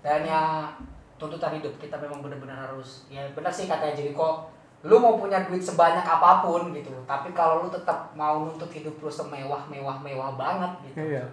Dan 0.00 0.22
ya 0.22 0.70
tuntutan 1.16 1.56
hidup 1.56 1.74
kita 1.76 1.96
memang 1.96 2.20
benar-benar 2.20 2.70
harus 2.70 3.08
ya 3.08 3.24
benar 3.32 3.48
sih 3.48 3.64
katanya 3.64 3.96
jadi 3.96 4.12
kok 4.12 4.52
lu 4.84 5.00
mau 5.00 5.16
punya 5.16 5.42
duit 5.42 5.58
sebanyak 5.58 6.04
apa 6.04 6.42
pun 6.42 6.70
gitu. 6.70 6.92
Tapi 7.04 7.32
kalau 7.32 7.66
lu 7.66 7.68
tetap 7.68 8.14
mau 8.14 8.44
nuntut 8.44 8.70
hidup 8.70 8.94
lu 8.96 9.10
semewah 9.10 9.66
mewah 9.66 9.96
mewah 9.98 10.36
banget 10.36 10.72
gitu. 10.86 11.02
Iya. 11.02 11.24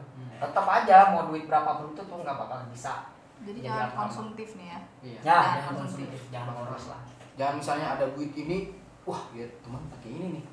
tetap 0.42 0.66
aja 0.68 1.14
mau 1.14 1.30
duit 1.30 1.48
berapapun 1.48 1.94
itu 1.94 2.02
tuh 2.02 2.18
nggak 2.20 2.36
bakal 2.36 2.60
bisa. 2.68 3.14
Jadi 3.44 3.60
Jadi 3.60 3.68
jangan 3.68 3.90
konsumtif 3.94 4.50
nih 4.56 4.68
ya. 4.68 4.80
iya 5.04 5.14
ya 5.14 5.22
Jangan 5.22 5.44
jangan 5.44 5.64
konsumtif. 5.76 6.08
konsumtif. 6.10 6.22
Jangan 6.32 6.52
boros 6.56 6.86
lah 6.90 7.02
jangan 7.36 7.56
misalnya 7.58 7.88
ada 7.98 8.06
duit 8.14 8.32
ini 8.38 8.74
wah 9.04 9.30
lihat 9.34 9.52
teman 9.66 9.82
pakai 9.90 10.10
ini 10.14 10.28
nih. 10.40 10.44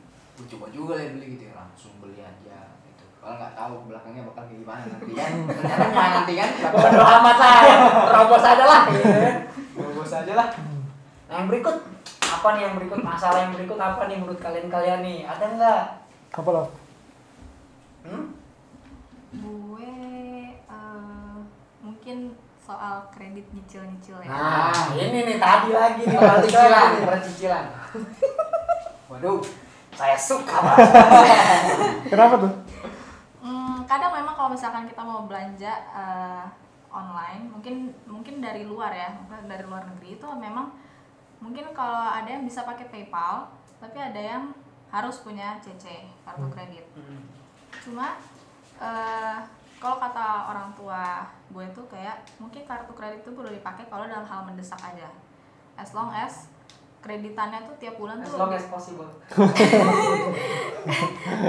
Gue 0.41 0.47
coba 0.57 0.67
juga 0.73 0.93
lah 0.97 1.13
beli 1.13 1.37
gitu 1.37 1.45
ya 1.51 1.55
langsung 1.59 1.93
beli 2.01 2.19
aja 2.21 2.59
gitu. 2.89 3.05
Kalau 3.21 3.35
nggak 3.37 3.53
tahu 3.53 3.75
belakangnya 3.89 4.23
bakal 4.25 4.43
kayak 4.49 4.61
gimana 4.65 4.83
nanti 4.89 5.13
kan. 5.13 5.31
Ternyata 5.61 6.09
nanti 6.17 6.33
kan. 6.39 6.51
Bodo 6.73 7.03
amat 7.05 7.37
lah 7.37 7.59
terobos 8.09 8.45
aja 8.45 8.65
lah 8.65 8.83
gitu 8.89 9.05
kan. 9.09 9.37
bos 9.77 10.13
aja 10.13 10.33
lah. 10.33 10.49
Nah 11.29 11.35
yang 11.45 11.49
berikut 11.49 11.77
apa 12.31 12.49
nih 12.57 12.63
yang 12.65 12.75
berikut? 12.81 12.99
Masalah 13.05 13.39
yang 13.45 13.53
berikut 13.53 13.79
apa 13.79 14.09
nih 14.09 14.17
menurut 14.17 14.41
kalian 14.41 14.69
kalian 14.73 15.01
nih? 15.05 15.19
Ada 15.29 15.45
nggak? 15.57 15.83
Apa 16.31 16.51
lah? 16.57 16.67
hmm? 18.07 18.27
gue 19.31 19.93
eh, 20.67 21.37
mungkin 21.85 22.19
soal 22.71 22.97
kredit 23.11 23.47
nyicil-nyicil 23.51 24.23
ya. 24.23 24.31
Nah, 24.31 24.95
ini 24.95 25.19
nih 25.27 25.39
tadi 25.43 25.71
lagi 25.75 26.03
nih 26.07 26.19
Percicilan, 26.23 26.91
percicilan. 27.03 27.65
Waduh, 29.11 29.43
saya 29.99 30.15
suka 30.15 30.55
banget. 30.63 30.91
Kenapa 32.15 32.35
tuh? 32.39 32.53
Hmm, 33.43 33.83
kadang 33.91 34.15
memang 34.15 34.39
kalau 34.39 34.55
misalkan 34.55 34.87
kita 34.87 35.03
mau 35.03 35.27
belanja 35.27 35.73
eh, 35.91 36.47
online, 36.95 37.51
mungkin 37.51 37.91
mungkin 38.07 38.39
dari 38.39 38.63
luar 38.63 38.95
ya, 38.95 39.19
mungkin 39.19 39.51
dari 39.51 39.67
luar 39.67 39.83
negeri 39.91 40.15
itu 40.15 40.29
memang 40.31 40.71
mungkin 41.43 41.75
kalau 41.75 42.07
ada 42.07 42.31
yang 42.31 42.47
bisa 42.47 42.63
pakai 42.63 42.87
PayPal, 42.87 43.51
tapi 43.83 43.99
ada 43.99 44.21
yang 44.21 44.55
harus 44.95 45.19
punya 45.27 45.59
CC 45.59 46.07
kartu 46.23 46.47
kredit. 46.55 46.87
Cuma 47.83 48.15
eh, 48.79 49.39
kalau 49.81 49.97
kata 49.97 50.27
orang 50.47 50.69
tua 50.77 51.25
gue 51.51 51.67
tuh 51.73 51.89
kayak 51.89 52.21
mungkin 52.37 52.63
kartu 52.63 52.93
kredit 52.93 53.25
itu 53.25 53.33
perlu 53.33 53.49
dipakai 53.49 53.89
kalau 53.89 54.05
dalam 54.05 54.23
hal 54.23 54.45
mendesak 54.45 54.79
aja. 54.79 55.09
As 55.75 55.97
long 55.97 56.13
as 56.13 56.53
kreditannya 57.01 57.65
tuh 57.65 57.73
tiap 57.81 57.97
bulan 57.97 58.21
As 58.21 58.29
tuh 58.29 58.37
long 58.37 58.53
as 58.53 58.69
possible. 58.69 59.09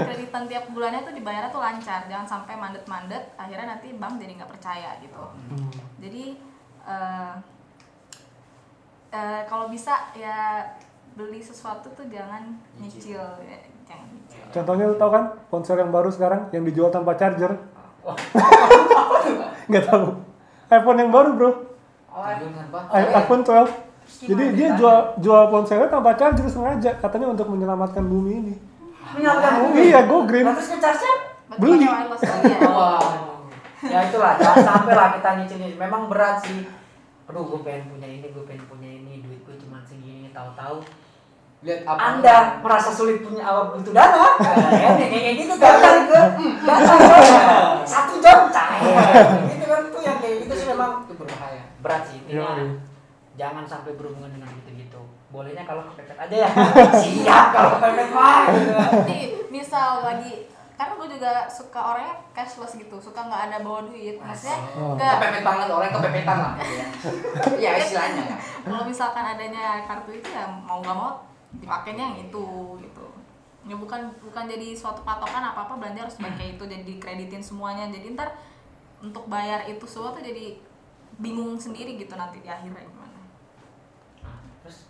kreditan 0.08 0.48
tiap 0.48 0.64
bulannya 0.72 1.04
tuh 1.04 1.12
dibayarnya 1.12 1.52
tuh 1.52 1.60
lancar 1.60 2.00
jangan 2.08 2.24
sampai 2.24 2.56
mandet-mandet 2.56 3.36
akhirnya 3.36 3.76
nanti 3.76 3.92
bank 3.96 4.16
jadi 4.16 4.32
nggak 4.40 4.52
percaya 4.52 4.96
gitu 5.00 5.20
Hmm. 5.52 5.68
jadi 6.00 6.24
eh 6.82 7.32
eh, 9.12 9.42
kalau 9.44 9.68
bisa 9.68 10.08
ya 10.16 10.64
beli 11.12 11.44
sesuatu 11.44 11.92
tuh 11.92 12.08
jangan 12.08 12.56
nyicil 12.80 13.20
ya, 13.44 13.58
jangan 13.84 14.08
nyicil 14.08 14.40
Contohnya 14.48 14.84
lu 14.88 14.96
tau 14.96 15.12
kan 15.12 15.24
ponsel 15.52 15.76
yang 15.76 15.92
baru 15.92 16.08
sekarang 16.08 16.48
yang 16.50 16.64
dijual 16.64 16.88
tanpa 16.88 17.12
charger? 17.14 17.52
Nggak 19.70 19.84
tahu. 19.88 20.06
iPhone 20.72 20.98
yang 20.98 21.12
baru 21.12 21.30
bro, 21.36 21.50
Oh, 22.12 22.24
iPhone 22.92 23.40
12. 23.40 24.28
Jadi 24.28 24.44
dia 24.52 24.68
jual 24.76 25.16
jual 25.20 25.42
ponselnya 25.48 25.88
tanpa 25.88 26.12
charger 26.16 26.44
sengaja, 26.44 26.92
katanya 27.00 27.32
untuk 27.32 27.48
menyelamatkan 27.48 28.04
bumi 28.04 28.32
ini. 28.44 28.54
menyalakan 29.12 29.52
Oh, 29.68 29.76
iya, 29.76 30.04
go 30.08 30.24
green. 30.28 30.44
Nah, 30.44 30.56
terus 30.56 30.72
ngecharge-nya? 30.72 31.14
Buat 31.52 31.58
Beli. 31.60 31.84
lagi 31.84 32.52
ya 32.52 32.60
Wah. 32.78 33.02
Ya 33.82 33.98
itulah, 34.08 34.32
jangan 34.38 34.62
sampai 34.62 34.94
lah 34.94 35.08
kita 35.18 35.28
nyicilin. 35.42 35.74
Memang 35.76 36.06
berat 36.06 36.38
sih. 36.44 36.64
Aduh, 37.28 37.44
gue 37.48 37.60
pengen 37.66 37.92
punya 37.92 38.08
ini, 38.08 38.26
gue 38.30 38.44
pengen 38.46 38.64
punya 38.70 38.88
ini, 38.88 39.20
duit 39.20 39.40
gue 39.42 39.56
cuma 39.58 39.82
segini, 39.84 40.30
tahu-tahu 40.32 40.80
Lihat 41.62 41.80
apa? 41.86 41.98
Anda 41.98 42.34
merasa 42.58 42.90
sulit 42.90 43.22
punya 43.22 43.46
awal 43.46 43.70
butuh 43.70 43.94
dana, 43.94 44.34
ya, 44.82 44.88
kayak 44.98 45.10
kayak 45.14 45.34
gitu 45.38 45.54
datang 45.56 46.10
ke 46.10 46.20
datang 46.66 46.98
ke 46.98 47.18
satu 47.94 48.18
jam 48.18 48.50
cair, 48.50 49.22
gitu 49.46 49.64
kan 49.64 49.80
tuh 49.86 50.00
yang 50.02 50.18
kayak 50.18 50.36
gitu 50.42 50.54
sih 50.58 50.66
memang 50.68 51.06
itu 51.06 51.14
berbahaya. 51.14 51.62
berat 51.78 52.02
sih 52.06 52.18
intinya. 52.18 52.58
Yoi. 52.58 52.66
Jangan 53.32 53.64
sampai 53.64 53.94
berhubungan 53.94 54.28
dengan 54.28 54.50
gitu-gitu. 54.58 55.00
Bolehnya 55.30 55.62
kalau 55.62 55.86
kepepet 55.88 56.18
aja 56.18 56.36
ya. 56.36 56.50
Siap 57.02 57.46
kalau 57.50 57.70
kepepet 57.78 58.08
mah. 58.10 58.42
Gitu. 58.50 58.72
Nanti 58.74 59.18
misal 59.48 60.02
lagi 60.02 60.50
karena 60.74 60.98
gue 60.98 61.08
juga 61.14 61.32
suka 61.46 61.78
orangnya 61.78 62.14
cashless 62.34 62.74
gitu 62.74 62.98
suka 62.98 63.22
nggak 63.22 63.42
ada 63.48 63.56
bawa 63.62 63.86
duit 63.86 64.18
maksudnya 64.18 64.58
Oh. 64.74 64.98
nggak 64.98 65.14
Kepepet 65.14 65.42
banget 65.46 65.68
orang 65.70 65.90
kepepetan 65.94 66.38
lah 66.42 66.52
gitu 66.58 66.74
ya. 66.74 66.86
Iya 67.54 67.70
istilahnya 67.78 68.22
ya. 68.26 68.36
kalau 68.66 68.82
misalkan 68.82 69.22
adanya 69.22 69.86
kartu 69.86 70.10
itu 70.10 70.26
ya 70.26 70.42
mau 70.66 70.82
nggak 70.82 70.96
mau 70.98 71.22
dipakainya 71.60 72.14
yang 72.14 72.18
itu 72.30 72.44
gitu 72.80 73.06
ya 73.62 73.78
bukan 73.78 74.10
bukan 74.18 74.44
jadi 74.50 74.74
suatu 74.74 75.06
patokan 75.06 75.54
apa 75.54 75.68
apa 75.68 75.74
belanja 75.78 76.08
harus 76.08 76.18
pakai 76.18 76.46
itu 76.58 76.64
jadi 76.66 76.82
dikreditin 76.82 77.42
semuanya 77.42 77.86
jadi 77.92 78.16
ntar 78.18 78.34
untuk 79.02 79.26
bayar 79.26 79.66
itu 79.66 79.82
semua 79.86 80.14
tuh 80.14 80.22
jadi 80.22 80.58
bingung 81.18 81.58
sendiri 81.58 81.98
gitu 81.98 82.14
nanti 82.14 82.40
di 82.40 82.48
akhirnya 82.48 82.82
gimana 82.82 83.20
Terus 84.62 84.86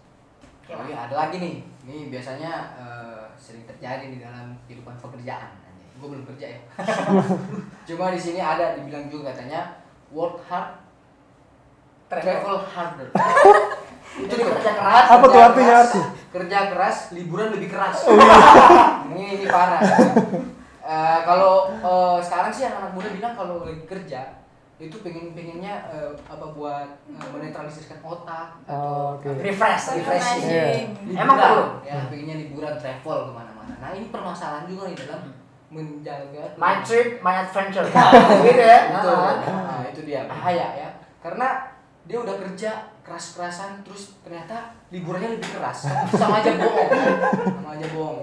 Oh 0.72 0.84
iya 0.86 1.10
ada 1.10 1.26
lagi 1.26 1.42
nih. 1.42 1.54
Ini 1.84 2.06
biasanya 2.06 2.52
eh, 2.78 3.24
sering 3.34 3.66
terjadi 3.66 4.06
di 4.08 4.22
dalam 4.22 4.54
kehidupan 4.70 4.94
pekerjaan. 5.02 5.50
Gue 5.98 6.08
belum 6.14 6.24
kerja 6.24 6.54
ya. 6.54 6.60
Cuma 7.88 8.14
di 8.14 8.20
sini 8.20 8.38
ada 8.38 8.78
dibilang 8.78 9.10
juga 9.10 9.34
katanya 9.34 9.82
work 10.14 10.38
hard, 10.46 10.78
travel 12.06 12.62
harder. 12.62 13.08
itu 14.14 14.34
kerja 14.34 14.70
keras. 14.72 15.04
Apa 15.08 15.24
tuh 15.24 15.30
Kerja 15.32 15.46
artinya 15.46 15.66
keras, 15.70 15.86
arti? 15.86 16.00
Kerja 16.28 16.58
keras, 16.68 16.96
liburan 17.10 17.48
lebih 17.50 17.68
keras. 17.68 17.96
ini 19.10 19.24
ini 19.36 19.46
parah. 19.46 19.80
Eh, 20.82 21.18
kalau 21.22 21.52
eh, 21.72 22.18
sekarang 22.18 22.50
sih 22.50 22.64
anak-anak 22.64 22.92
muda 22.92 23.08
bilang 23.10 23.32
kalau 23.32 23.62
lagi 23.62 23.84
kerja 23.84 24.20
itu 24.76 24.98
pengen 24.98 25.30
pengennya 25.30 25.86
eh, 25.88 26.10
apa 26.26 26.46
buat 26.50 26.88
eh, 27.08 27.28
menetralisirkan 27.30 28.02
otak 28.02 28.58
Oh, 28.66 29.14
atau 29.14 29.22
oke. 29.22 29.30
Refresh, 29.38 29.94
refreshing. 29.94 30.42
Iya. 30.42 30.64
liburan, 31.06 31.22
Emang 31.22 31.36
perlu? 31.38 31.64
ya 31.82 31.96
pengennya 32.06 32.36
liburan 32.36 32.74
travel 32.76 33.18
ke 33.24 33.32
mana-mana 33.32 33.72
nah 33.78 33.90
ini 33.90 34.10
permasalahan 34.10 34.66
juga 34.66 34.90
nih 34.90 34.98
dalam 34.98 35.22
menjaga 35.70 36.42
My 36.58 36.82
trip, 36.82 37.22
my 37.22 37.34
adventure. 37.40 37.86
gitu 38.42 38.60
ya. 38.60 38.80
Nah, 38.92 39.38
Nah, 39.40 39.80
itu 39.86 40.02
dia 40.02 40.26
bahaya 40.26 40.66
ya 40.76 40.90
karena 41.18 41.48
dia 42.04 42.18
udah 42.18 42.34
kerja 42.36 42.91
keras-kerasan 43.02 43.82
terus 43.82 44.14
ternyata 44.22 44.70
liburannya 44.94 45.36
lebih 45.38 45.50
keras. 45.58 45.90
Sama 46.14 46.38
aja 46.38 46.54
bohong. 46.54 46.88
Kan? 46.88 47.06
sama 47.58 47.70
aja 47.74 47.86
bohong. 47.90 48.18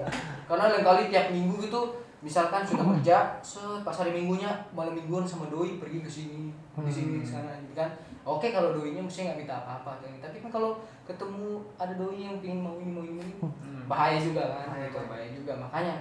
Karena 0.48 0.64
lain 0.72 0.82
kali 0.82 1.02
tiap 1.12 1.26
minggu 1.30 1.60
gitu 1.68 1.80
misalkan 2.20 2.60
sudah 2.60 2.84
kerja 2.84 3.16
set 3.40 3.80
pas 3.80 3.96
hari 3.96 4.12
minggunya 4.12 4.52
malam 4.76 4.92
mingguan 4.92 5.24
sama 5.24 5.48
doi 5.48 5.80
pergi 5.80 6.04
ke 6.04 6.10
sini 6.10 6.52
ke 6.76 6.92
sini 6.92 7.20
ke 7.20 7.28
sana 7.28 7.56
gitu 7.64 7.72
kan. 7.76 7.88
Oke 8.24 8.52
kalau 8.52 8.76
doinya 8.76 9.00
mesti 9.00 9.24
nggak 9.24 9.40
minta 9.40 9.56
apa-apa 9.56 9.96
tapi 10.20 10.36
kan 10.44 10.52
kalau 10.52 10.76
ketemu 11.08 11.64
ada 11.80 11.96
doi 11.96 12.20
yang 12.20 12.36
pengen 12.44 12.60
mau 12.60 12.76
ini 12.76 12.92
mau 12.92 13.04
ini 13.04 13.40
bahaya 13.88 14.20
juga 14.20 14.44
kan 14.44 14.68
Bahaya, 14.68 14.88
bahaya, 14.92 15.08
bahaya 15.08 15.28
juga. 15.32 15.52
Makanya 15.56 15.96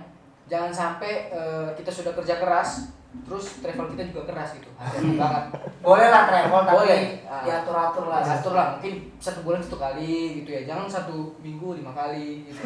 jangan 0.51 0.71
sampai 0.71 1.31
eh, 1.31 1.69
kita 1.79 1.87
sudah 1.87 2.11
kerja 2.11 2.35
keras 2.41 2.98
terus 3.09 3.57
travel 3.57 3.89
kita 3.89 4.03
juga 4.07 4.21
keras 4.29 4.53
gitu 4.53 4.69
hati 4.75 5.17
banget 5.17 5.45
Boleh 5.79 6.07
lah 6.07 6.23
travel 6.25 6.61
tapi 6.61 6.75
Boleh. 6.77 7.01
Ah. 7.25 7.41
diatur-atur 7.41 8.05
lah. 8.05 8.21
atur 8.21 8.53
lah 8.53 8.67
mungkin 8.77 8.93
satu 9.17 9.39
bulan 9.41 9.57
satu 9.59 9.77
kali 9.77 10.13
gitu 10.39 10.49
ya 10.51 10.61
jangan 10.63 10.85
satu 10.85 11.33
minggu 11.39 11.73
lima 11.75 11.89
kali 11.89 12.45
gitu 12.45 12.61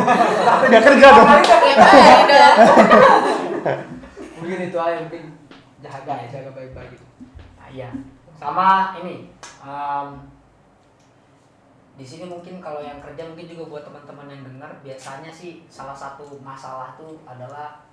Nggak 0.70 0.82
kerja 0.86 1.06
dong. 1.10 1.28
mungkin 4.38 4.58
itu 4.62 4.78
aja 4.78 4.98
mungkin 5.00 5.22
jaga 5.80 6.12
ya 6.16 6.26
jaga 6.30 6.50
baik-baik 6.52 6.90
gitu 6.94 7.06
Nah, 7.56 7.68
iya. 7.68 7.90
Sama 8.32 8.68
ini 8.96 9.28
em, 9.60 10.06
di 11.94 12.02
sini 12.02 12.24
mungkin 12.24 12.56
kalau 12.58 12.80
yang 12.80 12.98
kerja 12.98 13.26
mungkin 13.26 13.44
juga 13.44 13.68
buat 13.68 13.82
teman-teman 13.84 14.26
yang 14.26 14.42
dengar 14.42 14.70
biasanya 14.80 15.28
sih 15.28 15.60
salah 15.66 15.92
satu 15.92 16.40
masalah 16.40 16.96
tuh 16.96 17.20
adalah 17.22 17.84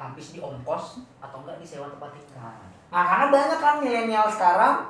habis 0.00 0.32
di 0.32 0.40
ongkos 0.40 1.04
atau 1.20 1.44
enggak 1.44 1.60
di 1.60 1.66
sewa 1.68 1.84
tempat 1.86 2.16
tinggal. 2.16 2.48
Nah 2.88 3.02
karena 3.04 3.26
banyak 3.28 3.58
kan 3.60 3.74
milenial 3.78 4.24
sekarang 4.24 4.88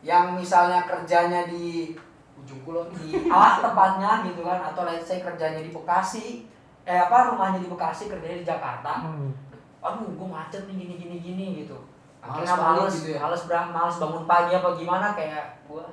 yang 0.00 0.36
misalnya 0.36 0.84
kerjanya 0.84 1.48
di 1.48 1.96
ujung 2.36 2.60
kulon 2.62 2.88
di 2.92 3.24
alat 3.28 3.60
tempatnya 3.60 4.20
gitu 4.22 4.44
kan 4.44 4.60
atau 4.62 4.84
let's 4.84 5.04
say 5.04 5.20
kerjanya 5.20 5.60
di 5.60 5.72
Bekasi 5.72 6.44
eh 6.84 6.96
apa 6.96 7.32
rumahnya 7.32 7.60
di 7.60 7.68
Bekasi 7.68 8.08
kerjanya 8.08 8.40
di 8.40 8.46
Jakarta 8.46 9.00
Hmm. 9.00 9.32
aduh 9.80 10.12
gue 10.12 10.28
macet 10.28 10.64
nih 10.64 10.76
gini 10.76 10.94
gini 10.96 11.16
gini 11.18 11.46
gitu 11.64 11.76
akhirnya 12.20 12.52
males 12.54 12.92
gitu 12.94 13.12
ya. 13.12 13.20
males 13.20 13.42
berang 13.44 13.68
males 13.72 13.96
bangun 13.96 14.24
pagi 14.24 14.52
apa 14.52 14.68
gimana 14.72 15.12
kayak 15.12 15.44
gue 15.64 15.84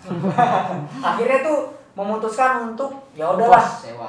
akhirnya 1.02 1.38
tuh 1.42 1.58
memutuskan 1.92 2.70
untuk 2.70 2.90
ya 3.12 3.26
udahlah 3.28 3.62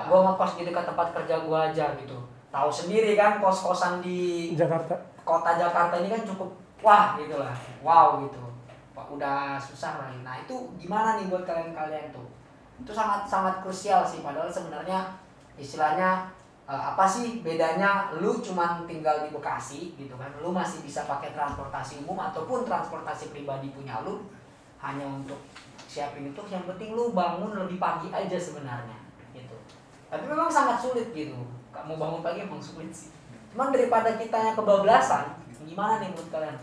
gue 0.05 0.19
ngekos 0.21 0.51
di 0.57 0.63
dekat 0.65 0.85
tempat 0.85 1.07
kerja 1.11 1.35
gue 1.39 1.57
aja 1.57 1.85
gitu 1.97 2.17
tahu 2.51 2.67
sendiri 2.67 3.15
kan 3.15 3.39
kos 3.39 3.63
kosan 3.63 4.03
di 4.03 4.51
Jakarta. 4.53 4.91
kota 5.23 5.55
Jakarta 5.55 6.03
ini 6.03 6.11
kan 6.11 6.27
cukup 6.27 6.51
wah 6.83 7.15
gitu 7.15 7.39
lah 7.39 7.55
wow 7.79 8.19
gitu. 8.27 8.37
Udah 9.11 9.59
susah 9.59 9.99
lah 9.99 10.11
nah 10.23 10.39
itu 10.39 10.55
gimana 10.79 11.19
nih 11.19 11.31
buat 11.31 11.47
kalian-kalian 11.47 12.11
tuh? 12.11 12.27
Itu 12.83 12.91
sangat 12.91 13.27
sangat 13.27 13.63
krusial 13.63 14.03
sih 14.03 14.19
padahal 14.19 14.51
sebenarnya 14.51 15.15
istilahnya 15.55 16.31
eh, 16.67 16.83
apa 16.91 17.07
sih 17.07 17.43
bedanya 17.43 18.11
lu 18.19 18.39
cuman 18.43 18.83
tinggal 18.87 19.23
di 19.23 19.31
Bekasi 19.31 19.95
gitu 19.95 20.15
kan? 20.19 20.31
Lu 20.43 20.51
masih 20.51 20.83
bisa 20.83 21.07
pakai 21.07 21.31
transportasi 21.31 22.03
umum 22.03 22.19
ataupun 22.19 22.67
transportasi 22.67 23.31
pribadi 23.31 23.71
punya 23.71 24.03
lu 24.03 24.27
hanya 24.79 25.07
untuk 25.07 25.39
siapin 25.87 26.31
itu. 26.31 26.41
Yang 26.51 26.75
penting 26.75 26.95
lu 26.95 27.11
bangun 27.15 27.55
lebih 27.55 27.79
pagi 27.79 28.11
aja 28.11 28.35
sebenarnya 28.39 28.95
gitu. 29.35 29.55
Tapi 30.07 30.23
memang 30.27 30.51
sangat 30.51 30.79
sulit 30.83 31.11
gitu 31.15 31.60
kamu 31.71 31.95
bangun 31.97 32.21
pagi 32.21 32.43
emang 32.43 32.61
sulit 32.61 32.91
sih 32.91 33.09
cuman 33.51 33.71
daripada 33.71 34.15
kita 34.15 34.37
yang 34.37 34.55
kebablasan 34.55 35.41
gimana 35.71 35.93
nih 36.03 36.09
menurut 36.11 36.29
kalian? 36.29 36.57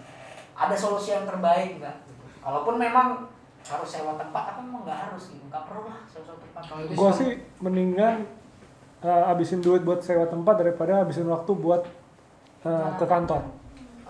Ada 0.59 0.75
solusi 0.77 1.15
yang 1.15 1.25
terbaik 1.25 1.81
nggak? 1.81 1.97
Kalaupun 2.45 2.77
memang 2.77 3.31
harus 3.65 3.89
sewa 3.89 4.17
tempat 4.17 4.55
apa 4.55 4.61
memang 4.61 4.85
nggak 4.85 5.01
harus 5.09 5.33
gitu. 5.33 5.45
Nggak 5.49 5.65
perlu 5.65 5.89
lah 5.89 6.01
sewa 6.05 6.35
tempat. 6.37 6.63
Kalau 6.69 6.83
itu 6.85 6.93
Gue 6.93 7.11
sih 7.17 7.31
mendingan 7.63 8.29
uh, 9.01 9.23
habisin 9.33 9.65
duit 9.65 9.83
buat 9.83 10.05
sewa 10.05 10.29
tempat 10.29 10.61
daripada 10.61 11.05
habisin 11.05 11.29
waktu 11.31 11.53
buat 11.57 11.83
uh, 12.69 12.91
ke 13.01 13.07
kantor. 13.09 13.43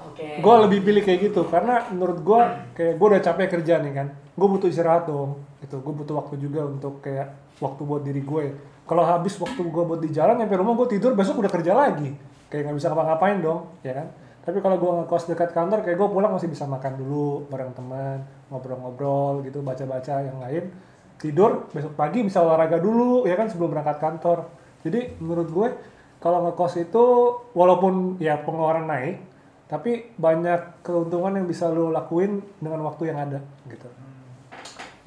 Oke. 0.06 0.38
gue 0.38 0.54
lebih 0.66 0.78
pilih 0.86 1.02
kayak 1.02 1.20
gitu 1.30 1.42
karena 1.50 1.90
menurut 1.90 2.18
gue 2.22 2.40
kayak 2.78 2.94
gue 2.94 3.06
udah 3.10 3.22
capek 3.22 3.46
kerja 3.58 3.82
nih 3.82 3.92
kan 3.94 4.06
gue 4.38 4.46
butuh 4.46 4.70
istirahat 4.70 5.10
dong 5.10 5.42
gitu. 5.58 5.82
Gue 5.82 5.94
butuh 5.94 6.14
waktu 6.22 6.38
juga 6.38 6.62
untuk 6.70 7.02
kayak 7.02 7.58
waktu 7.58 7.82
buat 7.82 8.02
diri 8.06 8.22
gue 8.22 8.44
kalau 8.86 9.02
habis 9.04 9.34
waktu 9.36 9.60
gue 9.60 9.84
buat 9.84 10.00
di 10.00 10.14
jalan 10.14 10.38
nyampe 10.38 10.54
rumah 10.54 10.78
gue 10.78 10.96
tidur 10.96 11.12
besok 11.18 11.42
udah 11.42 11.52
kerja 11.52 11.74
lagi. 11.74 12.14
Kayak 12.48 12.70
nggak 12.70 12.76
bisa 12.78 12.86
ngapa-ngapain 12.88 13.38
dong 13.42 13.60
ya 13.82 13.92
kan? 13.98 14.06
Tapi 14.48 14.64
kalau 14.64 14.80
gue 14.80 14.90
ngekos 15.04 15.28
dekat 15.28 15.50
kantor 15.52 15.84
kayak 15.84 16.00
gue 16.00 16.08
pulang 16.08 16.32
masih 16.32 16.48
bisa 16.48 16.64
makan 16.64 16.96
dulu 16.96 17.44
bareng 17.52 17.76
teman 17.76 18.24
ngobrol-ngobrol 18.48 19.44
gitu 19.44 19.60
baca-baca 19.60 20.24
yang 20.24 20.40
lain. 20.40 20.72
Tidur 21.18 21.68
besok 21.74 21.98
pagi 21.98 22.24
bisa 22.24 22.40
olahraga 22.40 22.80
dulu 22.80 23.28
ya 23.28 23.36
kan 23.36 23.50
sebelum 23.50 23.74
berangkat 23.74 24.00
kantor. 24.00 24.48
Jadi 24.86 25.20
menurut 25.20 25.48
gue 25.50 25.68
kalau 26.22 26.48
ngekos 26.48 26.80
itu 26.80 27.04
walaupun 27.52 28.16
ya 28.22 28.40
pengeluaran 28.40 28.88
naik 28.88 29.20
tapi 29.68 30.10
banyak 30.16 30.80
keuntungan 30.80 31.36
yang 31.36 31.46
bisa 31.46 31.68
lo 31.68 31.92
lakuin 31.92 32.40
dengan 32.58 32.80
waktu 32.88 33.12
yang 33.12 33.20
ada 33.20 33.38
gitu 33.68 33.86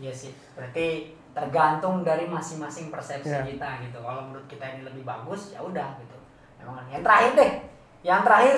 Iya 0.01 0.09
sih. 0.09 0.33
Berarti 0.57 1.13
tergantung 1.31 2.01
dari 2.01 2.25
masing-masing 2.25 2.89
persepsi 2.89 3.29
Iya. 3.29 3.45
kita 3.45 3.69
gitu. 3.85 4.01
Kalau 4.01 4.25
menurut 4.25 4.49
kita 4.49 4.65
ini 4.65 4.81
lebih 4.81 5.05
bagus, 5.05 5.53
ya 5.53 5.61
udah 5.61 5.93
gitu. 6.01 6.17
Emang 6.57 6.81
yang 6.89 7.05
terakhir 7.05 7.37
deh. 7.37 7.51
Yang 8.01 8.21
terakhir 8.25 8.55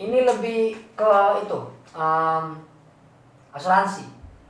ini 0.00 0.18
lebih 0.24 0.60
ke 0.96 1.12
itu 1.44 1.60
em, 1.92 2.44
asuransi. 3.52 4.08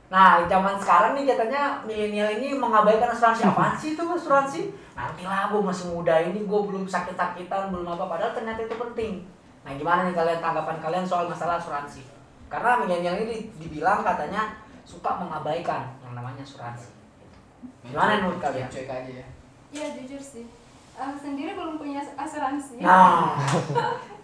Nah, 0.09 0.47
zaman 0.47 0.79
sekarang 0.79 1.13
nih 1.19 1.27
katanya 1.35 1.83
milenial 1.83 2.31
ini 2.39 2.55
mengabaikan 2.55 3.11
asuransi. 3.11 3.43
Apaan 3.45 3.75
sih 3.75 3.93
itu 3.93 4.01
asuransi? 4.01 4.71
Nantilah 4.95 5.51
gue 5.51 5.61
masih 5.61 5.91
muda 5.91 6.15
ini, 6.17 6.47
gue 6.47 6.59
belum 6.63 6.87
sakit-sakitan, 6.87 7.75
belum 7.75 7.85
apa. 7.91 8.07
Padahal 8.07 8.31
ternyata 8.31 8.63
itu 8.63 8.73
penting. 8.79 9.27
Nah, 9.65 9.71
gimana 9.75 10.07
nih 10.07 10.15
kalian 10.15 10.39
tanggapan 10.39 10.77
kalian 10.79 11.05
soal 11.05 11.25
masalah 11.27 11.59
asuransi? 11.59 12.03
Karena 12.49 12.81
milenial 12.81 13.17
ini 13.27 13.51
dibilang 13.59 14.01
katanya 14.01 14.57
suka 14.87 15.21
mengabaikan 15.21 15.93
yang 16.01 16.13
namanya 16.17 16.41
asuransi. 16.41 16.89
Gimana 17.85 18.23
menurut 18.23 18.41
kalian? 18.41 18.71
cuek 18.71 18.89
aja 18.89 19.11
ya 19.21 19.27
Iya 19.69 19.87
jujur 20.01 20.21
sih. 20.21 20.45
Aku 20.97 21.15
sendiri 21.15 21.53
belum 21.53 21.77
punya 21.77 22.01
asuransi. 22.17 22.81
Nah, 22.81 23.37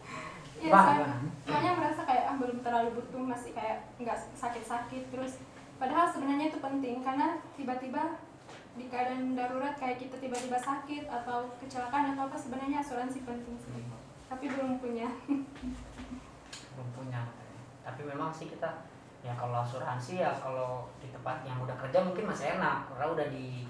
Iya, 0.65 0.71
soalnya, 0.71 1.07
soalnya 1.45 1.71
merasa 1.77 2.01
kayak 2.09 2.23
ah 2.25 2.35
belum 2.41 2.57
terlalu 2.65 2.89
butuh 2.97 3.21
masih 3.21 3.51
kayak 3.53 3.85
nggak 4.01 4.17
sakit-sakit 4.33 5.13
terus 5.13 5.37
padahal 5.77 6.09
sebenarnya 6.09 6.49
itu 6.49 6.57
penting 6.57 7.05
karena 7.05 7.37
tiba-tiba 7.53 8.17
di 8.73 8.89
keadaan 8.89 9.37
darurat 9.37 9.77
kayak 9.77 10.01
kita 10.01 10.17
tiba-tiba 10.17 10.57
sakit 10.57 11.05
atau 11.05 11.53
kecelakaan 11.61 12.17
atau 12.17 12.27
apa 12.27 12.37
sebenarnya 12.39 12.81
asuransi 12.81 13.21
penting 13.27 13.55
sih 13.61 13.83
tapi 14.25 14.45
belum 14.49 14.81
punya 14.81 15.07
belum 16.75 16.89
punya. 16.91 17.21
Tapi 17.85 18.01
memang 18.03 18.33
sih 18.33 18.49
kita 18.51 18.67
ya 19.25 19.33
kalau 19.33 19.65
asuransi 19.65 20.21
ya 20.21 20.29
kalau 20.37 20.85
di 21.01 21.09
tempat 21.09 21.41
yang 21.47 21.57
udah 21.61 21.73
kerja 21.79 21.97
mungkin 22.03 22.29
masih 22.29 22.57
enak 22.59 22.85
karena 22.93 23.05
udah 23.09 23.27
di 23.31 23.65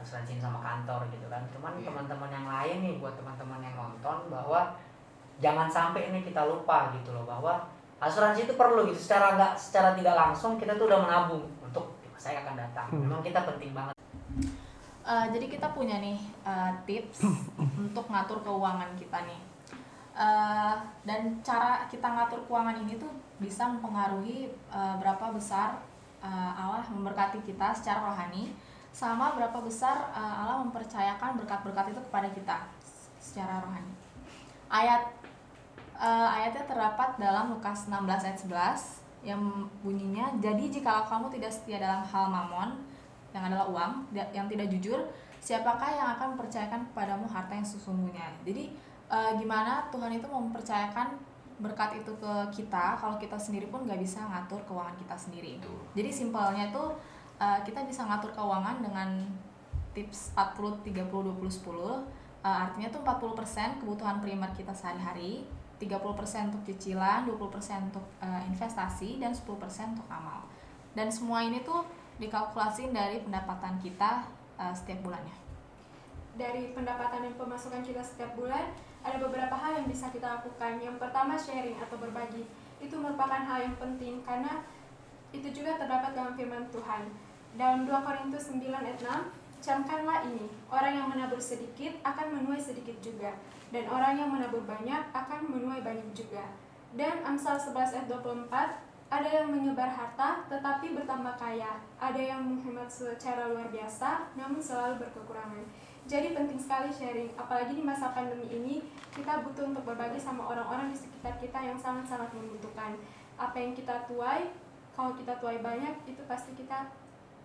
asuransiin 0.00 0.40
sama 0.40 0.60
kantor 0.60 1.06
gitu 1.12 1.26
kan. 1.28 1.44
Cuman 1.52 1.76
Iya. 1.78 1.92
teman-teman 1.92 2.30
yang 2.32 2.46
lain 2.48 2.76
nih 2.84 2.94
buat 2.98 3.14
teman-teman 3.16 3.60
yang 3.60 3.76
nonton 3.76 4.18
bahwa 4.32 4.72
jangan 5.40 5.68
sampai 5.68 6.12
ini 6.12 6.20
kita 6.24 6.44
lupa 6.44 6.92
gitu 6.96 7.16
loh 7.16 7.24
bahwa 7.24 7.64
asuransi 8.00 8.48
itu 8.48 8.54
perlu 8.56 8.88
gitu 8.88 8.96
secara 8.96 9.36
nggak 9.36 9.52
secara 9.56 9.92
tidak 9.92 10.16
langsung 10.16 10.56
kita 10.56 10.76
tuh 10.76 10.88
udah 10.88 11.00
menabung 11.04 11.44
untuk 11.60 12.00
yang 12.20 12.44
akan 12.44 12.56
datang. 12.56 12.86
Hmm. 12.92 13.00
Memang 13.08 13.20
kita 13.24 13.40
penting 13.48 13.72
banget. 13.72 13.96
Eh, 15.00 15.26
jadi 15.32 15.46
kita 15.48 15.72
punya 15.72 15.96
nih 16.00 16.20
eh, 16.44 16.72
tips 16.84 17.24
untuk 17.88 18.04
ngatur 18.12 18.44
keuangan 18.44 18.92
kita 19.00 19.24
nih. 19.24 19.49
Eh, 20.20 20.74
dan 21.08 21.20
cara 21.40 21.88
kita 21.88 22.04
ngatur 22.04 22.44
keuangan 22.44 22.76
ini 22.84 23.00
tuh 23.00 23.08
bisa 23.40 23.64
mempengaruhi 23.64 24.52
eh, 24.52 24.94
berapa 25.00 25.32
besar 25.32 25.80
eh, 26.20 26.52
Allah 26.60 26.84
memberkati 26.92 27.40
kita 27.48 27.72
secara 27.72 28.12
rohani, 28.12 28.52
sama 28.92 29.32
berapa 29.32 29.56
besar 29.64 30.12
eh, 30.12 30.34
Allah 30.44 30.60
mempercayakan 30.60 31.40
berkat-berkat 31.40 31.96
itu 31.96 32.00
kepada 32.04 32.28
kita 32.36 32.56
secara 33.16 33.64
rohani. 33.64 33.96
Ayat 34.68 35.08
eh, 35.96 36.28
ayatnya 36.36 36.68
terdapat 36.68 37.16
dalam 37.16 37.56
Lukas 37.56 37.88
16 37.88 38.04
ayat 38.04 38.38
11 38.44 39.24
yang 39.24 39.40
bunyinya, 39.80 40.36
jadi 40.36 40.68
jikalau 40.68 41.08
kamu 41.08 41.32
tidak 41.32 41.52
setia 41.52 41.80
dalam 41.80 42.04
hal 42.04 42.28
mamon, 42.28 42.76
yang 43.32 43.44
adalah 43.46 43.66
uang 43.72 43.92
yang 44.12 44.46
tidak 44.50 44.66
jujur 44.68 45.00
siapakah 45.40 45.88
yang 45.88 46.08
akan 46.18 46.36
mempercayakan 46.36 46.84
kepadamu 46.92 47.24
harta 47.24 47.54
yang 47.54 47.64
sesungguhnya 47.64 48.26
jadi 48.44 48.74
eh, 49.10 49.32
gimana 49.36 49.90
Tuhan 49.90 50.14
itu 50.14 50.26
mempercayakan 50.30 51.18
berkat 51.60 52.00
itu 52.00 52.12
ke 52.16 52.32
kita 52.56 52.96
kalau 52.96 53.20
kita 53.20 53.36
sendiri 53.36 53.68
pun 53.68 53.84
nggak 53.84 54.00
bisa 54.00 54.24
ngatur 54.24 54.62
keuangan 54.64 54.96
kita 54.96 55.16
sendiri. 55.18 55.60
Jadi 55.92 56.10
simpelnya 56.14 56.70
itu 56.70 56.84
eh, 57.42 57.60
kita 57.66 57.84
bisa 57.84 58.06
ngatur 58.06 58.32
keuangan 58.32 58.80
dengan 58.80 59.28
tips 59.90 60.32
40 60.38 60.86
30 60.86 61.10
20 61.10 61.36
10 61.36 62.20
Eh, 62.40 62.48
artinya 62.48 62.88
tuh 62.88 63.04
40% 63.04 63.84
kebutuhan 63.84 64.16
primer 64.24 64.48
kita 64.56 64.72
sehari-hari 64.72 65.44
30% 65.76 66.48
untuk 66.48 66.64
cicilan 66.64 67.28
20% 67.28 67.92
untuk 67.92 68.04
eh, 68.24 68.42
investasi 68.48 69.20
dan 69.20 69.36
10% 69.36 69.44
untuk 69.92 70.08
amal. 70.08 70.48
Dan 70.96 71.12
semua 71.12 71.44
ini 71.44 71.60
tuh 71.60 71.84
dikalkulasi 72.16 72.96
dari 72.96 73.20
pendapatan 73.20 73.76
kita 73.76 74.24
eh, 74.56 74.72
setiap 74.72 75.04
bulannya. 75.04 75.36
dari 76.30 76.72
pendapatan 76.72 77.26
dan 77.26 77.34
pemasukan 77.36 77.84
kita 77.84 78.00
setiap 78.00 78.32
bulan 78.32 78.72
ada 79.00 79.16
beberapa 79.16 79.56
hal 79.56 79.80
yang 79.80 79.86
bisa 79.88 80.12
kita 80.12 80.40
lakukan. 80.40 80.80
Yang 80.80 80.96
pertama 81.00 81.34
sharing 81.36 81.76
atau 81.80 81.96
berbagi. 81.96 82.44
Itu 82.80 82.96
merupakan 83.00 83.40
hal 83.40 83.68
yang 83.70 83.76
penting 83.76 84.20
karena 84.24 84.64
itu 85.30 85.48
juga 85.52 85.78
terdapat 85.78 86.12
dalam 86.12 86.32
firman 86.34 86.66
Tuhan. 86.68 87.08
Dalam 87.54 87.86
2 87.86 88.06
Korintus 88.06 88.50
9 88.50 88.62
ayat 88.70 88.98
6 89.02 89.40
camkanlah 89.60 90.24
ini 90.24 90.48
orang 90.72 90.92
yang 90.96 91.06
menabur 91.12 91.36
sedikit 91.36 91.92
akan 92.00 92.40
menuai 92.40 92.56
sedikit 92.56 92.96
juga 93.04 93.36
dan 93.68 93.84
orang 93.92 94.16
yang 94.16 94.32
menabur 94.32 94.64
banyak 94.64 95.02
akan 95.12 95.40
menuai 95.46 95.84
banyak 95.84 96.08
juga. 96.16 96.42
Dan 96.96 97.22
Amsal 97.22 97.60
11 97.60 98.02
ayat 98.02 98.06
24 98.10 98.89
ada 99.10 99.26
yang 99.26 99.50
menyebar 99.50 99.90
harta 99.90 100.46
tetapi 100.46 100.94
bertambah 100.94 101.34
kaya 101.34 101.82
ada 101.98 102.22
yang 102.22 102.46
menghemat 102.46 102.86
secara 102.86 103.50
luar 103.50 103.66
biasa 103.68 104.30
namun 104.38 104.62
selalu 104.62 105.02
berkekurangan 105.02 105.66
jadi 106.10 106.34
penting 106.34 106.58
sekali 106.58 106.90
sharing, 106.90 107.30
apalagi 107.38 107.78
di 107.78 107.86
masa 107.86 108.10
pandemi 108.10 108.50
ini 108.50 108.82
kita 109.14 109.46
butuh 109.46 109.70
untuk 109.70 109.86
berbagi 109.86 110.18
sama 110.18 110.42
orang-orang 110.42 110.90
di 110.90 110.98
sekitar 110.98 111.38
kita 111.38 111.54
yang 111.62 111.78
sangat-sangat 111.78 112.34
membutuhkan. 112.34 112.98
Apa 113.38 113.54
yang 113.54 113.78
kita 113.78 113.94
tuai, 114.10 114.50
kalau 114.90 115.14
kita 115.14 115.38
tuai 115.38 115.62
banyak, 115.62 115.94
itu 116.10 116.18
pasti 116.26 116.50
kita 116.58 116.90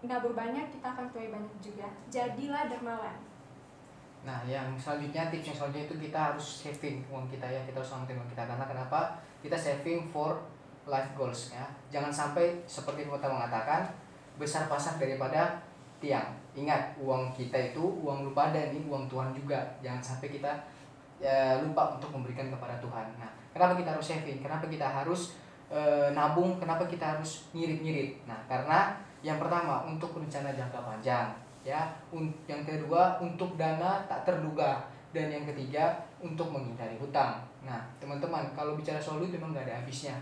nabur 0.02 0.34
banyak, 0.34 0.66
kita 0.74 0.98
akan 0.98 1.14
tuai 1.14 1.30
banyak 1.30 1.54
juga. 1.62 1.86
Jadilah 2.10 2.66
dermawan. 2.66 3.14
Nah, 4.26 4.42
yang 4.50 4.74
selanjutnya 4.82 5.30
tips 5.30 5.54
yang 5.54 5.58
selanjutnya 5.62 5.86
itu 5.86 5.96
kita 6.10 6.20
harus 6.34 6.66
saving 6.66 7.06
uang 7.14 7.30
kita 7.30 7.46
ya, 7.46 7.62
kita 7.70 7.78
harus 7.78 7.90
selamatin 7.94 8.18
uang 8.18 8.30
kita 8.34 8.44
karena 8.50 8.66
kenapa? 8.66 9.00
Kita 9.46 9.54
saving 9.54 10.10
for 10.10 10.42
life 10.86 11.12
goals 11.18 11.54
ya. 11.54 11.66
Jangan 11.90 12.14
sampai 12.14 12.62
seperti 12.70 13.06
kita 13.06 13.28
mengatakan 13.28 13.90
besar 14.38 14.70
pasak 14.70 15.02
daripada 15.02 15.60
tiang. 16.00 16.34
Ingat, 16.56 16.96
uang 17.02 17.36
kita 17.36 17.76
itu 17.76 17.84
uang 17.84 18.32
lupa 18.32 18.56
dan 18.56 18.72
ini 18.72 18.88
uang 18.88 19.10
Tuhan 19.12 19.36
juga. 19.36 19.60
Jangan 19.84 20.00
sampai 20.00 20.32
kita 20.32 20.52
ya, 21.20 21.60
lupa 21.60 21.98
untuk 22.00 22.16
memberikan 22.16 22.48
kepada 22.48 22.80
Tuhan. 22.80 23.08
Nah, 23.20 23.32
kenapa 23.52 23.76
kita 23.76 23.92
harus 23.92 24.06
saving? 24.08 24.40
Kenapa 24.40 24.66
kita 24.72 24.88
harus 24.88 25.36
eh, 25.68 26.14
nabung? 26.16 26.56
Kenapa 26.62 26.88
kita 26.88 27.18
harus 27.18 27.52
ngirit-ngirit? 27.52 28.24
Nah, 28.24 28.40
karena 28.48 28.96
yang 29.26 29.42
pertama 29.42 29.82
untuk 29.90 30.14
rencana 30.22 30.54
jangka 30.54 30.86
panjang 30.86 31.34
ya 31.66 31.82
yang 32.46 32.62
kedua 32.62 33.18
untuk 33.18 33.58
dana 33.58 34.06
tak 34.06 34.22
terduga 34.22 34.86
dan 35.10 35.34
yang 35.34 35.50
ketiga 35.50 35.98
untuk 36.22 36.54
menghindari 36.54 36.94
hutang 37.02 37.42
nah 37.66 37.82
teman-teman 37.98 38.54
kalau 38.54 38.78
bicara 38.78 39.02
soal 39.02 39.18
duit 39.18 39.34
memang 39.34 39.58
nggak 39.58 39.66
ada 39.66 39.82
habisnya 39.82 40.14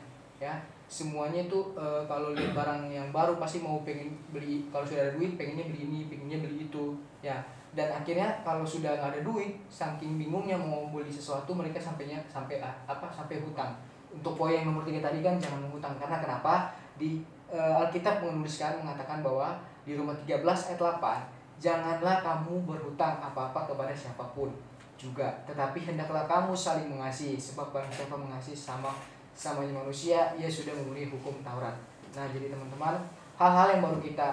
ya. 0.44 0.54
Semuanya 0.92 1.48
itu 1.48 1.60
eh, 1.80 2.04
kalau 2.06 2.36
lihat 2.36 2.52
barang 2.52 2.92
yang 2.92 3.08
baru 3.16 3.40
pasti 3.40 3.64
mau 3.64 3.80
pengen 3.88 4.12
beli 4.30 4.68
kalau 4.70 4.84
sudah 4.84 5.10
ada 5.10 5.14
duit 5.16 5.40
pengennya 5.40 5.72
beli 5.72 5.88
ini 5.88 6.00
pengennya 6.12 6.44
beli 6.44 6.68
itu 6.68 6.94
ya. 7.24 7.40
Dan 7.74 7.90
akhirnya 7.90 8.30
kalau 8.46 8.62
sudah 8.62 8.94
nggak 9.00 9.18
ada 9.18 9.22
duit 9.26 9.58
saking 9.72 10.22
bingungnya 10.22 10.60
mau 10.60 10.92
beli 10.92 11.10
sesuatu 11.10 11.56
mereka 11.58 11.82
sampainya 11.82 12.22
sampai 12.28 12.60
ah, 12.60 12.76
apa 12.86 13.08
sampai 13.10 13.40
hutang. 13.42 13.74
Untuk 14.14 14.38
poin 14.38 14.54
yang 14.54 14.70
nomor 14.70 14.86
tiga 14.86 15.02
tadi 15.02 15.26
kan 15.26 15.40
jangan 15.42 15.64
menghutang. 15.64 15.98
Karena 15.98 16.22
kenapa? 16.22 16.70
Di 17.00 17.24
eh, 17.50 17.74
Alkitab 17.82 18.22
menuliskan 18.22 18.84
mengatakan 18.84 19.26
bahwa 19.26 19.58
di 19.84 20.00
Roma 20.00 20.16
13 20.16 20.44
ayat 20.44 20.80
8 20.80 21.44
janganlah 21.60 22.24
kamu 22.24 22.68
berhutang 22.68 23.20
apa-apa 23.20 23.72
kepada 23.72 23.96
siapa 23.96 24.24
pun 24.36 24.52
juga 24.96 25.28
tetapi 25.44 25.84
hendaklah 25.84 26.24
kamu 26.24 26.56
saling 26.56 26.88
mengasihi 26.88 27.36
sebab 27.36 27.76
barang 27.76 27.92
siapa 27.92 28.16
mengasihi 28.16 28.56
sama 28.56 28.96
samanya 29.34 29.74
manusia 29.74 30.34
ia 30.38 30.50
sudah 30.50 30.74
memenuhi 30.78 31.10
hukum 31.10 31.42
Taurat. 31.42 31.74
Nah 32.14 32.26
jadi 32.30 32.54
teman-teman 32.54 33.02
hal-hal 33.38 33.68
yang 33.78 33.82
baru 33.82 34.00
kita 34.00 34.30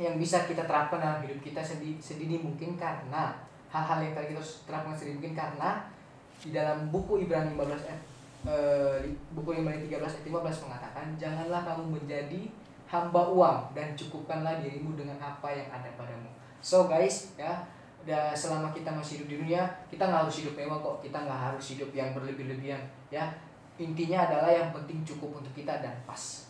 yang 0.00 0.16
bisa 0.16 0.48
kita 0.48 0.64
terapkan 0.64 0.98
dalam 1.02 1.20
hidup 1.26 1.38
kita 1.44 1.60
sedini, 1.60 2.00
sedini 2.00 2.40
mungkin 2.40 2.80
karena 2.80 3.36
hal-hal 3.68 3.98
yang 4.00 4.14
tadi 4.16 4.32
kita 4.32 4.42
terapkan 4.64 4.94
sedini 4.96 5.20
mungkin 5.20 5.36
karena 5.36 5.70
di 6.40 6.50
dalam 6.50 6.88
buku 6.88 7.22
Ibrani 7.22 7.54
15 7.54 7.86
ayat 7.86 8.02
eh, 8.48 8.96
di 9.04 9.10
buku 9.36 9.60
5 9.60 9.68
ayat 9.68 9.82
13 9.86 10.00
ayat 10.00 10.24
15 10.26 10.64
mengatakan 10.64 11.06
janganlah 11.20 11.60
kamu 11.62 11.84
menjadi 12.00 12.42
hamba 12.88 13.22
uang 13.32 13.58
dan 13.72 13.96
cukupkanlah 13.96 14.60
dirimu 14.60 14.96
dengan 14.96 15.16
apa 15.20 15.48
yang 15.52 15.68
ada 15.68 15.88
padamu. 15.96 16.28
So 16.64 16.88
guys 16.88 17.36
ya 17.36 17.64
udah 18.02 18.34
selama 18.34 18.74
kita 18.74 18.90
masih 18.90 19.22
hidup 19.22 19.28
di 19.30 19.36
dunia 19.46 19.62
kita 19.86 20.10
nggak 20.10 20.26
harus 20.26 20.42
hidup 20.42 20.54
mewah 20.56 20.78
kok. 20.80 20.96
Kita 21.04 21.18
nggak 21.22 21.40
harus 21.52 21.64
hidup 21.76 21.90
yang 21.92 22.10
berlebih-lebihan 22.16 22.82
ya 23.12 23.28
intinya 23.82 24.30
adalah 24.30 24.50
yang 24.54 24.70
penting 24.70 25.02
cukup 25.02 25.42
untuk 25.42 25.52
kita 25.52 25.82
dan 25.82 25.98
pas 26.06 26.46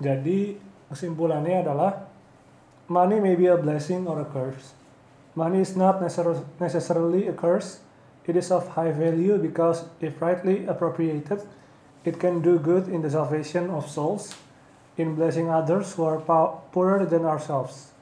Jadi 0.00 0.56
kesimpulannya 0.88 1.60
adalah 1.60 2.08
money 2.88 3.20
may 3.20 3.36
be 3.36 3.46
a 3.46 3.54
blessing 3.60 4.08
or 4.08 4.18
a 4.18 4.28
curse. 4.28 4.72
Money 5.36 5.60
is 5.62 5.76
not 5.76 6.00
necessar- 6.00 6.42
necessarily 6.58 7.28
a 7.28 7.36
curse. 7.36 7.84
It 8.24 8.34
is 8.34 8.50
of 8.50 8.74
high 8.74 8.90
value 8.90 9.36
because 9.36 9.86
if 10.00 10.18
rightly 10.18 10.64
appropriated, 10.64 11.44
it 12.04 12.16
can 12.16 12.40
do 12.40 12.56
good 12.58 12.88
in 12.88 13.04
the 13.04 13.12
salvation 13.12 13.68
of 13.70 13.86
souls, 13.86 14.32
in 14.96 15.14
blessing 15.14 15.52
others 15.52 15.94
who 15.94 16.08
are 16.08 16.18
po- 16.18 16.64
poorer 16.72 17.04
than 17.04 17.28
ourselves. 17.28 17.92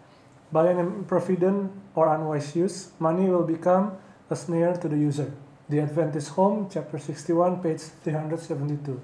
By 0.54 0.70
an 0.70 0.78
improvident 0.80 1.74
or 1.98 2.08
unwise 2.08 2.54
use, 2.56 2.94
money 3.02 3.28
will 3.28 3.44
become 3.44 3.98
a 4.30 4.36
snare 4.36 4.76
to 4.80 4.86
the 4.88 4.96
user. 4.96 5.32
The 5.68 5.84
Adventist 5.84 6.32
Home, 6.40 6.64
chapter 6.72 6.96
61, 6.96 7.60
page 7.60 7.84
372. 8.00 8.96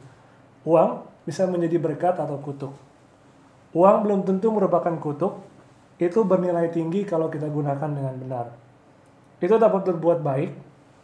Uang 0.64 1.04
bisa 1.28 1.44
menjadi 1.44 1.76
berkat 1.76 2.16
atau 2.16 2.40
kutuk. 2.40 2.72
Uang 3.76 4.08
belum 4.08 4.24
tentu 4.24 4.48
merupakan 4.48 4.96
kutuk, 4.96 5.44
itu 6.00 6.24
bernilai 6.24 6.72
tinggi 6.72 7.04
kalau 7.04 7.28
kita 7.28 7.52
gunakan 7.52 7.84
dengan 7.92 8.16
benar. 8.16 8.46
Itu 9.44 9.60
dapat 9.60 9.92
berbuat 9.92 10.24
baik 10.24 10.50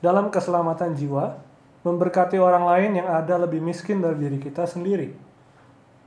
dalam 0.01 0.33
keselamatan 0.33 0.97
jiwa, 0.97 1.37
memberkati 1.85 2.41
orang 2.41 2.65
lain 2.65 2.91
yang 3.05 3.13
ada 3.13 3.37
lebih 3.37 3.61
miskin 3.61 4.01
dari 4.01 4.17
diri 4.17 4.41
kita 4.41 4.65
sendiri. 4.65 5.13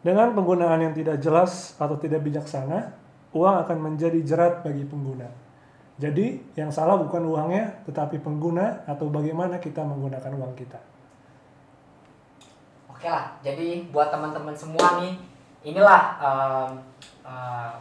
Dengan 0.01 0.33
penggunaan 0.33 0.81
yang 0.81 0.97
tidak 0.97 1.21
jelas 1.21 1.77
atau 1.77 1.93
tidak 2.01 2.25
bijaksana, 2.25 2.89
uang 3.37 3.55
akan 3.69 3.77
menjadi 3.77 4.17
jerat 4.25 4.65
bagi 4.65 4.81
pengguna. 4.81 5.29
Jadi, 6.01 6.41
yang 6.57 6.73
salah 6.73 6.97
bukan 6.97 7.21
uangnya, 7.21 7.69
tetapi 7.85 8.17
pengguna 8.25 8.81
atau 8.89 9.13
bagaimana 9.13 9.61
kita 9.61 9.85
menggunakan 9.85 10.33
uang 10.33 10.53
kita. 10.57 10.81
Oke 12.89 13.05
lah, 13.05 13.35
jadi 13.45 13.85
buat 13.93 14.09
teman-teman 14.09 14.55
semua 14.57 15.03
nih, 15.03 15.13
inilah 15.61 16.01
em, 16.17 16.71
eh, 17.27 17.73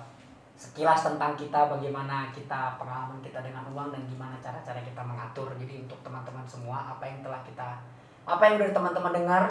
sekilas 0.59 1.03
tentang 1.03 1.35
kita 1.35 1.67
bagaimana 1.73 2.31
kita 2.31 2.79
pengalaman 2.79 3.19
kita 3.19 3.43
dengan 3.43 3.67
uang 3.71 3.91
dan 3.91 4.03
gimana 4.07 4.39
cara-cara 4.39 4.79
kita 4.83 5.03
mengatur. 5.03 5.51
Jadi 5.59 5.87
untuk 5.87 5.99
teman-teman 6.07 6.47
semua 6.47 6.95
apa 6.95 7.03
yang 7.03 7.19
telah 7.23 7.43
kita 7.43 7.83
apa 8.23 8.43
yang 8.47 8.57
dari 8.63 8.71
teman-teman 8.71 9.15
dengar 9.15 9.43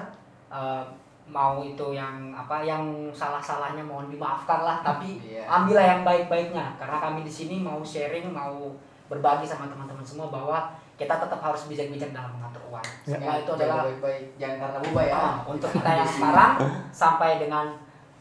eh, 0.52 0.84
mau 1.32 1.64
itu 1.64 1.96
yang 1.96 2.36
apa 2.36 2.60
yang 2.62 3.08
salah-salahnya 3.16 3.82
mohon 3.82 4.12
dimaafkan 4.12 4.68
lah, 4.68 4.84
tapi 4.84 5.18
Iya. 5.24 5.48
ambillah 5.48 5.86
yang 5.98 6.02
baik-baiknya 6.04 6.76
karena 6.76 6.98
kami 7.00 7.24
di 7.24 7.32
sini 7.32 7.64
mau 7.64 7.80
sharing, 7.80 8.30
mau 8.36 8.76
berbagi 9.08 9.48
sama 9.48 9.72
teman-teman 9.72 10.04
semua 10.04 10.28
bahwa 10.28 10.72
kita 11.00 11.18
tetap 11.18 11.40
harus 11.42 11.66
bijak-bijak 11.66 12.14
dalam 12.14 12.30
mengatur 12.36 12.62
uang. 12.70 12.86
Ya. 13.08 13.18
Semua 13.18 13.34
itu 13.40 13.52
adalah 13.58 13.88
baik-baik 13.88 14.26
jangan 14.38 14.58
karena 14.60 14.78
buba 14.86 15.02
ya 15.02 15.16
Ah, 15.16 15.36
untuk 15.48 15.70
kita 15.74 15.92
yang 15.98 16.08
sekarang 16.08 16.52
sampai 16.94 17.30
dengan 17.42 17.66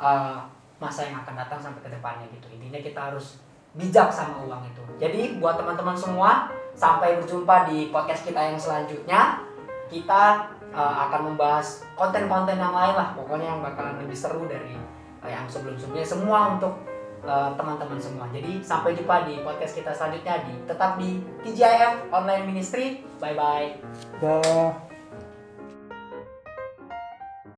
uh, 0.01 0.41
masa 0.81 1.05
yang 1.05 1.21
akan 1.21 1.35
datang 1.37 1.61
sampai 1.61 1.83
ke 1.85 1.91
depannya 1.93 2.25
gitu. 2.33 2.47
Intinya 2.57 2.81
kita 2.81 3.01
harus 3.13 3.43
bijak 3.77 4.09
sama 4.09 4.41
uang 4.49 4.63
itu. 4.67 4.83
Jadi 4.97 5.37
buat 5.39 5.61
teman-teman 5.61 5.95
semua, 5.95 6.49
sampai 6.73 7.21
berjumpa 7.21 7.69
di 7.69 7.93
podcast 7.93 8.25
kita 8.25 8.41
yang 8.41 8.57
selanjutnya. 8.59 9.45
Kita 9.91 10.49
uh, 10.75 10.95
akan 11.09 11.35
membahas 11.35 11.85
konten-konten 11.95 12.57
yang 12.59 12.75
lain 12.75 12.95
lah. 12.97 13.15
Pokoknya 13.15 13.57
yang 13.57 13.61
bakalan 13.63 14.01
lebih 14.03 14.17
seru 14.17 14.47
dari 14.47 14.75
uh, 15.23 15.31
yang 15.31 15.47
sebelum-sebelumnya. 15.47 16.07
Semua 16.07 16.57
untuk 16.59 16.75
uh, 17.25 17.51
teman-teman 17.55 17.99
semua. 18.01 18.27
Jadi 18.33 18.61
sampai 18.65 18.97
jumpa 18.97 19.29
di 19.29 19.41
podcast 19.43 19.79
kita 19.79 19.93
selanjutnya 19.93 20.43
di 20.45 20.55
tetap 20.65 20.97
di 20.97 21.21
TGIF 21.47 22.13
Online 22.13 22.45
Ministry. 22.47 23.05
Bye 23.21 23.37
bye. 23.37 23.69